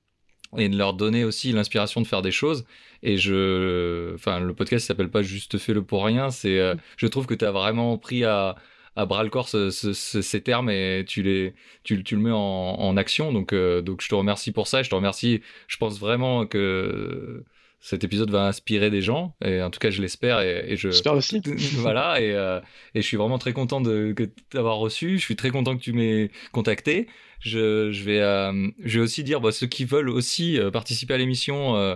et 0.57 0.69
de 0.69 0.77
leur 0.77 0.93
donner 0.93 1.23
aussi 1.23 1.51
l'inspiration 1.51 2.01
de 2.01 2.07
faire 2.07 2.21
des 2.21 2.31
choses. 2.31 2.65
Et 3.03 3.17
je, 3.17 4.13
enfin, 4.15 4.39
le 4.39 4.53
podcast 4.53 4.87
s'appelle 4.87 5.09
pas 5.09 5.21
juste 5.21 5.57
fais-le 5.57 5.83
pour 5.83 6.05
rien. 6.05 6.29
C'est, 6.31 6.59
euh, 6.59 6.75
je 6.97 7.07
trouve 7.07 7.25
que 7.27 7.33
tu 7.33 7.45
as 7.45 7.51
vraiment 7.51 7.97
pris 7.97 8.23
à, 8.23 8.55
à 8.95 9.05
bras 9.05 9.23
le 9.23 9.29
corps 9.29 9.49
ces 9.49 10.41
termes 10.41 10.69
et 10.69 11.03
tu 11.07 11.21
les, 11.23 11.53
tu, 11.83 12.03
tu 12.03 12.15
le 12.15 12.21
mets 12.21 12.31
en, 12.31 12.37
en 12.37 12.97
action. 12.97 13.31
Donc, 13.33 13.53
euh, 13.53 13.81
donc, 13.81 14.01
je 14.01 14.09
te 14.09 14.15
remercie 14.15 14.51
pour 14.51 14.67
ça. 14.67 14.81
Je 14.83 14.89
te 14.89 14.95
remercie. 14.95 15.41
Je 15.67 15.77
pense 15.77 15.99
vraiment 15.99 16.45
que 16.45 17.43
cet 17.85 18.03
épisode 18.03 18.31
va 18.31 18.47
inspirer 18.47 18.89
des 18.89 19.03
gens 19.03 19.35
et 19.45 19.61
en 19.61 19.69
tout 19.69 19.77
cas 19.77 19.91
je 19.91 20.01
l'espère 20.01 20.41
et, 20.41 20.71
et, 20.71 20.75
je 20.75 20.89
j'espère 20.89 21.13
aussi. 21.13 21.39
Voilà 21.77 22.19
et, 22.19 22.31
euh, 22.31 22.59
et 22.95 23.03
je 23.03 23.05
suis 23.05 23.15
vraiment 23.15 23.37
très 23.37 23.53
content 23.53 23.79
de 23.79 24.15
t'avoir 24.49 24.77
reçu. 24.77 25.19
Je 25.19 25.23
suis 25.23 25.35
très 25.35 25.51
content 25.51 25.77
que 25.77 25.83
tu 25.83 25.93
m'aies 25.93 26.31
contacté. 26.51 27.07
Je, 27.41 27.91
je 27.91 28.03
vais 28.03 28.21
euh, 28.21 28.69
je 28.83 28.97
vais 28.97 29.03
aussi 29.03 29.23
dire 29.23 29.39
bah, 29.39 29.51
ceux 29.51 29.67
qui 29.67 29.85
veulent 29.85 30.09
aussi 30.09 30.59
euh, 30.59 30.71
participer 30.71 31.13
à 31.13 31.17
l'émission 31.17 31.95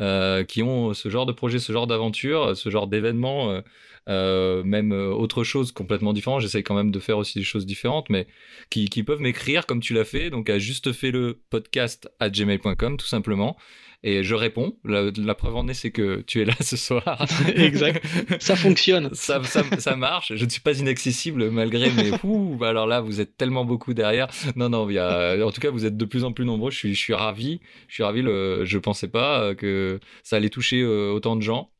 euh, 0.00 0.44
qui 0.44 0.62
ont 0.62 0.94
ce 0.94 1.10
genre 1.10 1.26
de 1.26 1.32
projet 1.32 1.58
ce 1.58 1.70
genre 1.70 1.86
d'aventure 1.86 2.56
ce 2.56 2.70
genre 2.70 2.86
d'événement 2.86 3.60
même 4.08 4.92
autre 4.92 5.44
chose 5.44 5.70
complètement 5.70 6.14
différent. 6.14 6.40
J'essaye 6.40 6.62
quand 6.62 6.74
même 6.74 6.90
de 6.90 6.98
faire 6.98 7.18
aussi 7.18 7.38
des 7.38 7.44
choses 7.44 7.66
différentes 7.66 8.08
mais 8.08 8.26
qui, 8.70 8.88
qui 8.88 9.02
peuvent 9.02 9.20
m'écrire 9.20 9.66
comme 9.66 9.80
tu 9.80 9.92
l'as 9.92 10.06
fait. 10.06 10.30
Donc 10.30 10.48
à 10.48 10.58
juste 10.58 10.92
fait 10.92 11.10
le 11.10 11.42
podcast 11.50 12.08
à 12.20 12.30
gmail.com 12.30 12.96
tout 12.96 13.06
simplement 13.06 13.58
et 14.06 14.22
je 14.22 14.34
réponds. 14.36 14.76
La, 14.84 15.34
preuve 15.34 15.56
en 15.56 15.66
est, 15.66 15.74
c'est 15.74 15.90
que 15.90 16.22
tu 16.26 16.40
es 16.40 16.44
là 16.44 16.54
ce 16.60 16.76
soir. 16.76 17.26
exact. 17.56 18.06
Ça 18.38 18.54
fonctionne. 18.54 19.10
ça, 19.12 19.42
ça, 19.42 19.64
ça, 19.78 19.96
marche. 19.96 20.32
Je 20.34 20.44
ne 20.44 20.48
suis 20.48 20.60
pas 20.60 20.78
inaccessible 20.78 21.50
malgré 21.50 21.90
mes. 21.90 22.12
Ouh, 22.22 22.56
bah 22.56 22.68
alors 22.68 22.86
là, 22.86 23.00
vous 23.00 23.20
êtes 23.20 23.36
tellement 23.36 23.64
beaucoup 23.64 23.94
derrière. 23.94 24.28
Non, 24.54 24.68
non, 24.68 24.88
il 24.88 24.94
y 24.94 24.98
a... 25.00 25.44
en 25.44 25.50
tout 25.50 25.60
cas, 25.60 25.70
vous 25.70 25.84
êtes 25.84 25.96
de 25.96 26.04
plus 26.04 26.22
en 26.22 26.32
plus 26.32 26.44
nombreux. 26.44 26.70
Je 26.70 26.76
suis, 26.76 26.94
je 26.94 27.00
suis 27.00 27.14
ravi. 27.14 27.60
Je 27.88 27.94
suis 27.94 28.04
ravi. 28.04 28.22
Le... 28.22 28.64
Je 28.64 28.78
pensais 28.78 29.08
pas 29.08 29.56
que 29.56 29.98
ça 30.22 30.36
allait 30.36 30.50
toucher 30.50 30.82
euh, 30.82 31.10
autant 31.10 31.34
de 31.34 31.42
gens. 31.42 31.72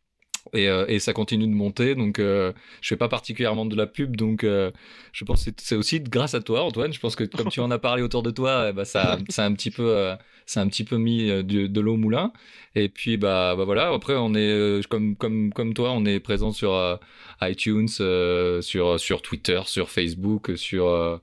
Et, 0.52 0.68
euh, 0.68 0.84
et 0.88 0.98
ça 0.98 1.12
continue 1.12 1.46
de 1.46 1.52
monter. 1.52 1.94
Donc, 1.94 2.18
euh, 2.18 2.52
je 2.80 2.88
fais 2.88 2.96
pas 2.96 3.08
particulièrement 3.08 3.66
de 3.66 3.76
la 3.76 3.86
pub, 3.86 4.16
donc 4.16 4.44
euh, 4.44 4.70
je 5.12 5.24
pense 5.24 5.44
que 5.44 5.50
c'est 5.58 5.76
aussi 5.76 6.00
grâce 6.00 6.34
à 6.34 6.40
toi, 6.40 6.62
Antoine. 6.62 6.92
Je 6.92 7.00
pense 7.00 7.16
que 7.16 7.24
comme 7.24 7.48
tu 7.48 7.60
en 7.60 7.70
as 7.70 7.78
parlé 7.78 8.02
autour 8.02 8.22
de 8.22 8.30
toi, 8.30 8.68
eh 8.70 8.72
ben, 8.72 8.84
ça, 8.84 9.18
ça 9.28 9.44
a 9.44 9.46
un 9.46 9.54
petit 9.54 9.70
peu, 9.70 9.88
euh, 9.88 10.14
ça 10.46 10.60
un 10.60 10.68
petit 10.68 10.84
peu 10.84 10.96
mis 10.96 11.26
de, 11.28 11.80
l'eau 11.80 11.94
au 11.94 11.96
moulin. 11.96 12.32
Et 12.74 12.88
puis, 12.88 13.16
bah, 13.16 13.54
bah 13.56 13.64
voilà. 13.64 13.88
Après, 13.92 14.14
on 14.16 14.34
est 14.34 14.86
comme 14.88 15.16
comme 15.16 15.52
comme 15.52 15.74
toi, 15.74 15.92
on 15.92 16.04
est 16.04 16.20
présent 16.20 16.52
sur 16.52 16.98
iTunes, 17.40 17.88
sur 17.88 19.00
sur 19.00 19.22
Twitter, 19.22 19.60
sur 19.66 19.90
Facebook, 19.90 20.52
sur 20.56 21.20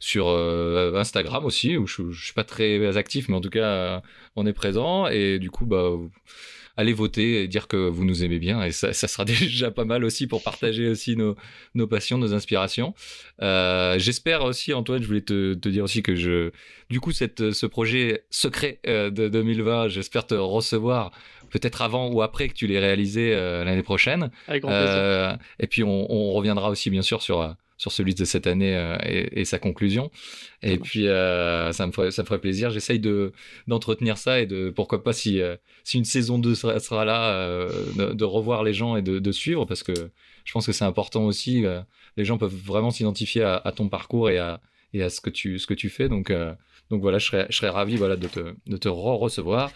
sur 0.00 0.28
Instagram 0.28 1.44
aussi. 1.44 1.76
Où 1.76 1.86
je, 1.86 2.10
je 2.10 2.24
suis 2.24 2.34
pas 2.34 2.44
très 2.44 2.96
actif, 2.96 3.28
mais 3.28 3.36
en 3.36 3.40
tout 3.40 3.50
cas, 3.50 4.02
on 4.34 4.46
est 4.46 4.52
présent. 4.52 5.06
Et 5.06 5.38
du 5.38 5.50
coup, 5.50 5.66
bah 5.66 5.90
allez 6.76 6.92
voter 6.92 7.42
et 7.42 7.48
dire 7.48 7.68
que 7.68 7.76
vous 7.76 8.04
nous 8.04 8.24
aimez 8.24 8.38
bien 8.38 8.62
et 8.62 8.72
ça, 8.72 8.92
ça 8.92 9.08
sera 9.08 9.24
déjà 9.24 9.70
pas 9.70 9.84
mal 9.84 10.04
aussi 10.04 10.26
pour 10.26 10.42
partager 10.42 10.88
aussi 10.88 11.16
nos, 11.16 11.36
nos 11.74 11.86
passions, 11.86 12.18
nos 12.18 12.34
inspirations. 12.34 12.94
Euh, 13.42 13.98
J'espère 13.98 14.44
aussi, 14.44 14.72
Antoine, 14.74 15.02
je 15.02 15.06
voulais 15.06 15.20
te, 15.20 15.54
te, 15.54 15.68
dire 15.68 15.84
aussi 15.84 16.02
que 16.02 16.14
je, 16.14 16.50
du 16.90 17.00
coup, 17.00 17.12
cette, 17.12 17.52
ce 17.52 17.66
projet 17.66 18.24
secret 18.30 18.80
euh, 18.86 19.10
de 19.10 19.28
2020, 19.28 19.88
j'espère 19.88 20.26
te 20.26 20.34
recevoir 20.34 21.10
peut-être 21.50 21.82
avant 21.82 22.08
ou 22.08 22.22
après 22.22 22.48
que 22.48 22.54
tu 22.54 22.66
l'aies 22.66 22.78
réalisé 22.78 23.34
euh, 23.34 23.64
l'année 23.64 23.82
prochaine. 23.82 24.30
Avec 24.48 24.62
grand 24.62 24.72
plaisir. 24.72 24.94
Euh, 24.96 25.36
et 25.58 25.66
puis 25.66 25.82
on, 25.82 26.12
on, 26.12 26.32
reviendra 26.32 26.70
aussi 26.70 26.90
bien 26.90 27.02
sûr 27.02 27.22
sur 27.22 27.56
sur 27.76 27.92
celui 27.92 28.14
de 28.14 28.24
cette 28.24 28.46
année 28.46 28.74
euh, 28.76 28.96
et, 29.04 29.40
et, 29.40 29.44
sa 29.44 29.58
conclusion. 29.58 30.10
Et 30.62 30.78
puis 30.78 31.08
euh, 31.08 31.72
ça 31.72 31.86
me 31.86 31.92
ferait 31.92 32.10
ça 32.10 32.22
me 32.22 32.26
ferait 32.26 32.40
plaisir. 32.40 32.70
J'essaye 32.70 33.00
de 33.00 33.32
d'entretenir 33.66 34.16
ça 34.18 34.40
et 34.40 34.46
de 34.46 34.70
pourquoi 34.70 35.02
pas 35.02 35.12
si 35.12 35.40
euh, 35.40 35.56
si 35.84 35.98
une 35.98 36.04
saison 36.04 36.38
2 36.38 36.54
sera, 36.54 36.78
sera 36.80 37.04
là 37.04 37.46
de, 37.96 38.12
de, 38.12 38.24
revoir 38.24 38.64
les 38.64 38.72
gens 38.72 38.96
et 38.96 39.02
de, 39.02 39.18
de, 39.18 39.32
suivre 39.32 39.64
parce 39.66 39.82
que 39.82 39.92
je 40.44 40.52
pense 40.52 40.66
que 40.66 40.72
c'est 40.72 40.84
important 40.84 41.24
aussi. 41.24 41.64
les 42.16 42.24
gens 42.24 42.38
peuvent 42.38 42.54
vraiment 42.54 42.90
s'identifier 42.90 43.42
à, 43.42 43.56
à, 43.56 43.72
ton 43.72 43.88
parcours 43.88 44.30
et 44.30 44.38
à 44.38 44.60
et 44.92 45.02
à 45.02 45.10
ce 45.10 45.20
que 45.20 45.30
tu 45.30 45.58
ce 45.58 45.66
que 45.66 45.74
tu 45.74 45.90
fais. 45.90 46.08
Donc 46.08 46.32
donc 46.90 47.00
voilà, 47.02 47.18
je 47.18 47.26
serais 47.26 47.46
je 47.50 47.56
serais 47.56 47.70
ravi 47.70 47.96
voilà 47.96 48.16
de 48.16 48.28
te 48.28 48.54
de 48.66 48.76
te 48.76 48.88
re 48.88 49.18
recevoir 49.18 49.70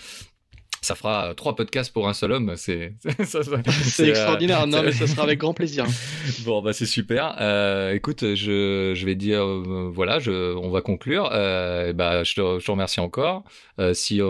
ça 0.81 0.95
fera 0.95 1.35
trois 1.37 1.57
podcasts 1.57 1.93
pour 1.93 2.09
un 2.09 2.15
seul 2.15 2.33
homme. 2.33 2.55
C'est 2.57 2.95
c'est 3.25 4.09
extraordinaire. 4.09 4.63
Euh, 4.63 4.67
non, 4.67 4.83
mais 4.83 4.93
ça 5.01 5.07
sera 5.07 5.25
avec 5.25 5.39
grand 5.39 5.55
plaisir. 5.55 5.87
bon, 6.45 6.63
bah 6.63 6.73
c'est 6.73 6.87
super. 6.87 7.37
Euh, 7.41 7.93
écoute, 7.93 8.35
je, 8.35 8.93
je 8.95 9.07
vais 9.07 9.15
dire, 9.15 9.43
euh, 9.43 9.91
voilà, 9.93 10.19
je, 10.19 10.55
on 10.57 10.71
va 10.71 10.81
conclure. 10.81 11.29
Euh, 11.33 11.93
bah, 11.93 12.25
je 12.25 12.35
te, 12.35 12.59
je 12.59 12.65
te 12.65 12.71
remercie 12.71 13.01
encore. 13.01 13.45
Euh, 13.79 13.95
si 13.95 14.21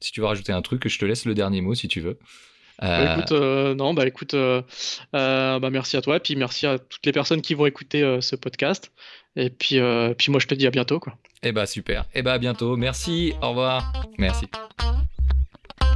si 0.00 0.12
tu 0.12 0.20
veux 0.20 0.26
rajouter 0.26 0.52
un 0.52 0.62
truc, 0.62 0.86
je 0.86 0.98
te 0.98 1.04
laisse 1.04 1.24
le 1.24 1.34
dernier 1.34 1.60
mot 1.60 1.74
si 1.74 1.88
tu 1.88 2.00
veux. 2.00 2.18
Bah, 2.80 3.16
écoute, 3.16 3.32
non, 3.32 3.92
bah 3.92 4.06
écoute, 4.06 4.36
bah 5.12 5.70
merci 5.72 5.96
à 5.96 6.02
toi, 6.02 6.16
et 6.16 6.20
puis 6.20 6.36
merci 6.36 6.66
à 6.66 6.78
toutes 6.78 7.04
les 7.04 7.12
personnes 7.12 7.42
qui 7.42 7.54
vont 7.54 7.66
écouter 7.66 8.18
ce 8.20 8.36
podcast. 8.36 8.92
Et 9.34 9.50
puis, 9.50 9.80
puis 10.16 10.30
moi, 10.30 10.38
je 10.38 10.46
te 10.46 10.54
dis 10.54 10.68
à 10.68 10.70
bientôt, 10.70 11.00
quoi. 11.00 11.14
Eh 11.42 11.50
bah 11.50 11.66
super. 11.66 12.04
Eh 12.14 12.22
bah 12.22 12.34
à 12.34 12.38
bientôt. 12.38 12.76
Merci. 12.76 13.32
Au 13.42 13.50
revoir. 13.50 13.92
Merci. 14.18 14.46